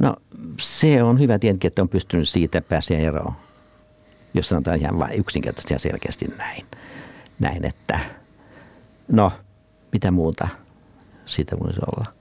No 0.00 0.16
se 0.60 1.02
on 1.02 1.20
hyvä 1.20 1.38
tietenkin, 1.38 1.68
että 1.68 1.82
on 1.82 1.88
pystynyt 1.88 2.28
siitä 2.28 2.60
pääsemään 2.60 3.04
eroon 3.04 3.43
jos 4.34 4.48
sanotaan 4.48 4.78
ihan 4.78 4.98
vain 4.98 5.20
yksinkertaisesti 5.20 5.74
ja 5.74 5.78
selkeästi 5.78 6.26
näin. 6.38 6.66
Näin, 7.38 7.64
että 7.64 8.00
no, 9.08 9.32
mitä 9.92 10.10
muuta 10.10 10.48
siitä 11.26 11.56
voisi 11.60 11.80
olla? 11.86 12.14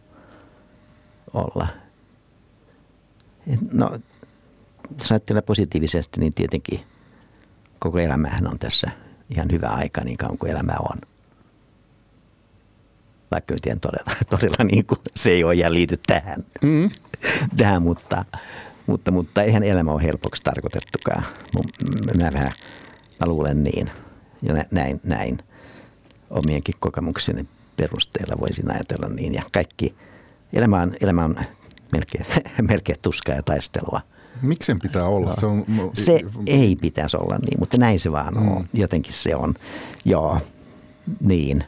olla. 1.33 1.67
No, 3.71 3.99
jos 4.97 5.11
ajattelee 5.11 5.41
positiivisesti, 5.41 6.19
niin 6.19 6.33
tietenkin 6.33 6.79
koko 7.79 7.99
elämähän 7.99 8.47
on 8.47 8.59
tässä 8.59 8.91
ihan 9.29 9.47
hyvä 9.51 9.67
aika 9.67 10.01
niin 10.01 10.17
kauan 10.17 10.37
kuin 10.37 10.51
elämä 10.51 10.75
on. 10.89 10.97
Vaikka 13.31 13.53
nyt 13.53 13.81
todella, 13.81 14.15
todella 14.29 14.63
niin 14.63 14.85
kuin, 14.85 14.99
se 15.15 15.29
ei 15.29 15.43
ole 15.43 15.55
ja 15.55 15.73
liity 15.73 15.99
tähän, 16.07 16.43
mm. 16.61 16.89
tähän 17.57 17.81
mutta, 17.81 18.25
mutta, 18.87 19.11
mutta 19.11 19.43
eihän 19.43 19.63
elämä 19.63 19.91
ole 19.91 20.03
helpoksi 20.03 20.43
tarkoitettukaan. 20.43 21.23
Mä, 22.17 22.33
vähän, 22.33 22.51
mä 23.19 23.27
luulen 23.27 23.63
niin. 23.63 23.91
Ja 24.47 24.65
näin, 24.71 25.01
näin 25.03 25.37
omienkin 26.29 26.75
kokemukseni 26.79 27.47
perusteella 27.77 28.39
voisin 28.39 28.71
ajatella 28.71 29.09
niin. 29.09 29.33
Ja 29.33 29.41
kaikki, 29.53 29.95
elämä 30.53 30.81
on, 30.81 30.93
elämä 31.01 31.23
on 31.23 31.35
melkein, 31.91 32.25
melkein 32.69 32.97
tuskaa 33.01 33.35
ja 33.35 33.43
taistelua. 33.43 34.01
Miksen 34.41 34.79
pitää 34.79 35.05
olla? 35.05 35.33
Se, 35.33 35.45
on... 35.45 35.65
se 35.93 36.19
ei 36.47 36.75
pitäisi 36.75 37.17
olla 37.17 37.37
niin, 37.37 37.59
mutta 37.59 37.77
näin 37.77 37.99
se 37.99 38.11
vaan 38.11 38.37
on. 38.37 38.61
Mm. 38.61 38.67
Jotenkin 38.73 39.13
se 39.13 39.35
on. 39.35 39.53
Joo, 40.05 40.39
niin. 41.19 41.63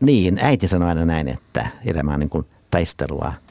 Niin, 0.00 0.38
äiti 0.42 0.68
sanoi 0.68 0.88
aina 0.88 1.04
näin, 1.04 1.28
että 1.28 1.70
elämä 1.84 2.14
on 2.14 2.20
niin 2.20 2.30
kuin 2.30 2.46
taistelua– 2.70 3.32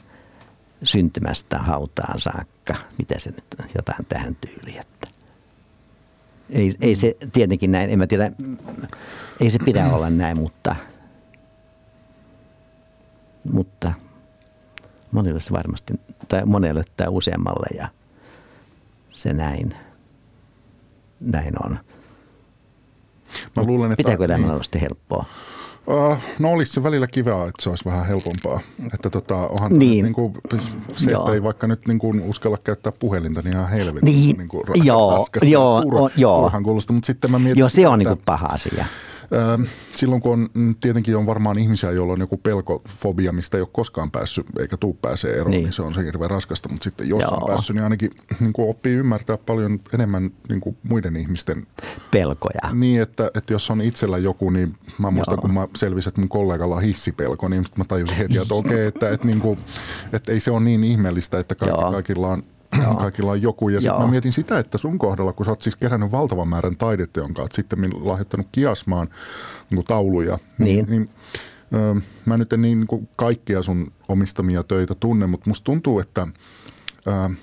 syntymästä 0.82 1.58
hautaan 1.58 2.18
saakka. 2.18 2.74
Mitä 2.98 3.18
se 3.18 3.30
nyt 3.30 3.44
on? 3.60 3.68
Jotain 3.74 4.06
tähän 4.06 4.36
tyyliin. 4.36 4.80
Että. 4.80 5.08
Ei, 6.50 6.74
ei 6.80 6.96
se 6.96 7.16
tietenkin 7.32 7.72
näin, 7.72 7.90
en 7.90 7.98
mä 7.98 8.06
tiedä, 8.06 8.30
ei 9.40 9.50
se 9.50 9.58
pidä 9.64 9.86
olla 9.86 10.10
näin, 10.10 10.38
mutta, 10.38 10.76
mutta, 13.52 13.92
Monille 15.12 15.40
se 15.40 15.52
varmasti, 15.52 15.94
tai 16.28 16.46
monelle 16.46 16.84
tai 16.96 17.06
useammalle 17.10 17.76
ja 17.76 17.88
se 19.10 19.32
näin, 19.32 19.74
näin 21.20 21.54
on. 21.66 21.78
Mä 23.56 23.62
luulen, 23.62 23.92
että, 23.92 23.96
Pitääkö 23.96 24.24
elämä 24.24 24.46
niin. 24.46 24.50
olla 24.50 24.80
helppoa? 24.80 25.24
Uh, 25.86 26.18
no 26.38 26.50
olisi 26.50 26.72
se 26.72 26.82
välillä 26.82 27.06
kivaa, 27.06 27.48
että 27.48 27.62
se 27.62 27.70
olisi 27.70 27.84
vähän 27.84 28.06
helpompaa. 28.06 28.60
Että 28.94 29.10
tota, 29.10 29.36
onhan 29.36 29.78
niin. 29.78 30.04
Niin 30.04 30.14
kuin, 30.14 30.34
se, 30.96 31.10
että 31.10 31.32
ei 31.32 31.42
vaikka 31.42 31.66
nyt 31.66 31.86
niin 31.88 31.98
kuin 31.98 32.20
uskalla 32.20 32.58
käyttää 32.64 32.92
puhelinta, 32.98 33.42
niin 33.44 33.54
ihan 33.54 33.68
helvetin 33.68 34.06
niin. 34.14 34.36
niin 34.36 34.48
kuin 34.48 34.64
joo, 34.84 35.16
raskasta 35.16 35.46
joo, 35.46 35.82
turha, 35.82 36.10
joo. 36.16 36.42
turhan 36.42 36.62
kuulosta. 36.62 36.92
Mutta 36.92 37.06
sitten 37.06 37.30
mä 37.30 37.38
mietin, 37.38 37.60
joo, 37.60 37.68
se 37.68 37.88
on 37.88 38.00
että, 38.00 38.10
niin 38.10 38.16
kuin 38.16 38.24
paha 38.26 38.46
asia. 38.46 38.84
Ähm, 39.32 39.62
silloin 39.94 40.22
kun 40.22 40.32
on, 40.32 40.48
mm, 40.54 40.74
tietenkin 40.80 41.16
on 41.16 41.26
varmaan 41.26 41.58
ihmisiä, 41.58 41.90
joilla 41.90 42.12
on 42.12 42.20
joku 42.20 42.36
pelkofobia, 42.36 43.32
mistä 43.32 43.56
ei 43.56 43.60
ole 43.60 43.68
koskaan 43.72 44.10
päässyt 44.10 44.46
eikä 44.58 44.76
tuu 44.76 44.94
pääsee 45.02 45.32
eroon, 45.32 45.50
niin. 45.50 45.62
niin 45.62 45.72
se 45.72 45.82
on 45.82 45.94
se 45.94 46.04
hirveän 46.04 46.30
raskasta. 46.30 46.68
Mutta 46.68 46.84
sitten 46.84 47.08
jos 47.08 47.22
Joo. 47.22 47.30
on 47.30 47.46
päässyt, 47.46 47.76
niin 47.76 47.84
ainakin 47.84 48.10
niin 48.40 48.52
kuin 48.52 48.68
oppii 48.68 48.94
ymmärtää 48.94 49.36
paljon 49.36 49.80
enemmän 49.94 50.30
niin 50.48 50.60
kuin 50.60 50.76
muiden 50.82 51.16
ihmisten 51.16 51.66
pelkoja. 52.10 52.72
Niin, 52.72 53.02
että, 53.02 53.30
että 53.34 53.52
jos 53.52 53.70
on 53.70 53.80
itsellä 53.80 54.18
joku, 54.18 54.50
niin 54.50 54.74
mä 54.98 55.10
muistan, 55.10 55.34
Joo. 55.34 55.42
kun 55.42 55.54
mä 55.54 55.68
selvisin, 55.76 56.08
että 56.08 56.20
mun 56.20 56.28
kollegalla 56.28 56.76
on 56.76 56.82
hissipelko, 56.82 57.48
niin 57.48 57.64
mä 57.76 57.84
tajusin 57.84 58.16
heti, 58.16 58.38
että 58.38 58.54
okei, 58.54 58.72
okay, 58.72 58.86
että, 58.86 59.10
että, 59.10 59.26
niin 59.26 59.40
kuin, 59.40 59.58
että 60.12 60.32
ei 60.32 60.40
se 60.40 60.50
ole 60.50 60.60
niin 60.60 60.84
ihmeellistä, 60.84 61.38
että 61.38 61.54
kaikki, 61.54 61.80
kaikilla 61.90 62.28
on 62.28 62.42
Joo. 62.82 62.94
kaikilla 63.04 63.30
on 63.30 63.42
joku. 63.42 63.68
Ja 63.68 63.80
sitten 63.80 64.00
mä 64.00 64.06
mietin 64.06 64.32
sitä, 64.32 64.58
että 64.58 64.78
sun 64.78 64.98
kohdalla, 64.98 65.32
kun 65.32 65.46
sä 65.46 65.52
oot 65.52 65.62
siis 65.62 65.76
kerännyt 65.76 66.12
valtavan 66.12 66.48
määrän 66.48 66.76
taidetta, 66.76 67.20
jonka 67.20 67.42
oot 67.42 67.52
sitten 67.52 67.78
lahjoittanut 68.00 68.46
kiasmaan 68.52 69.08
niin 69.70 69.84
tauluja, 69.84 70.38
niin, 70.58 70.86
niin. 70.86 70.90
niin 70.90 71.10
ö, 71.74 72.00
mä 72.24 72.36
nyt 72.36 72.52
en 72.52 72.62
niin, 72.62 72.86
kuin 72.86 73.08
kaikkia 73.16 73.62
sun 73.62 73.92
omistamia 74.08 74.62
töitä 74.62 74.94
tunne, 74.94 75.26
mutta 75.26 75.50
musta 75.50 75.64
tuntuu, 75.64 76.00
että 76.00 76.28
ö, 77.06 77.34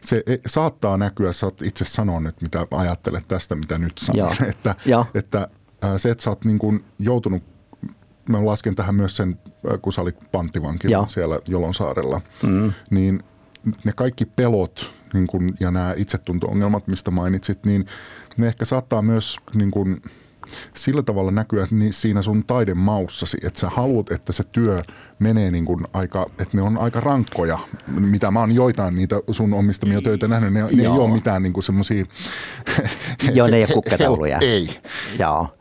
se 0.00 0.22
e, 0.26 0.36
saattaa 0.46 0.96
näkyä, 0.96 1.32
sä 1.32 1.46
oot 1.46 1.62
itse 1.62 1.84
sanoa 1.84 2.20
nyt, 2.20 2.42
mitä 2.42 2.66
ajattelet 2.70 3.28
tästä, 3.28 3.56
mitä 3.56 3.78
nyt 3.78 3.98
sanon, 3.98 4.32
että, 4.50 4.74
että 5.14 5.48
se, 5.96 6.10
että 6.10 6.24
sä 6.24 6.30
oot 6.30 6.44
niin 6.44 6.58
kuin 6.58 6.84
joutunut 6.98 7.42
mä 8.28 8.46
lasken 8.46 8.74
tähän 8.74 8.94
myös 8.94 9.16
sen, 9.16 9.38
kun 9.82 9.92
sä 9.92 10.02
olit 10.02 10.16
panttivankilla 10.32 11.06
siellä 11.06 11.40
Jolonsaarella, 11.48 12.20
mm. 12.42 12.72
niin 12.90 13.22
ne 13.84 13.92
kaikki 13.92 14.24
pelot 14.24 14.90
niin 15.14 15.26
kun, 15.26 15.54
ja 15.60 15.70
nämä 15.70 15.94
itsetunto-ongelmat, 15.96 16.86
mistä 16.86 17.10
mainitsit, 17.10 17.64
niin 17.64 17.86
ne 18.36 18.46
ehkä 18.46 18.64
saattaa 18.64 19.02
myös 19.02 19.38
niin 19.54 19.70
kun, 19.70 20.02
sillä 20.74 21.02
tavalla 21.02 21.30
näkyä 21.30 21.66
niin 21.70 21.92
siinä 21.92 22.22
sun 22.22 22.44
taidemaussasi, 22.46 23.38
että 23.42 23.60
sä 23.60 23.70
haluat, 23.70 24.12
että 24.12 24.32
se 24.32 24.44
työ 24.44 24.82
menee 25.18 25.50
niin 25.50 25.64
kuin 25.64 25.84
aika, 25.92 26.30
että 26.38 26.56
ne 26.56 26.62
on 26.62 26.78
aika 26.78 27.00
rankkoja, 27.00 27.58
mitä 27.86 28.30
mä 28.30 28.40
oon 28.40 28.52
joitain 28.52 28.94
niitä 28.94 29.16
sun 29.30 29.54
omistamia 29.54 30.02
töitä 30.02 30.28
nähnyt, 30.28 30.52
ne, 30.52 30.62
ne 30.62 30.82
ei 30.82 30.88
ole 30.88 31.12
mitään 31.12 31.42
niin 31.42 31.52
kuin 31.52 31.64
semmoisia... 31.64 32.04
Joo, 33.34 33.46
ne 33.46 33.56
ei 33.56 33.62
ole 33.62 33.74
kukkatauluja. 33.82 34.38
ei. 34.38 34.68
Joo. 35.18 35.57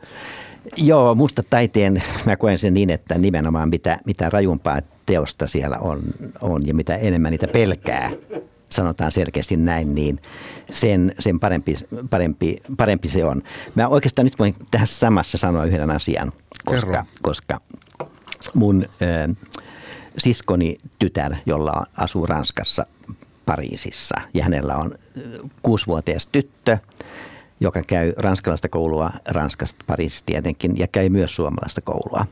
Joo, 0.75 1.15
musta 1.15 1.43
taiteen, 1.49 2.03
mä 2.25 2.35
koen 2.35 2.59
sen 2.59 2.73
niin, 2.73 2.89
että 2.89 3.17
nimenomaan 3.17 3.69
mitä, 3.69 3.99
mitä 4.05 4.29
rajumpaa 4.29 4.81
teosta 5.05 5.47
siellä 5.47 5.77
on, 5.77 6.01
on 6.41 6.67
ja 6.67 6.73
mitä 6.73 6.95
enemmän 6.95 7.31
niitä 7.31 7.47
pelkää, 7.47 8.11
sanotaan 8.69 9.11
selkeästi 9.11 9.57
näin, 9.57 9.95
niin 9.95 10.19
sen, 10.71 11.15
sen 11.19 11.39
parempi, 11.39 11.75
parempi, 12.09 12.57
parempi 12.77 13.07
se 13.07 13.25
on. 13.25 13.41
Mä 13.75 13.87
oikeastaan 13.87 14.25
nyt 14.25 14.39
voin 14.39 14.55
tähän 14.71 14.87
samassa 14.87 15.37
sanoa 15.37 15.65
yhden 15.65 15.91
asian, 15.91 16.31
koska, 16.65 17.05
koska 17.21 17.61
mun 18.53 18.85
äh, 18.85 19.35
siskoni 20.17 20.77
tytär, 20.99 21.35
jolla 21.45 21.85
asuu 21.97 22.25
Ranskassa 22.25 22.85
Pariisissa 23.45 24.21
ja 24.33 24.43
hänellä 24.43 24.75
on 24.75 24.91
kuusivuotias 25.61 26.27
tyttö, 26.27 26.77
joka 27.59 27.81
käy 27.87 28.13
ranskalaista 28.17 28.69
koulua 28.69 29.11
Ranskasta, 29.29 29.85
Pariisissa 29.87 30.25
tietenkin, 30.25 30.79
ja 30.79 30.87
käy 30.87 31.09
myös 31.09 31.35
suomalaista 31.35 31.81
koulua. 31.81 32.25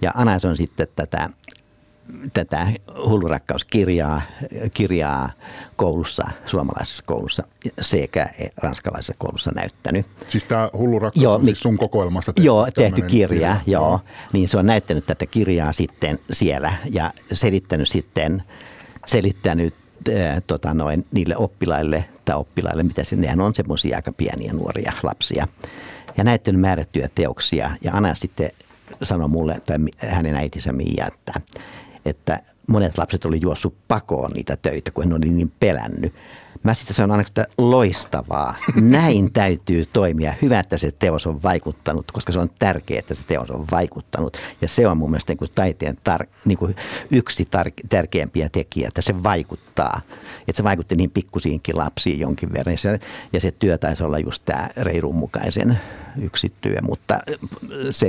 Ja 0.00 0.12
Anas 0.14 0.44
on 0.44 0.56
sitten 0.56 0.88
tätä 0.96 1.28
tätä 2.32 2.66
hullurakkauskirjaa 3.08 4.22
kirjaa 4.74 5.30
koulussa, 5.76 6.30
suomalaisessa 6.46 7.04
koulussa 7.06 7.42
sekä 7.80 8.30
ranskalaisessa 8.56 9.12
koulussa 9.18 9.50
näyttänyt. 9.54 10.06
Siis 10.28 10.44
tämä 10.44 10.70
hullurakkaus 10.72 11.22
joo, 11.22 11.34
on 11.34 11.44
siis 11.44 11.60
sun 11.60 11.76
kokoelmasta 11.76 12.32
tehty 12.32 12.46
Joo, 12.46 12.68
tehty 12.74 13.02
kirja, 13.02 13.28
kirja 13.28 13.56
joo. 13.66 14.00
Niin 14.32 14.48
se 14.48 14.58
on 14.58 14.66
näyttänyt 14.66 15.06
tätä 15.06 15.26
kirjaa 15.26 15.72
sitten 15.72 16.18
siellä 16.30 16.72
ja 16.90 17.10
selittänyt 17.32 17.88
sitten, 17.88 18.42
selittänyt 19.06 19.74
tota 20.46 20.74
noin, 20.74 21.06
niille 21.12 21.36
oppilaille 21.36 22.04
tai 22.24 22.36
oppilaille, 22.36 22.82
mitä 22.82 23.04
se, 23.04 23.16
nehän 23.16 23.40
on 23.40 23.54
semmoisia 23.54 23.96
aika 23.96 24.12
pieniä 24.12 24.52
nuoria 24.52 24.92
lapsia. 25.02 25.48
Ja 26.16 26.24
näyttänyt 26.24 26.60
määrättyjä 26.60 27.08
teoksia 27.14 27.70
ja 27.80 27.92
Anna 27.92 28.14
sitten 28.14 28.50
sanoi 29.02 29.28
mulle, 29.28 29.60
tai 29.66 29.78
hänen 29.98 30.34
äitinsä 30.34 30.72
Mia, 30.72 31.06
että 31.06 31.40
että 32.04 32.40
monet 32.68 32.98
lapset 32.98 33.24
oli 33.24 33.38
juossut 33.40 33.74
pakoon 33.88 34.30
niitä 34.30 34.56
töitä, 34.56 34.90
kun 34.90 35.08
ne 35.08 35.14
oli 35.14 35.28
niin 35.28 35.52
pelännyt. 35.60 36.14
Mä 36.64 36.74
sitten 36.74 36.94
sanon 36.94 37.10
aina, 37.10 37.24
että 37.26 37.46
loistavaa. 37.58 38.54
Näin 38.80 39.32
täytyy 39.32 39.86
toimia. 39.86 40.34
Hyvä, 40.42 40.60
että 40.60 40.78
se 40.78 40.92
teos 40.98 41.26
on 41.26 41.42
vaikuttanut, 41.42 42.12
koska 42.12 42.32
se 42.32 42.38
on 42.38 42.50
tärkeää, 42.58 42.98
että 42.98 43.14
se 43.14 43.24
teos 43.26 43.50
on 43.50 43.64
vaikuttanut. 43.70 44.36
Ja 44.62 44.68
se 44.68 44.88
on 44.88 44.96
mun 44.96 45.10
mielestä 45.10 45.30
niin 45.30 45.38
kuin 45.38 45.50
taiteen 45.54 45.98
tar- 46.10 46.26
niin 46.44 46.58
kuin 46.58 46.76
yksi 47.10 47.48
tar- 47.56 47.88
tärkeämpiä 47.88 48.48
tekijä, 48.48 48.88
että 48.88 49.02
se 49.02 49.22
vaikuttaa. 49.22 50.00
Että 50.48 50.56
se 50.56 50.64
vaikutti 50.64 50.96
niin 50.96 51.10
pikkusiinkin 51.10 51.78
lapsiin 51.78 52.20
jonkin 52.20 52.52
verran. 52.52 52.72
Ja 52.72 52.78
se, 52.78 53.00
ja 53.32 53.40
se 53.40 53.50
työ 53.50 53.78
taisi 53.78 54.04
olla 54.04 54.18
just 54.18 54.42
tämä 54.44 54.68
reilun 54.76 55.16
mukaisen 55.16 55.78
yksi 56.22 56.52
työ, 56.60 56.78
mutta 56.82 57.20
se 57.90 58.06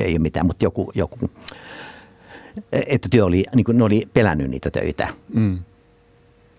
ei 0.00 0.12
ole 0.12 0.18
mitään. 0.18 0.46
Mutta 0.46 0.64
joku, 0.64 0.92
joku 0.94 1.18
että 2.72 3.08
työ 3.10 3.24
oli, 3.24 3.44
niin 3.54 3.64
kuin 3.64 3.78
ne 3.78 3.84
oli 3.84 4.08
pelännyt 4.12 4.50
niitä 4.50 4.70
töitä. 4.70 5.08
Mm. 5.34 5.58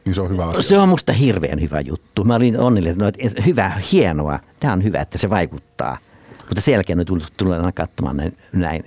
Niin 0.06 0.16
se 0.16 0.22
on 0.22 0.30
hyvä 0.30 0.46
asia. 0.46 0.62
Se 0.62 0.78
on 0.78 0.90
musta 0.90 1.14
hirveän 1.14 1.62
hyvä 1.62 1.82
juttu. 1.82 2.24
Mä 2.24 2.36
olin 2.36 2.60
onnellinen, 2.60 3.08
että 3.18 3.42
hyvä, 3.42 3.72
hienoa. 3.92 4.40
Tämä 4.60 4.74
on 4.74 4.84
hyvä, 4.84 5.00
että 5.00 5.18
se 5.18 5.30
vaikuttaa. 5.30 5.98
Mutta 6.40 6.62
sen 6.62 6.72
jälkeen 6.72 7.06
tullaan 7.38 7.74
katsomaan 7.74 8.18
näin, 8.18 8.38
näin 8.54 8.84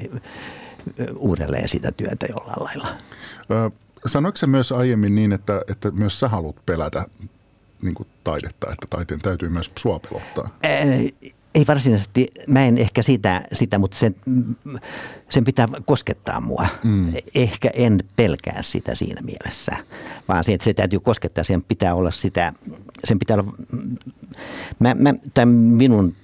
uudelleen 1.17 1.69
sitä 1.69 1.93
työtä 1.93 2.27
jollain 2.27 2.65
lailla. 2.65 2.97
Ö, 3.51 3.71
sanoiko 4.07 4.37
se 4.37 4.47
myös 4.47 4.73
aiemmin 4.73 5.15
niin, 5.15 5.33
että, 5.33 5.63
että 5.69 5.91
myös 5.91 6.21
sä 6.21 6.29
haluat 6.29 6.57
pelätä 6.67 7.05
niin 7.83 7.95
kuin 7.95 8.09
taidetta, 8.25 8.67
että 8.73 8.87
taiteen 8.91 9.21
täytyy 9.21 9.49
myös 9.49 9.73
sua 9.79 9.99
pelottaa? 9.99 10.49
Ei 10.63 11.15
varsinaisesti, 11.69 12.27
mä 12.47 12.65
en 12.65 12.79
ehkä 12.79 13.03
sitä, 13.03 13.43
sitä 13.53 13.79
mutta 13.79 13.97
sen, 13.97 14.17
sen 15.29 15.45
pitää 15.45 15.69
koskettaa 15.85 16.41
mua. 16.41 16.67
Mm. 16.85 17.13
Ehkä 17.35 17.71
en 17.75 18.01
pelkää 18.17 18.63
sitä 18.63 18.95
siinä 18.95 19.23
mielessä, 19.23 19.77
vaan 20.29 20.45
se, 20.45 20.55
että 20.55 20.65
se 20.65 20.75
täytyy 20.75 21.01
koskettaa, 21.01 21.45
sen 21.45 21.63
pitää 21.63 21.95
olla 21.95 22.11
sitä, 22.11 22.53
sen 23.05 23.19
pitää 23.19 23.37
olla, 23.37 23.53
mä, 24.79 24.95
mä, 24.95 25.15
tämän 25.35 25.49
minun 25.55 26.15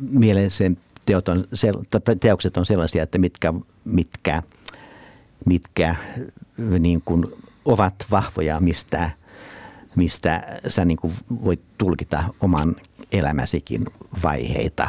mielen 0.00 0.50
sen 0.50 0.76
teot 1.06 1.28
on, 1.28 1.44
teokset 2.20 2.56
on 2.56 2.66
sellaisia, 2.66 3.02
että 3.02 3.18
mitkä, 3.18 3.54
mitkä, 3.84 4.42
mitkä 5.46 5.96
niin 6.78 7.02
kuin 7.04 7.26
ovat 7.64 7.94
vahvoja, 8.10 8.60
mistä, 8.60 9.10
mistä 9.96 10.58
sä 10.68 10.84
niin 10.84 10.98
kuin 10.98 11.12
voit 11.44 11.62
tulkita 11.78 12.24
oman 12.40 12.76
elämäsikin 13.18 13.86
vaiheita? 14.22 14.88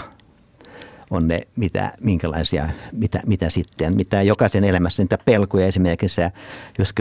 On 1.09 1.27
ne, 1.27 1.41
mitä, 1.55 1.91
minkälaisia, 2.01 2.69
mitä, 2.91 3.19
mitä 3.27 3.49
sitten, 3.49 3.95
mitä 3.95 4.21
jokaisen 4.21 4.63
elämässä 4.63 5.03
niitä 5.03 5.17
pelkoja 5.25 5.67
esimerkiksi, 5.67 6.21
jos 6.79 6.93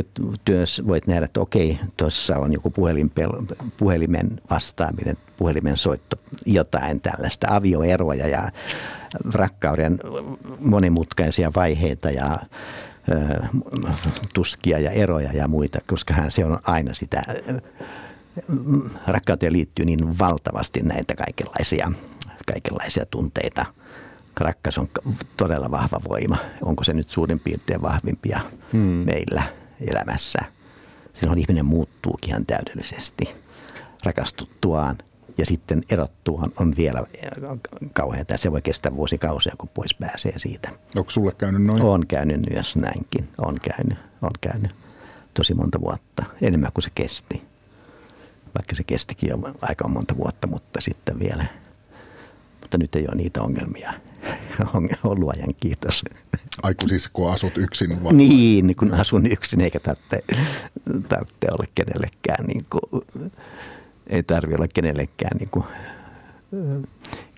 työssä 0.45 0.87
voit 0.87 1.07
nähdä, 1.07 1.25
että 1.25 1.41
okei, 1.41 1.79
tuossa 1.97 2.39
on 2.39 2.53
joku 2.53 2.71
puhelinpel, 2.71 3.31
puhelimen 3.77 4.41
vastaaminen, 4.51 5.17
puhelimen 5.37 5.77
soitto, 5.77 6.17
jotain 6.47 7.01
tällaista 7.01 7.47
avioeroja 7.51 8.29
ja 8.29 8.51
rakkauden 9.35 9.99
monimutkaisia 10.61 11.53
vaiheita 11.57 12.11
ja 12.11 12.39
tuskia 14.35 14.79
ja 14.79 14.91
eroja 14.91 15.33
ja 15.33 15.49
muita, 15.49 15.79
koska 15.87 16.15
hän 16.15 16.31
se 16.31 16.45
on 16.45 16.59
aina 16.67 16.95
sitä 16.95 17.23
rakkauteen 19.07 19.53
liittyy 19.53 19.85
niin 19.85 20.19
valtavasti 20.19 20.81
näitä 20.81 21.15
kaikenlaisia, 21.15 21.93
kaikenlaisia 22.53 23.07
tunteita. 23.07 23.67
Rakkaus 24.41 24.79
on 24.79 24.89
todella 25.37 25.71
vahva 25.71 26.01
voima. 26.09 26.37
Onko 26.63 26.85
se 26.85 26.93
nyt 26.93 27.09
suurin 27.09 27.41
piirtein 27.41 27.83
vahvimpia 27.83 28.41
hmm. 28.73 28.81
meillä 28.81 29.43
elämässä? 29.81 30.39
Silloin 31.13 31.39
ihminen 31.39 31.65
muuttuukin 31.67 32.31
ihan 32.31 32.47
täydellisesti 32.47 33.35
rakastuttuaan 34.05 34.99
ja 35.39 35.47
sitten 35.47 35.83
erottuaan 35.91 36.53
on 36.61 36.75
vielä 36.77 37.05
kauhean. 37.93 38.27
Se 38.37 38.53
voi 38.53 38.63
kestää 38.63 38.97
vuosikausia, 38.97 39.55
kun 39.59 39.69
pois 39.69 39.95
pääsee 39.95 40.39
siitä. 40.39 40.71
Onko 40.99 41.11
sulle 41.11 41.33
käynyt 41.33 41.63
noin? 41.63 41.83
On 41.83 42.07
käynyt 42.07 42.51
myös 42.51 42.77
näinkin. 42.77 43.29
On 43.39 43.57
käynyt, 43.63 43.99
on 44.23 44.31
käynyt 44.41 44.75
tosi 45.35 45.55
monta 45.55 45.81
vuotta, 45.81 46.25
enemmän 46.43 46.73
kuin 46.73 46.83
se 46.83 46.91
kesti. 46.95 47.43
Vaikka 48.55 48.77
se 48.77 48.85
kestikin 48.85 49.29
jo 49.29 49.39
aika 49.63 49.89
monta 49.89 50.17
vuotta, 50.17 50.47
mutta 50.47 50.81
sitten 50.81 51.19
vielä. 51.19 51.47
Mutta 52.61 52.79
nyt 52.79 52.95
ei 52.95 53.05
ole 53.09 53.17
niitä 53.17 53.43
ongelmia. 53.43 53.93
On 55.05 55.21
luojan 55.21 55.55
kiitos. 55.61 56.05
Ai 56.63 56.75
kun 56.75 56.89
siis 56.89 57.09
kun 57.09 57.33
asut 57.33 57.59
yksin? 57.59 58.05
Vai? 58.05 58.13
Niin, 58.13 58.77
kun 58.77 58.95
asun 58.95 59.27
yksin 59.27 59.61
eikä 59.61 59.81
tarvitse, 59.81 60.23
tarvitse 61.09 61.47
olla 61.51 61.65
kenellekään, 61.75 62.47
niin 62.47 62.67
kuin, 62.71 63.05
ei 64.07 64.23
tarvitse 64.23 64.57
olla 64.57 64.69
kenellekään 64.75 65.37
niin 65.39 65.51
kuin, 65.51 65.65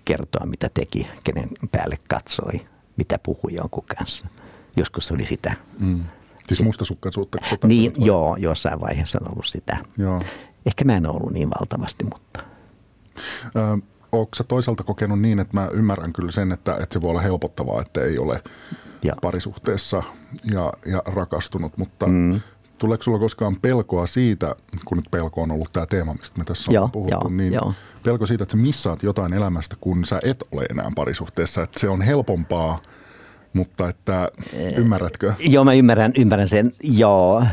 kertoa, 0.05 0.45
mitä 0.45 0.69
teki, 0.73 1.07
kenen 1.23 1.49
päälle 1.71 1.97
katsoi, 2.09 2.67
mitä 2.97 3.19
puhui 3.23 3.53
jonkun 3.53 3.83
kanssa. 3.97 4.27
Joskus 4.75 5.11
oli 5.11 5.25
sitä. 5.25 5.53
Mm. 5.79 6.03
Siis 6.47 6.61
mustasukkaisuutta? 6.61 7.37
Niin, 7.63 7.93
joo, 7.97 8.35
jossain 8.35 8.81
vaiheessa 8.81 9.19
on 9.21 9.31
ollut 9.31 9.45
sitä. 9.45 9.77
Joo. 9.97 10.21
Ehkä 10.67 10.85
mä 10.85 10.97
en 10.97 11.09
ollut 11.09 11.31
niin 11.31 11.49
valtavasti, 11.59 12.03
mutta... 12.03 12.43
Onko 14.11 14.29
sä 14.35 14.43
toisaalta 14.43 14.83
kokenut 14.83 15.21
niin, 15.21 15.39
että 15.39 15.53
mä 15.53 15.69
ymmärrän 15.73 16.13
kyllä 16.13 16.31
sen, 16.31 16.51
että, 16.51 16.73
että 16.73 16.93
se 16.93 17.01
voi 17.01 17.09
olla 17.09 17.21
helpottavaa, 17.21 17.81
että 17.81 18.01
ei 18.01 18.19
ole 18.19 18.41
ja. 19.03 19.15
parisuhteessa 19.21 20.03
ja, 20.51 20.73
ja 20.85 21.03
rakastunut, 21.05 21.77
mutta 21.77 22.07
mm. 22.07 22.41
tuleeko 22.77 23.03
sulla 23.03 23.19
koskaan 23.19 23.55
pelkoa 23.61 24.07
siitä, 24.07 24.55
kun 24.85 24.97
nyt 24.97 25.11
pelko 25.11 25.41
on 25.41 25.51
ollut 25.51 25.73
tämä 25.73 25.85
teema, 25.85 26.13
mistä 26.13 26.39
me 26.39 26.43
tässä 26.43 26.71
joo, 26.71 26.83
on 26.83 26.91
puhuttu, 26.91 27.17
joo, 27.21 27.29
niin 27.29 27.53
joo. 27.53 27.73
pelko 28.03 28.25
siitä, 28.25 28.43
että 28.43 28.51
sä 28.51 28.57
missaat 28.57 29.03
jotain 29.03 29.33
elämästä, 29.33 29.75
kun 29.81 30.05
sä 30.05 30.19
et 30.23 30.43
ole 30.51 30.65
enää 30.69 30.91
parisuhteessa, 30.95 31.63
että 31.63 31.79
se 31.79 31.89
on 31.89 32.01
helpompaa, 32.01 32.81
mutta 33.53 33.89
että 33.89 34.31
ymmärrätkö? 34.77 35.33
Joo, 35.39 35.63
mä 35.63 35.73
ymmärrän, 35.73 36.11
ymmärrän 36.17 36.49
sen, 36.49 36.71
joo. 36.83 37.43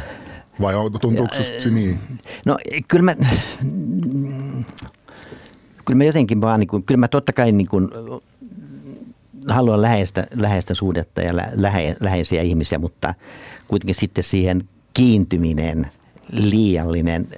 Vai 0.60 0.74
tuntuuko 1.00 1.34
se 1.34 1.70
niin? 1.70 1.98
No 2.46 2.58
kyllä 2.88 3.04
mä, 3.04 3.16
kyllä 5.84 5.98
mä 5.98 6.04
jotenkin 6.04 6.40
vaan, 6.40 6.60
niin 6.60 6.68
kuin, 6.68 6.82
kyllä 6.82 6.98
mä 6.98 7.08
totta 7.08 7.32
kai 7.32 7.52
niin 7.52 7.68
kuin, 7.68 7.88
haluan 9.48 9.82
läheistä, 9.82 10.26
läheistä 10.34 10.74
suhdetta 10.74 11.22
ja 11.22 11.36
lähe, 11.54 11.96
läheisiä 12.00 12.42
ihmisiä, 12.42 12.78
mutta 12.78 13.14
kuitenkin 13.68 13.94
sitten 13.94 14.24
siihen 14.24 14.68
kiintyminen, 14.94 15.86
liiallinen 16.32 17.28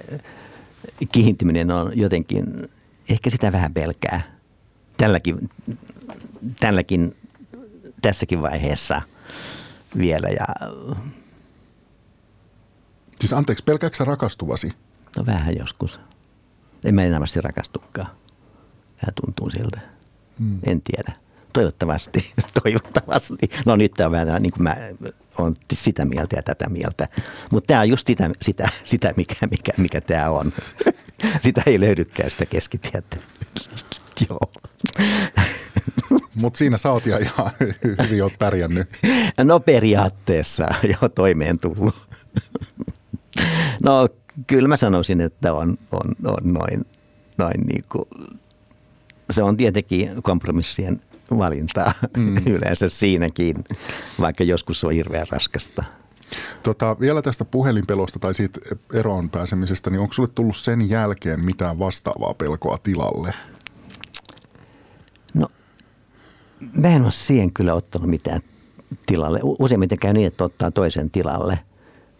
kiintyminen 1.11 1.71
on 1.71 1.91
jotenkin, 1.95 2.45
ehkä 3.09 3.29
sitä 3.29 3.51
vähän 3.51 3.73
pelkää. 3.73 4.21
Tälläkin, 4.97 5.49
tälläkin 6.59 7.15
tässäkin 8.01 8.41
vaiheessa 8.41 9.01
vielä. 9.97 10.27
Ja... 10.29 10.47
Siis 13.19 13.33
anteeksi, 13.33 13.63
pelkääksä 13.63 14.03
rakastuvasi? 14.03 14.71
No 15.17 15.25
vähän 15.25 15.57
joskus. 15.57 15.99
En 16.85 16.95
mä 16.95 17.03
enää 17.03 17.19
rakastukaan. 17.41 18.07
Tämä 19.01 19.11
tuntuu 19.25 19.49
siltä. 19.49 19.79
Hmm. 20.39 20.59
En 20.63 20.81
tiedä. 20.81 21.13
Toivottavasti, 21.53 22.33
toivottavasti. 22.63 23.49
No 23.65 23.75
nyt 23.75 23.91
tämä 23.93 24.05
on 24.05 24.11
vähän 24.11 24.41
niin 24.41 24.51
kuin 24.51 24.63
mä 24.63 24.77
olen 25.39 25.55
sitä 25.73 26.05
mieltä 26.05 26.35
ja 26.35 26.43
tätä 26.43 26.69
mieltä. 26.69 27.07
Mutta 27.51 27.67
tämä 27.67 27.81
on 27.81 27.89
just 27.89 28.07
sitä, 28.07 28.29
sitä, 28.41 28.69
sitä 28.83 29.13
mikä, 29.17 29.47
mikä, 29.51 29.71
mikä 29.77 30.01
tämä 30.01 30.29
on. 30.29 30.53
sitä 31.43 31.63
ei 31.65 31.79
löydykään 31.79 32.31
sitä 32.31 32.45
keskitietä. 32.45 33.17
Joo. 34.29 34.39
Mutta 36.35 36.57
siinä 36.57 36.77
sä 36.77 36.91
oot 36.91 37.05
ja 37.05 37.17
ihan 37.17 37.51
hyvin 38.03 38.23
oot 38.23 38.33
pärjännyt. 38.39 38.89
No 39.43 39.59
periaatteessa 39.59 40.67
jo 41.01 41.09
toimeen 41.09 41.59
tullut. 41.59 41.95
No 43.87 44.09
kyllä 44.47 44.67
mä 44.67 44.77
sanoisin, 44.77 45.21
että 45.21 45.53
on, 45.53 45.77
on, 45.91 46.15
on 46.25 46.53
noin, 46.53 46.85
noin 47.37 47.61
niin 47.65 47.83
kuin 47.89 48.05
se 49.29 49.43
on 49.43 49.57
tietenkin 49.57 50.21
kompromissien 50.21 51.01
valintaa 51.37 51.93
mm. 52.17 52.37
yleensä 52.55 52.89
siinäkin, 52.89 53.55
vaikka 54.19 54.43
joskus 54.43 54.79
se 54.79 54.87
on 54.87 54.93
hirveän 54.93 55.27
raskasta. 55.31 55.83
Tota, 56.63 56.99
vielä 56.99 57.21
tästä 57.21 57.45
puhelinpelosta 57.45 58.19
tai 58.19 58.33
siitä 58.33 58.59
eroon 58.93 59.29
pääsemisestä, 59.29 59.89
niin 59.89 59.99
onko 59.99 60.13
sulle 60.13 60.29
tullut 60.35 60.57
sen 60.57 60.89
jälkeen 60.89 61.45
mitään 61.45 61.79
vastaavaa 61.79 62.33
pelkoa 62.33 62.77
tilalle? 62.83 63.33
No, 65.33 65.47
mä 66.73 66.87
en 66.87 67.03
ole 67.03 67.11
siihen 67.11 67.53
kyllä 67.53 67.73
ottanut 67.73 68.09
mitään 68.09 68.41
tilalle. 69.05 69.39
Useimmiten 69.43 69.99
käy 69.99 70.13
niin, 70.13 70.27
että 70.27 70.43
ottaa 70.43 70.71
toisen 70.71 71.09
tilalle. 71.09 71.59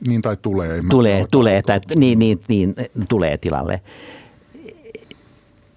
Niin 0.07 0.21
tai 0.21 0.37
tulee. 0.41 0.81
Tulee, 0.89 1.25
tulee, 1.31 1.61
tai, 1.61 1.79
niin, 1.95 2.19
niin, 2.19 2.39
niin, 2.47 2.75
tulee 3.09 3.37
tilalle. 3.37 3.81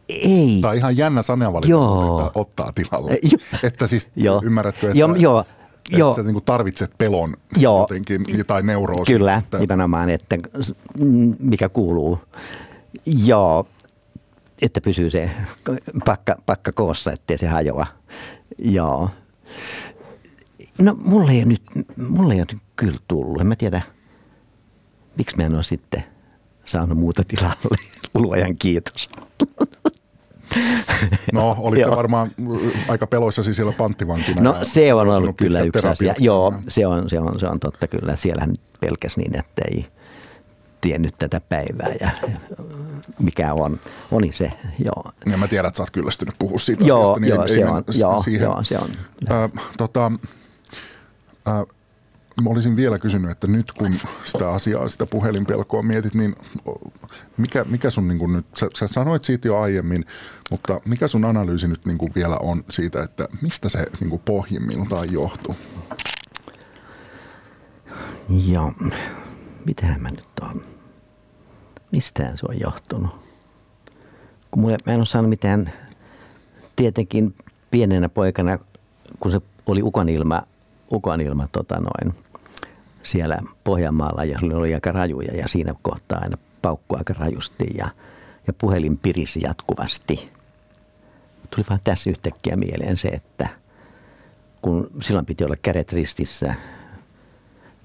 Ei. 0.08 0.58
Tämä 0.60 0.70
on 0.70 0.76
ihan 0.76 0.96
jännä 0.96 1.22
sanavalinta, 1.22 2.26
että 2.26 2.38
ottaa 2.38 2.72
tilalle. 2.72 3.18
Että 3.62 3.86
siis 3.86 4.10
joo. 4.16 4.40
ymmärrätkö, 4.44 4.86
että, 4.86 4.98
joo, 4.98 5.14
joo. 5.14 5.40
että 5.40 5.98
joo. 5.98 6.14
sä 6.14 6.22
niin 6.22 6.42
tarvitset 6.44 6.90
pelon 6.98 7.36
joo. 7.56 7.80
jotenkin 7.80 8.46
tai 8.46 8.62
neuroosin. 8.62 9.18
Kyllä, 9.18 9.34
että... 9.34 9.58
nimenomaan, 9.58 10.10
että 10.10 10.38
mikä 11.38 11.68
kuuluu. 11.68 12.18
Joo, 13.06 13.66
että 14.62 14.80
pysyy 14.80 15.10
se 15.10 15.30
pakka, 16.04 16.36
pakka 16.46 16.72
koossa, 16.72 17.12
ettei 17.12 17.38
se 17.38 17.46
hajoa. 17.46 17.86
Joo. 18.58 19.10
No 20.78 20.96
mulle 21.04 21.32
ei 21.32 21.38
ole 21.38 21.44
nyt, 21.44 21.62
mulle 22.08 22.34
ei 22.34 22.40
ole 22.40 22.46
nyt 22.52 22.62
kyllä 22.76 22.98
tullut. 23.08 23.40
En 23.40 23.46
mä 23.46 23.56
tiedä, 23.56 23.82
miksi 25.16 25.36
mä 25.36 25.42
en 25.42 25.54
ole 25.54 25.62
sitten 25.62 26.04
saanut 26.64 26.98
muuta 26.98 27.22
tilalle. 27.28 27.76
Luojan 28.14 28.56
kiitos. 28.56 29.10
No, 31.32 31.56
olit 31.58 31.90
varmaan 31.90 32.30
aika 32.88 33.06
peloissasi 33.06 33.54
siellä 33.54 33.72
panttivankina. 33.72 34.42
No 34.42 34.58
se 34.62 34.94
on 34.94 35.08
ollut 35.08 35.36
kyllä 35.36 35.60
yksi 35.60 35.86
asia. 35.86 36.14
Joo, 36.18 36.54
se 36.68 36.86
on, 36.86 37.10
se, 37.10 37.20
on, 37.20 37.40
se 37.40 37.46
on 37.46 37.60
totta 37.60 37.88
kyllä. 37.88 38.16
Siellähän 38.16 38.54
pelkäs 38.80 39.16
niin, 39.16 39.38
että 39.38 39.62
ei 39.70 39.86
tiennyt 40.80 41.14
tätä 41.18 41.40
päivää 41.40 41.92
ja 42.00 42.10
mikä 43.18 43.54
on, 43.54 43.80
oli 44.12 44.32
se, 44.32 44.52
joo. 44.84 45.12
Ja 45.30 45.36
mä 45.36 45.48
tiedän, 45.48 45.68
että 45.68 45.76
sä 45.76 45.82
oot 45.82 45.90
kyllästynyt 45.90 46.34
puhua 46.38 46.58
siitä 46.58 46.84
joo, 46.84 47.02
asiasta, 47.02 47.20
niin 47.20 47.34
joo, 47.34 47.42
ei, 47.42 47.48
se 47.48 47.54
ei 47.54 47.64
on, 47.64 47.84
joo, 47.98 48.22
siihen. 48.22 48.44
joo, 48.44 48.62
se 48.62 48.78
on. 48.78 48.90
Äh, 49.30 49.50
tota, 49.78 50.12
äh, 51.48 51.54
Mä 52.40 52.50
olisin 52.50 52.76
vielä 52.76 52.98
kysynyt, 52.98 53.30
että 53.30 53.46
nyt 53.46 53.72
kun 53.72 53.94
sitä 54.24 54.50
asiaa, 54.50 54.88
sitä 54.88 55.06
puhelinpelkoa 55.06 55.82
mietit, 55.82 56.14
niin 56.14 56.34
mikä, 57.36 57.64
mikä 57.64 57.90
sun 57.90 58.08
niin 58.08 58.18
kuin 58.18 58.32
nyt, 58.32 58.46
sä, 58.56 58.68
sä 58.74 58.88
sanoit 58.88 59.24
siitä 59.24 59.48
jo 59.48 59.60
aiemmin, 59.60 60.04
mutta 60.50 60.80
mikä 60.84 61.08
sun 61.08 61.24
analyysi 61.24 61.68
nyt 61.68 61.86
niin 61.86 61.98
kuin 61.98 62.12
vielä 62.14 62.36
on 62.36 62.64
siitä, 62.70 63.02
että 63.02 63.28
mistä 63.42 63.68
se 63.68 63.86
niin 64.00 64.10
kuin 64.10 64.22
pohjimmiltaan 64.24 65.12
johtuu? 65.12 65.56
Joo, 68.48 68.72
mitähän 69.66 70.02
mä 70.02 70.08
nyt 70.10 70.28
on? 70.42 70.62
Mistään 71.92 72.38
se 72.38 72.46
on 72.48 72.60
johtunut? 72.60 73.10
Kun 74.50 74.62
mulle, 74.62 74.78
mä 74.86 74.92
en 74.92 74.98
ole 74.98 75.06
saanut 75.06 75.28
mitään, 75.28 75.72
tietenkin 76.76 77.34
pienenä 77.70 78.08
poikana, 78.08 78.58
kun 79.20 79.30
se 79.30 79.40
oli 79.66 79.82
ukonilma, 79.82 80.42
ukonilma 80.92 81.48
tota 81.52 81.80
noin, 81.80 82.14
siellä 83.02 83.38
Pohjanmaalla 83.64 84.24
ja 84.24 84.38
se 84.38 84.46
oli 84.46 84.74
aika 84.74 84.92
rajuja 84.92 85.36
ja 85.36 85.48
siinä 85.48 85.74
kohtaa 85.82 86.18
aina 86.22 86.38
paukkua 86.62 86.98
aika 86.98 87.14
rajusti 87.18 87.66
ja, 87.78 87.88
ja 88.46 88.52
puhelin 88.52 88.98
pirisi 88.98 89.40
jatkuvasti. 89.42 90.30
Tuli 91.50 91.66
vaan 91.70 91.80
tässä 91.84 92.10
yhtäkkiä 92.10 92.56
mieleen 92.56 92.96
se, 92.96 93.08
että 93.08 93.48
kun 94.62 94.86
silloin 95.02 95.26
piti 95.26 95.44
olla 95.44 95.56
kädet 95.62 95.92
ristissä 95.92 96.54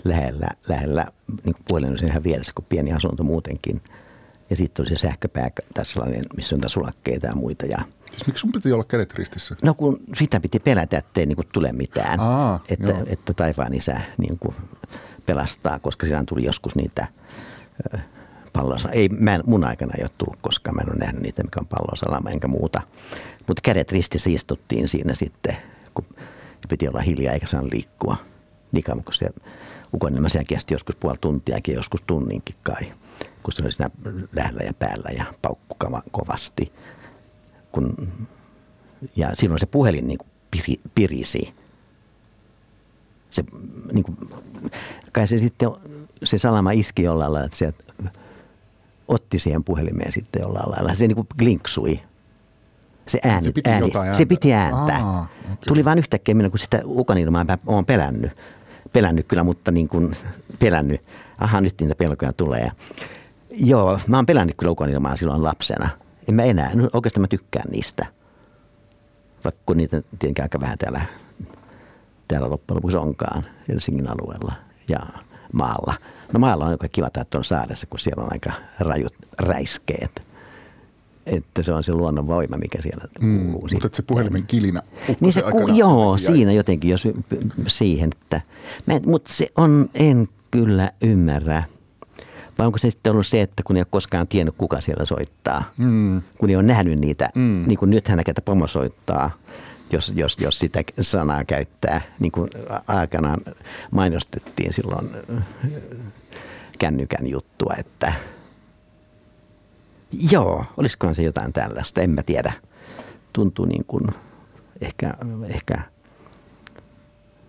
lähellä, 0.03 0.47
lähellä 0.67 1.05
niin 1.45 1.55
puhelin 1.67 1.89
oli 1.89 2.09
ihan 2.09 2.23
vieressä 2.23 2.51
kuin 2.55 2.65
pieni 2.69 2.93
asunto 2.93 3.23
muutenkin. 3.23 3.81
Ja 4.49 4.55
sitten 4.55 4.83
oli 4.83 4.89
se 4.89 4.95
sähköpää 4.95 5.51
tässä 5.73 5.93
sellainen, 5.93 6.25
missä 6.35 6.55
on 6.55 6.61
sulakkeita 6.69 7.27
ja 7.27 7.35
muita. 7.35 7.65
Ja 7.65 7.77
Siis 8.11 8.27
miksi 8.27 8.41
sun 8.41 8.51
piti 8.51 8.71
olla 8.71 8.83
kädet 8.83 9.13
ristissä? 9.13 9.55
No 9.63 9.73
kun 9.73 9.97
sitä 10.17 10.39
piti 10.39 10.59
pelätä, 10.59 10.97
ettei 10.97 11.25
niin 11.25 11.35
kuin 11.35 11.47
tule 11.53 11.73
mitään. 11.73 12.19
Aa, 12.19 12.63
että, 12.69 12.95
että 13.05 13.33
taivaan 13.33 13.73
isä 13.73 14.01
niin 14.17 14.39
kuin 14.39 14.55
pelastaa, 15.25 15.79
koska 15.79 16.05
siellä 16.05 16.23
tuli 16.27 16.43
joskus 16.43 16.75
niitä 16.75 17.07
pallosa. 18.53 18.89
Ei, 18.89 19.09
mä 19.09 19.35
en, 19.35 19.41
mun 19.45 19.63
aikana 19.63 19.93
ei 19.97 20.03
ole 20.03 20.11
tullut 20.17 20.39
koskaan, 20.41 20.75
mä 20.75 20.81
en 20.81 20.89
ole 20.89 20.99
nähnyt 20.99 21.21
niitä, 21.21 21.43
mikä 21.43 21.59
on 21.59 21.67
pallosalama 21.67 22.29
enkä 22.29 22.47
muuta. 22.47 22.81
Mutta 23.47 23.61
kädet 23.61 23.91
ristissä 23.91 24.29
istuttiin 24.29 24.87
siinä 24.87 25.15
sitten, 25.15 25.57
kun 25.93 26.05
piti 26.69 26.87
olla 26.87 27.01
hiljaa 27.01 27.33
eikä 27.33 27.47
saanut 27.47 27.73
liikkua. 27.73 28.17
Niin 28.71 28.83
kauan, 28.83 29.03
kun 29.03 29.13
se 29.13 29.29
ukonilma 29.93 30.29
siellä 30.29 30.47
kesti 30.47 30.73
joskus 30.73 30.95
puoli 30.95 31.17
tuntiakin, 31.21 31.75
joskus 31.75 32.01
tunninkin 32.07 32.55
kai, 32.63 32.93
kun 33.45 33.53
se 33.53 33.61
oli 33.63 33.71
siinä 33.71 33.89
lähellä 34.35 34.63
ja 34.63 34.73
päällä 34.73 35.09
ja 35.17 35.25
paukku 35.41 35.75
kovasti. 36.11 36.73
Kun, 37.71 38.11
ja 39.15 39.29
silloin 39.33 39.59
se 39.59 39.65
puhelin 39.65 40.07
niin 40.07 40.17
kuin 40.17 40.29
pirisi. 40.95 41.53
Se 43.29 43.43
niin 43.93 44.03
kuin, 44.03 44.17
kai 45.11 45.27
se 45.27 45.39
sitten, 45.39 45.69
se 46.23 46.37
salama 46.37 46.71
iski 46.71 47.03
jollain 47.03 47.33
lailla, 47.33 47.45
että 47.45 47.57
se 47.57 47.73
otti 49.07 49.39
siihen 49.39 49.63
puhelimeen 49.63 50.11
sitten 50.11 50.41
jollain 50.41 50.71
lailla. 50.71 50.93
Se 50.93 51.07
niin 51.07 51.15
kuin 51.15 51.27
klinksui. 51.39 51.99
Se 53.07 53.19
ääni, 53.23 53.45
Se 53.45 53.51
piti 53.51 53.69
ääni, 53.69 53.91
se 53.91 53.99
ääntä. 53.99 54.25
piti 54.25 54.53
ääntää. 54.53 55.03
Aa, 55.03 55.27
okei. 55.43 55.55
Tuli 55.67 55.85
vain 55.85 55.99
yhtäkkiä 55.99 56.35
minä, 56.35 56.49
kun 56.49 56.59
sitä 56.59 56.81
ukanilmaa 56.85 57.43
mä 57.43 57.57
oon 57.65 57.85
pelännyt. 57.85 58.31
Pelännyt 58.93 59.27
kyllä, 59.27 59.43
mutta 59.43 59.71
niin 59.71 59.87
kuin 59.87 60.15
pelännyt. 60.59 61.01
Aha, 61.37 61.61
nyt 61.61 61.81
niitä 61.81 61.95
pelkoja 61.95 62.33
tulee. 62.33 62.71
Joo, 63.57 63.99
mä 64.07 64.15
oon 64.17 64.25
pelännyt 64.25 64.55
kyllä 64.57 64.71
ukanilmaa 64.71 65.15
silloin 65.17 65.43
lapsena. 65.43 65.89
En 66.29 66.35
mä 66.35 66.43
enää. 66.43 66.71
No, 66.75 66.89
oikeastaan 66.93 67.21
mä 67.21 67.27
tykkään 67.27 67.71
niistä. 67.71 68.05
Vaikka 69.43 69.61
kun 69.65 69.77
niitä 69.77 70.01
tietenkin 70.19 70.43
aika 70.43 70.59
vähän 70.59 70.77
täällä, 70.77 71.01
täällä 72.27 72.49
loppujen 72.49 72.75
lopuksi 72.75 72.97
onkaan 72.97 73.43
Helsingin 73.67 74.09
alueella 74.09 74.53
ja 74.89 74.99
maalla. 75.53 75.93
No 76.33 76.39
maalla 76.39 76.65
on 76.65 76.71
aika 76.71 76.87
kiva 76.91 77.09
tää 77.09 77.25
tuon 77.29 77.43
saaressa, 77.43 77.87
kun 77.87 77.99
siellä 77.99 78.23
on 78.23 78.31
aika 78.33 78.51
rajut 78.79 79.13
räiskeet. 79.39 80.21
Että 81.25 81.63
se 81.63 81.73
on 81.73 81.83
se 81.83 81.93
luonnon 81.93 82.27
voima, 82.27 82.57
mikä 82.57 82.81
siellä 82.81 83.03
Mm, 83.21 83.35
kuuluu. 83.37 83.51
mutta 83.51 83.67
sitten. 83.69 83.85
että 83.85 83.95
se 83.95 84.03
puhelimen 84.03 84.47
kilinä 84.47 84.81
Niin 85.19 85.33
se, 85.33 85.41
ku, 85.51 85.67
joo, 85.73 86.15
jäi. 86.15 86.19
siinä 86.35 86.51
jotenkin, 86.51 86.91
jos 86.91 87.07
siihen, 87.67 88.09
että, 88.21 88.41
mutta 89.05 89.33
se 89.33 89.47
on, 89.57 89.89
en 89.93 90.27
kyllä 90.51 90.91
ymmärrä. 91.03 91.63
Vai 92.57 92.65
onko 92.67 92.77
se 92.77 92.89
sitten 92.89 93.11
ollut 93.13 93.27
se, 93.27 93.41
että 93.41 93.63
kun 93.63 93.75
ei 93.75 93.79
ole 93.79 93.87
koskaan 93.89 94.27
tiennyt, 94.27 94.55
kuka 94.57 94.81
siellä 94.81 95.05
soittaa, 95.05 95.63
Mm. 95.77 96.21
kun 96.37 96.49
ei 96.49 96.55
ole 96.55 96.63
nähnyt 96.63 96.99
niitä, 96.99 97.29
Mm. 97.35 97.63
niin 97.67 97.77
kuin 97.79 97.89
nythän 97.91 98.17
näkee, 98.17 98.31
että 98.31 98.41
pomo 98.41 98.67
soittaa, 98.67 99.31
jos, 99.91 100.13
jos, 100.15 100.37
jos 100.39 100.59
sitä 100.59 100.83
sanaa 101.01 101.43
käyttää, 101.43 102.01
niin 102.19 102.31
kuin 102.31 102.49
aikanaan 102.87 103.39
mainostettiin 103.91 104.73
silloin 104.73 105.09
äh, 105.37 105.43
kännykän 106.79 107.27
juttua, 107.27 107.73
että 107.77 108.13
joo, 110.31 110.65
olisikohan 110.77 111.15
se 111.15 111.23
jotain 111.23 111.53
tällaista, 111.53 112.01
en 112.01 112.09
mä 112.09 112.23
tiedä. 112.23 112.53
Tuntuu 113.33 113.65
niin 113.65 113.85
kuin 113.85 114.07
ehkä, 114.81 115.13
ehkä 115.47 115.81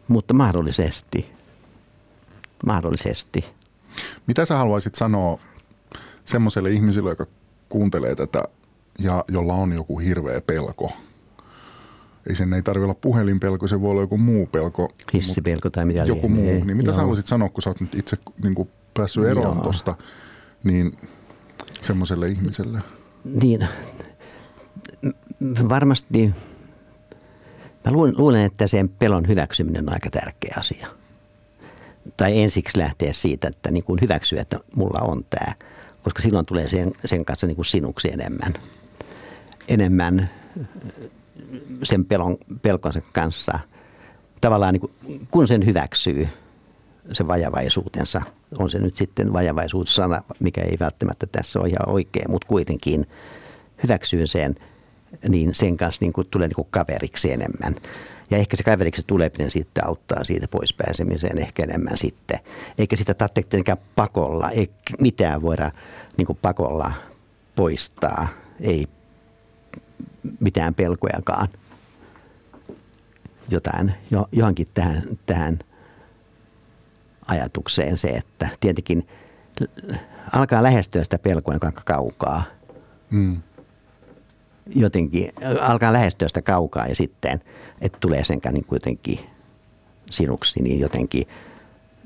mutta 0.08 0.34
mahdollisesti, 0.34 1.32
mahdollisesti. 2.66 3.44
Mitä 4.26 4.44
sä 4.44 4.56
haluaisit 4.56 4.94
sanoa 4.94 5.38
semmoiselle 6.24 6.70
ihmiselle, 6.70 7.10
joka 7.10 7.26
kuuntelee 7.68 8.14
tätä 8.14 8.44
ja 8.98 9.24
jolla 9.28 9.54
on 9.54 9.72
joku 9.72 9.98
hirveä 9.98 10.40
pelko? 10.40 10.92
Ei 12.28 12.34
sen 12.34 12.52
ei 12.52 12.62
tarvitse 12.62 12.84
olla 12.84 12.94
puhelinpelko, 12.94 13.66
se 13.66 13.80
voi 13.80 13.90
olla 13.90 14.00
joku 14.00 14.18
muu 14.18 14.46
pelko. 14.46 14.92
Hissipelko 15.14 15.70
tai 15.70 15.84
mitä 15.84 16.04
joku 16.04 16.28
lienee. 16.28 16.54
muu. 16.54 16.64
Niin 16.64 16.76
mitä 16.76 16.90
sä 16.92 16.96
Joo. 16.96 17.00
haluaisit 17.00 17.26
sanoa, 17.26 17.48
kun 17.48 17.62
sä 17.62 17.70
oot 17.70 17.80
nyt 17.80 17.94
itse 17.94 18.16
niin 18.42 18.54
kuin 18.54 18.68
päässyt 18.94 19.24
eroon 19.24 19.56
Joo. 19.56 19.64
tosta, 19.64 19.94
niin 20.64 20.96
semmoiselle 21.82 22.28
ihmiselle? 22.28 22.80
Niin, 23.24 23.68
varmasti, 25.68 26.34
mä 27.84 27.92
luulen, 27.92 28.44
että 28.44 28.66
sen 28.66 28.88
pelon 28.88 29.28
hyväksyminen 29.28 29.88
on 29.88 29.92
aika 29.94 30.10
tärkeä 30.10 30.54
asia. 30.58 30.86
Tai 32.16 32.42
ensiksi 32.42 32.78
lähteä 32.78 33.12
siitä, 33.12 33.48
että 33.48 33.70
niin 33.70 33.84
kuin 33.84 34.00
hyväksyä, 34.00 34.42
että 34.42 34.58
mulla 34.76 35.00
on 35.00 35.24
tämä, 35.30 35.54
koska 36.02 36.22
silloin 36.22 36.46
tulee 36.46 36.68
sen, 36.68 36.92
sen 37.04 37.24
kanssa 37.24 37.46
niin 37.46 37.56
kuin 37.56 37.66
sinuksi 37.66 38.12
enemmän. 38.12 38.54
Enemmän 39.68 40.30
sen 41.82 42.04
pelon, 42.04 42.36
pelkonsa 42.62 43.00
kanssa. 43.12 43.58
Tavallaan 44.40 44.72
niin 44.74 44.80
kuin, 44.80 44.92
kun 45.30 45.48
sen 45.48 45.66
hyväksyy, 45.66 46.28
se 47.12 47.26
vajavaisuutensa. 47.26 48.22
On 48.58 48.70
se 48.70 48.78
nyt 48.78 48.96
sitten 48.96 49.32
vajavaisuussana, 49.32 50.22
mikä 50.40 50.60
ei 50.60 50.76
välttämättä 50.80 51.26
tässä 51.32 51.60
ole 51.60 51.68
ihan 51.68 51.88
oikein, 51.88 52.30
mutta 52.30 52.48
kuitenkin 52.48 53.06
hyväksyy 53.82 54.26
sen, 54.26 54.54
niin 55.28 55.54
sen 55.54 55.76
kanssa 55.76 56.04
niin 56.04 56.12
kuin 56.12 56.26
tulee 56.30 56.48
niin 56.48 56.56
kuin 56.56 56.68
kaveriksi 56.70 57.32
enemmän. 57.32 57.74
Ja 58.30 58.38
ehkä 58.38 58.56
se 58.56 58.62
kaveriksi 58.62 59.02
tuleminen 59.06 59.50
sitten 59.50 59.86
auttaa 59.86 60.24
siitä 60.24 60.48
pois 60.48 60.72
pääsemiseen 60.72 61.38
ehkä 61.38 61.62
enemmän 61.62 61.96
sitten. 61.96 62.38
Eikä 62.78 62.96
sitä 62.96 63.14
tarvitse 63.14 63.42
tietenkään 63.42 63.78
pakolla, 63.96 64.50
ei 64.50 64.70
mitään 65.00 65.42
voida 65.42 65.70
niin 66.16 66.26
kuin 66.26 66.38
pakolla 66.42 66.92
poistaa, 67.56 68.28
ei 68.60 68.86
mitään 70.40 70.74
pelkojakaan. 70.74 71.48
Jotain, 73.50 73.94
jo, 74.10 74.28
johonkin 74.32 74.68
tähän, 74.74 75.02
tähän 75.26 75.58
ajatukseen 77.26 77.98
se, 77.98 78.08
että 78.08 78.48
tietenkin 78.60 79.08
alkaa 80.32 80.62
lähestyä 80.62 81.04
sitä 81.04 81.18
pelkoa 81.18 81.54
joka 81.54 81.66
on 81.66 81.72
kaukaa. 81.84 82.44
Mm. 83.10 83.42
Jotenkin 84.74 85.32
alkaa 85.60 85.92
lähestyä 85.92 86.28
sitä 86.28 86.42
kaukaa 86.42 86.86
ja 86.86 86.94
sitten, 86.94 87.40
että 87.80 87.98
tulee 88.00 88.24
senkään 88.24 88.54
niin 88.54 88.64
kuitenkin 88.64 89.20
sinuksi, 90.10 90.62
niin 90.62 90.80
jotenkin 90.80 91.26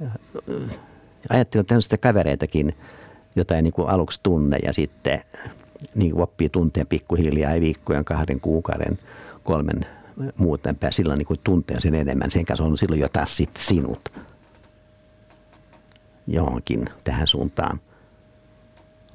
äh, 0.03 0.13
ajattelin 1.29 1.67
tämmöistä 1.67 1.99
kavereitakin, 1.99 2.75
jota 3.37 3.57
ei 3.57 3.63
niin 3.63 3.73
kuin 3.73 3.89
aluksi 3.89 4.21
tunne 4.23 4.59
ja 4.65 4.73
sitten 4.73 5.21
niin 5.95 6.13
kuin 6.13 6.23
oppii 6.23 6.49
tunteen 6.49 6.87
pikkuhiljaa 6.87 7.55
ja 7.55 7.61
viikkojen, 7.61 8.05
kahden 8.05 8.41
kuukauden, 8.41 8.99
kolmen 9.43 9.87
muuten 10.39 10.77
pää 10.77 10.91
silloin 10.91 11.19
niin 11.19 11.27
kuin 11.27 11.41
tuntee 11.45 11.81
sen 11.81 11.95
enemmän. 11.95 12.31
Sen 12.31 12.45
kanssa 12.45 12.65
on 12.65 12.79
silloin 12.79 13.01
jotain 13.01 13.27
sitten 13.27 13.65
sinut 13.65 14.13
johonkin 16.27 16.85
tähän 17.05 17.27
suuntaan. 17.27 17.81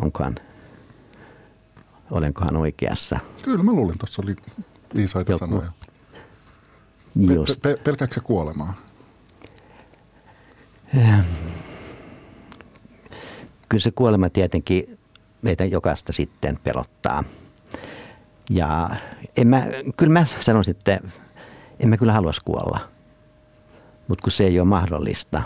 Onkohan, 0.01 0.35
olenkohan 2.11 2.57
oikeassa? 2.57 3.19
Kyllä 3.43 3.63
mä 3.63 3.71
luulin, 3.71 3.97
tuossa 3.97 4.21
oli 4.25 4.35
viisaita 4.95 5.31
Joku. 5.31 5.45
sanoja. 5.45 5.71
Just. 7.15 7.61
Pe- 7.61 7.73
pe- 7.75 7.81
pelkääkö 7.83 8.21
kuolemaa? 8.21 8.73
Kyllä 13.69 13.81
se 13.81 13.91
kuolema 13.91 14.29
tietenkin 14.29 14.99
meitä 15.41 15.65
jokaista 15.65 16.13
sitten 16.13 16.59
pelottaa. 16.63 17.23
Ja 18.49 18.89
en 19.37 19.47
mä, 19.47 19.67
kyllä 19.97 20.13
mä 20.13 20.25
sanoisin, 20.39 20.71
että 20.71 20.99
en 21.79 21.89
mä 21.89 21.97
kyllä 21.97 22.13
haluaisi 22.13 22.41
kuolla. 22.45 22.89
Mutta 24.07 24.23
kun 24.23 24.31
se 24.31 24.43
ei 24.43 24.59
ole 24.59 24.67
mahdollista, 24.67 25.41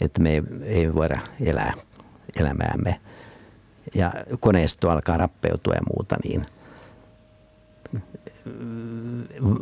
että 0.00 0.22
me 0.22 0.30
ei, 0.34 0.42
ei 0.62 0.94
voida 0.94 1.20
elää 1.40 1.72
elämäämme 2.40 3.00
ja 3.94 4.12
koneisto 4.40 4.90
alkaa 4.90 5.16
rappeutua 5.16 5.74
ja 5.74 5.80
muuta, 5.94 6.16
niin 6.24 6.46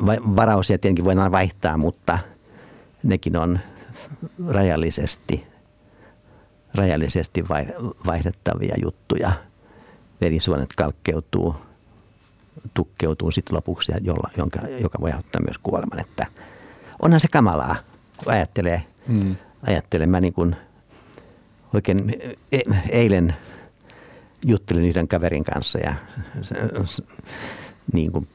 va- 0.06 0.36
varausia 0.36 0.78
tietenkin 0.78 1.04
voidaan 1.04 1.32
vaihtaa, 1.32 1.76
mutta 1.76 2.18
nekin 3.02 3.36
on 3.36 3.58
rajallisesti, 4.48 5.46
rajallisesti 6.74 7.48
vai- 7.48 7.74
vaihdettavia 8.06 8.74
juttuja. 8.82 9.32
Verisuonet 10.20 10.70
kalkkeutuu, 10.76 11.56
tukkeutuu 12.74 13.30
sitten 13.30 13.56
lopuksi, 13.56 13.92
jolla, 14.00 14.30
jonka, 14.36 14.60
joka 14.80 15.00
voi 15.00 15.10
aiheuttaa 15.10 15.42
myös 15.42 15.58
kuoleman. 15.58 16.00
Että 16.00 16.26
onhan 17.02 17.20
se 17.20 17.28
kamalaa, 17.28 17.76
kun 18.16 18.32
ajattelee. 18.32 18.82
Mm. 19.08 19.36
Ajattelen, 19.62 20.10
mä 20.10 20.20
niin 20.20 20.32
kuin 20.32 20.56
oikein 21.74 22.12
e- 22.52 22.60
eilen 22.88 23.36
juttelin 24.44 24.84
yhden 24.84 25.08
kaverin 25.08 25.44
kanssa 25.44 25.78
ja 25.78 25.94
niin 27.92 28.12
kuin, 28.12 28.28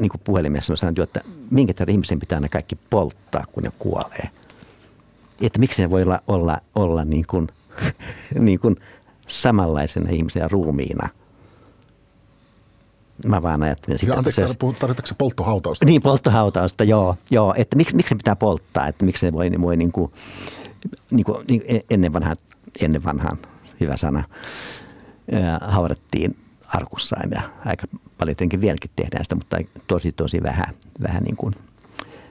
niin 0.00 0.08
kuin 0.08 0.20
puhelimessa 0.24 0.72
mä 0.72 0.76
sanoin, 0.76 1.02
että 1.02 1.20
minkä 1.50 1.74
tähden 1.74 1.92
ihmisen 1.92 2.18
pitää 2.18 2.36
aina 2.36 2.48
kaikki 2.48 2.76
polttaa, 2.90 3.44
kun 3.52 3.62
ne 3.62 3.70
kuolee. 3.78 4.30
Että 5.40 5.58
miksi 5.58 5.82
ne 5.82 5.90
voi 5.90 6.02
olla, 6.02 6.20
olla, 6.28 6.58
olla 6.74 7.04
niin 7.04 7.26
kuin, 7.26 7.48
niin 8.38 8.60
kuin 8.60 8.76
samanlaisena 9.26 10.10
ihmisenä 10.10 10.48
ruumiina. 10.48 11.08
Mä 13.26 13.42
vaan 13.42 13.62
ajattelin 13.62 13.98
sitä, 13.98 14.14
anteeksi, 14.14 14.42
puhut- 14.42 14.78
tarvitaanko 14.78 15.06
se 15.06 15.14
polttohautausta? 15.18 15.84
niin, 15.84 16.02
polttohautausta, 16.02 16.84
joo. 16.84 17.16
joo 17.30 17.54
että 17.56 17.76
miksi, 17.76 17.96
miksi 17.96 18.08
se 18.08 18.14
pitää 18.14 18.36
polttaa, 18.36 18.88
että 18.88 19.04
miksi 19.04 19.26
se 19.26 19.32
voi, 19.32 19.50
voi 19.60 19.76
niin 19.76 19.92
kuin, 19.92 20.12
niin 21.10 21.24
kuin, 21.24 21.44
niin 21.48 21.62
ennen, 21.90 22.12
vanhaan, 22.12 22.36
ennen 22.82 23.04
vanhaan, 23.04 23.38
hyvä 23.80 23.96
sana, 23.96 24.24
haudattiin 25.60 26.36
arkussaan 26.74 27.30
ja 27.30 27.42
aika 27.64 27.86
paljon 28.18 28.36
tietenkin 28.36 28.60
vieläkin 28.60 28.90
tehdään 28.96 29.24
sitä, 29.24 29.34
mutta 29.34 29.58
tosi 29.86 30.12
tosi 30.12 30.42
vähän, 30.42 30.74
vähän, 31.02 31.22
niin 31.22 31.36
kuin, 31.36 31.54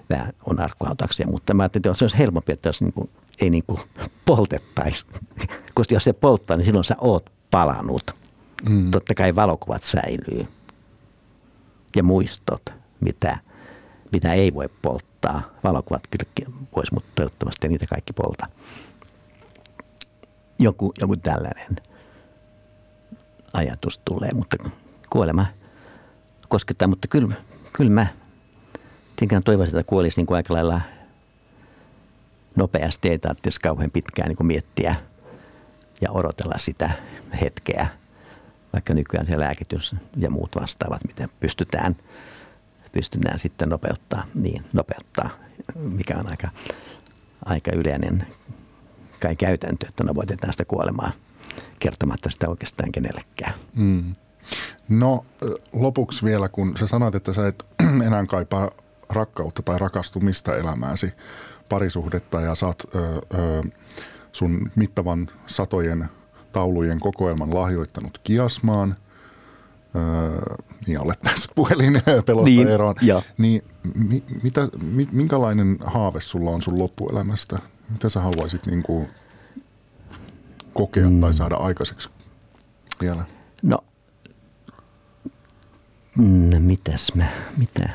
vähän 0.10 0.34
on 0.46 0.60
arkkuhautauksia. 0.60 1.28
Mutta 1.28 1.54
mä 1.54 1.64
ajattelin, 1.64 1.88
että 1.88 2.00
se 2.00 2.04
olisi 2.06 2.18
helpompi, 2.18 2.52
että 2.52 2.70
jos 2.70 2.82
niin 2.82 2.94
kuin, 2.94 3.10
ei 3.42 3.50
niin 3.50 3.64
kuin 3.68 3.80
poltettaisi. 4.26 5.06
Koska 5.76 5.94
jos 5.94 6.04
se 6.04 6.14
polttaa, 6.14 6.58
niin 6.58 6.66
silloin 6.66 6.84
sä 6.84 6.96
oot 7.02 7.32
palanut. 7.52 8.16
Mm. 8.70 8.92
Totta 8.92 9.16
kai 9.16 9.36
valokuvat 9.36 9.84
säilyy 9.84 10.46
ja 11.96 12.04
muistot, 12.04 12.74
mitä, 13.02 13.38
mitä 14.12 14.34
ei 14.34 14.54
voi 14.54 14.70
polttaa. 14.82 15.42
Valokuvat 15.64 16.08
kyllä 16.08 16.52
voisi, 16.76 16.94
mutta 16.94 17.12
toivottavasti 17.16 17.68
niitä 17.68 17.86
kaikki 17.88 18.14
polta. 18.14 18.48
Joku, 20.60 20.92
joku 21.02 21.18
tällainen 21.18 21.76
ajatus 23.56 24.02
tulee, 24.06 24.30
mutta 24.34 24.58
kuolema 25.10 25.46
koskettaa, 26.48 26.88
mutta 26.88 27.08
kyllä, 27.08 27.36
kyllä 27.74 27.92
mä 27.92 28.08
tietenkään 29.06 29.44
toivoisin, 29.44 29.78
että 29.78 29.90
kuolisi 29.90 30.18
niin 30.18 30.26
kuin 30.26 30.36
aika 30.36 30.54
lailla 30.54 30.82
nopeasti, 32.56 33.10
ei 33.10 33.20
tarvitsisi 33.20 33.60
kauhean 33.60 33.92
pitkään 33.92 34.28
niin 34.28 34.38
kuin 34.38 34.48
miettiä 34.48 34.96
ja 36.02 36.12
odotella 36.12 36.58
sitä 36.58 36.90
hetkeä, 37.42 37.88
vaikka 38.74 38.94
nykyään 38.94 39.26
se 39.26 39.40
lääkitys 39.40 39.96
ja 40.18 40.30
muut 40.30 40.56
vastaavat, 40.62 41.08
miten 41.08 41.30
pystytään, 41.40 41.96
pystytään 42.92 43.40
sitten 43.40 43.70
nopeuttaa, 43.70 44.24
niin 44.34 44.66
nopeuttaa, 44.74 45.30
mikä 45.76 46.18
on 46.18 46.32
aika, 46.32 46.50
aika 47.46 47.72
yleinen 47.76 48.28
kai 49.22 49.36
käytäntö, 49.36 49.86
että 49.90 50.04
nopeutetaan 50.04 50.54
sitä 50.54 50.66
kuolemaa 50.66 51.12
kertomatta 51.80 52.30
sitä 52.30 52.50
oikeastaan 52.50 52.92
kenellekään. 52.92 53.54
Mm. 53.74 54.16
No 54.90 55.26
lopuksi 55.74 56.26
vielä, 56.26 56.50
kun 56.50 56.78
sä 56.80 56.88
sanoit, 56.88 57.16
että 57.16 57.34
sä 57.34 57.48
et 57.48 57.66
enää 58.08 58.26
kaipaa 58.26 58.72
rakkautta 59.10 59.62
tai 59.62 59.80
rakastumista 59.80 60.56
elämääsi, 60.56 61.14
parisuhdetta 61.70 62.42
ja 62.42 62.56
saat 62.56 62.84
ö, 62.96 63.00
ö, 63.00 63.22
sun 64.32 64.72
mittavan 64.76 65.28
satojen 65.48 66.10
taulujen 66.52 67.00
kokoelman 67.00 67.56
lahjoittanut 67.56 68.18
kiasmaan, 68.24 68.96
öö, 69.96 70.56
niin 70.88 71.00
olet 71.00 71.22
päässyt 71.26 71.52
pelosta 72.26 72.50
niin, 72.50 72.68
eroon, 72.68 72.96
ja. 73.02 73.22
niin 73.38 73.64
mi, 74.10 74.24
mitä, 74.44 74.68
mi, 74.82 75.08
minkälainen 75.12 75.78
haave 75.86 76.22
sulla 76.22 76.50
on 76.50 76.62
sun 76.62 76.80
loppuelämästä? 76.80 77.60
Mitä 77.90 78.10
sä 78.10 78.20
haluaisit 78.20 78.66
niin 78.66 78.84
kuin 78.84 79.08
kokea 80.76 81.10
mm. 81.10 81.20
tai 81.20 81.34
saada 81.34 81.56
aikaiseksi 81.56 82.10
vielä? 83.02 83.26
No, 83.64 83.80
mm, 86.18 86.62
mitäs 86.64 87.12
mä, 87.16 87.30
mitä? 87.58 87.90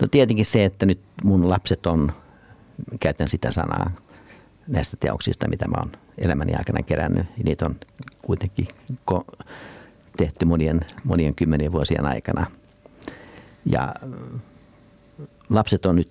No 0.00 0.08
tietenkin 0.10 0.44
se, 0.44 0.64
että 0.64 0.86
nyt 0.86 1.00
mun 1.24 1.48
lapset 1.48 1.86
on, 1.86 2.12
käytän 3.00 3.28
sitä 3.28 3.52
sanaa, 3.52 3.90
näistä 4.66 4.96
teoksista, 4.96 5.48
mitä 5.48 5.68
mä 5.68 5.76
oon 5.78 5.92
elämäni 6.18 6.54
aikana 6.54 6.82
kerännyt. 6.82 7.26
Niitä 7.44 7.66
on 7.66 7.74
kuitenkin 8.22 8.68
tehty 10.16 10.44
monien, 10.44 10.80
monien 11.04 11.34
kymmenien 11.34 11.72
vuosien 11.72 12.06
aikana. 12.06 12.46
Ja 13.66 13.94
lapset 15.50 15.86
on 15.86 15.96
nyt 15.96 16.08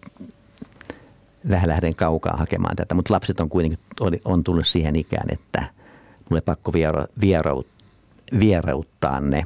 vähän 1.50 1.70
lähden 1.70 1.96
kaukaa 1.96 2.38
hakemaan 2.38 2.76
tätä, 2.76 2.96
mutta 2.96 3.14
lapset 3.14 3.40
on 3.40 3.50
kuitenkin 3.50 3.80
on 4.26 4.44
tullut 4.44 4.68
siihen 4.68 4.96
ikään, 4.96 5.28
että 5.32 5.83
mulle 6.30 6.42
pakko 6.42 6.74
viero, 6.74 7.06
vieraut, 7.22 7.68
vierauttaa 8.40 9.22
ne. 9.22 9.46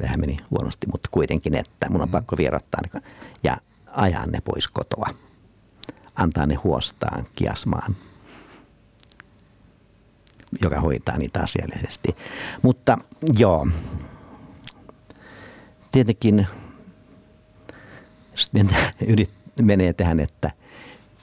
Vähän 0.00 0.20
meni 0.20 0.36
huonosti, 0.50 0.86
mutta 0.92 1.08
kuitenkin, 1.12 1.54
että 1.54 1.90
mun 1.90 2.02
on 2.02 2.08
mm. 2.08 2.12
pakko 2.12 2.36
vierauttaa 2.36 2.80
ne 2.94 3.00
ja 3.42 3.56
ajaa 3.92 4.26
ne 4.26 4.40
pois 4.40 4.68
kotoa 4.68 5.06
antaa 6.16 6.46
ne 6.46 6.54
huostaan 6.54 7.26
kiasmaan, 7.34 7.96
joka 10.62 10.80
hoitaa 10.80 11.18
niitä 11.18 11.40
asiallisesti. 11.40 12.16
Mutta 12.62 12.98
joo, 13.38 13.68
tietenkin 15.90 16.46
jos 18.32 18.50
menee 19.62 19.92
tähän, 19.92 20.20
että 20.20 20.50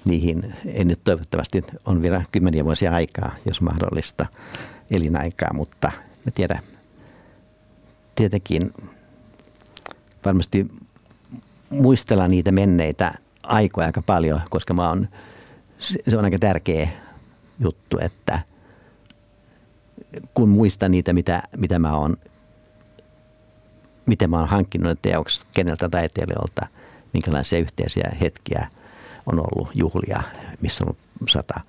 niihin 0.06 0.56
ei 0.66 0.86
nyt 0.86 1.00
toivottavasti 1.04 1.66
on 1.86 2.02
vielä 2.02 2.24
kymmeniä 2.32 2.66
vuosia 2.66 2.94
aikaa, 2.94 3.36
jos 3.46 3.62
mahdollista 3.62 4.26
elinaikaa, 4.92 5.54
mutta 5.54 5.92
mä 5.98 6.32
tiedän, 6.34 6.60
tietenkin 8.16 8.72
varmasti 10.26 10.68
muistella 11.70 12.28
niitä 12.28 12.52
menneitä 12.52 13.14
aikoja 13.44 13.88
aika 13.88 14.02
paljon, 14.02 14.42
koska 14.50 14.74
mä 14.74 14.90
on, 14.90 15.08
se 15.80 16.18
on 16.18 16.26
aika 16.26 16.40
tärkeä 16.40 16.90
juttu, 17.60 17.98
että 18.02 18.40
kun 20.34 20.50
muistan 20.50 20.92
niitä, 20.92 21.14
mitä, 21.14 21.44
mitä 21.58 21.80
mä 21.80 21.98
oon, 21.98 22.16
miten 24.06 24.30
mä 24.30 24.40
oon 24.40 24.50
hankkinut 24.50 24.90
ne 24.90 24.96
teokset, 25.02 25.48
keneltä 25.54 25.90
taiteilijalta, 25.90 26.68
minkälaisia 27.14 27.60
yhteisiä 27.60 28.12
hetkiä 28.22 28.68
on 29.26 29.40
ollut 29.40 29.70
juhlia, 29.74 30.24
missä 30.62 30.86
on 30.88 30.96
sata 31.30 31.60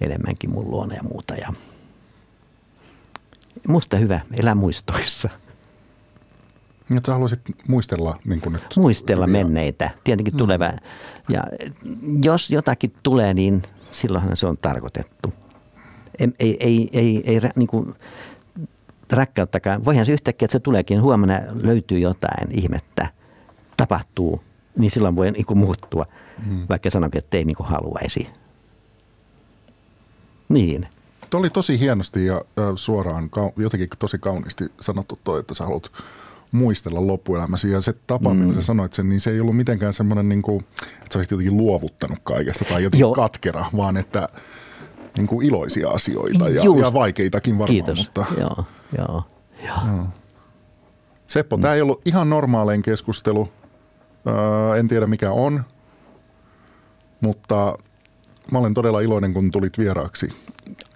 enemmänkin 0.00 0.50
mun 0.50 0.70
luona 0.70 0.94
ja 0.94 1.02
muuta. 1.02 1.34
Ja 1.34 1.52
musta 3.68 3.96
hyvä, 3.96 4.20
elää 4.40 4.54
muistoissa. 4.54 5.28
Että 6.96 7.06
sä 7.06 7.12
haluaisit 7.12 7.40
muistella 7.68 8.18
niin 8.24 8.40
kuin 8.40 8.52
nyt. 8.52 8.76
Muistella 8.76 9.24
ja... 9.24 9.28
menneitä, 9.28 9.90
tietenkin 10.04 10.34
mm. 10.34 10.38
tuleva. 10.38 10.72
Ja 11.28 11.44
jos 12.22 12.50
jotakin 12.50 12.94
tulee, 13.02 13.34
niin 13.34 13.62
silloinhan 13.90 14.36
se 14.36 14.46
on 14.46 14.56
tarkoitettu. 14.56 15.32
Ei, 16.18 16.28
ei, 16.38 16.56
ei, 16.60 16.90
ei, 16.92 17.22
ei 17.24 17.40
niin 17.56 17.66
kuin 17.66 17.94
rakkauttakaan. 19.12 19.84
Voihan 19.84 20.06
se 20.06 20.12
yhtäkkiä, 20.12 20.46
että 20.46 20.52
se 20.52 20.60
tuleekin, 20.60 21.02
huomenna 21.02 21.40
löytyy 21.54 21.98
jotain 21.98 22.52
ihmettä, 22.52 23.08
tapahtuu, 23.76 24.42
niin 24.78 24.90
silloin 24.90 25.16
voi 25.16 25.30
niin 25.30 25.46
kuin 25.46 25.58
muuttua, 25.58 26.06
mm. 26.46 26.66
vaikka 26.68 26.90
sanonkin, 26.90 27.18
että 27.18 27.36
ei 27.36 27.44
niin 27.44 27.56
kuin 27.56 27.66
haluaisi. 27.66 28.28
Niin. 30.48 30.88
Tuo 31.30 31.40
oli 31.40 31.50
tosi 31.50 31.80
hienosti 31.80 32.26
ja 32.26 32.42
suoraan, 32.74 33.30
jotenkin 33.56 33.88
tosi 33.98 34.18
kauniisti 34.18 34.64
sanottu 34.80 35.18
toi, 35.24 35.40
että 35.40 35.54
sä 35.54 35.64
haluat 35.64 35.92
muistella 36.52 37.06
loppuelämäsi. 37.06 37.70
Ja 37.70 37.80
se 37.80 37.94
tapa, 38.06 38.34
mm. 38.34 38.40
millä 38.40 38.54
sä 38.54 38.62
sanoit 38.62 38.92
sen, 38.92 39.08
niin 39.08 39.20
se 39.20 39.30
ei 39.30 39.40
ollut 39.40 39.56
mitenkään 39.56 39.92
semmoinen, 39.92 40.28
niin 40.28 40.42
kuin, 40.42 40.64
että 40.82 41.12
sä 41.12 41.18
olisit 41.18 41.30
jotenkin 41.30 41.56
luovuttanut 41.56 42.18
kaikesta 42.22 42.64
tai 42.64 42.82
jotenkin 42.82 43.00
Joo. 43.00 43.14
katkera, 43.14 43.64
vaan 43.76 43.96
että 43.96 44.28
niin 45.16 45.26
kuin 45.26 45.46
iloisia 45.46 45.88
asioita 45.88 46.48
ja, 46.48 46.62
ja 46.80 46.92
vaikeitakin 46.92 47.58
varmaan. 47.58 47.74
Kiitos. 47.74 47.98
Mutta, 47.98 48.26
Joo. 48.40 48.64
Joo. 48.98 49.22
Joo. 49.66 50.06
Seppo, 51.26 51.56
mm. 51.56 51.60
tämä 51.60 51.74
ei 51.74 51.82
ollut 51.82 52.00
ihan 52.04 52.30
normaalein 52.30 52.82
keskustelu. 52.82 53.48
Öö, 54.26 54.76
en 54.76 54.88
tiedä 54.88 55.06
mikä 55.06 55.30
on, 55.30 55.64
mutta 57.20 57.78
mä 58.52 58.58
olen 58.58 58.74
todella 58.74 59.00
iloinen, 59.00 59.34
kun 59.34 59.50
tulit 59.50 59.78
vieraaksi. 59.78 60.28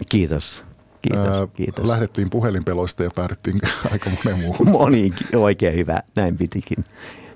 Kiitos. 0.08 0.64
Kiitos, 1.00 1.26
Ää, 1.26 1.46
kiitos. 1.46 1.84
Lähdettiin 1.86 2.30
puhelinpeloista 2.30 3.02
ja 3.02 3.10
päädyttiin 3.14 3.60
aika 3.92 4.10
monen 4.24 4.40
muuhun. 4.40 4.70
Moniin, 4.70 5.14
oikein 5.36 5.74
hyvä. 5.74 6.02
Näin 6.16 6.38
pitikin. 6.38 6.84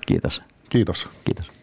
Kiitos. 0.05 0.41
Kiitos. 0.69 1.09
Kiitos. 1.23 1.56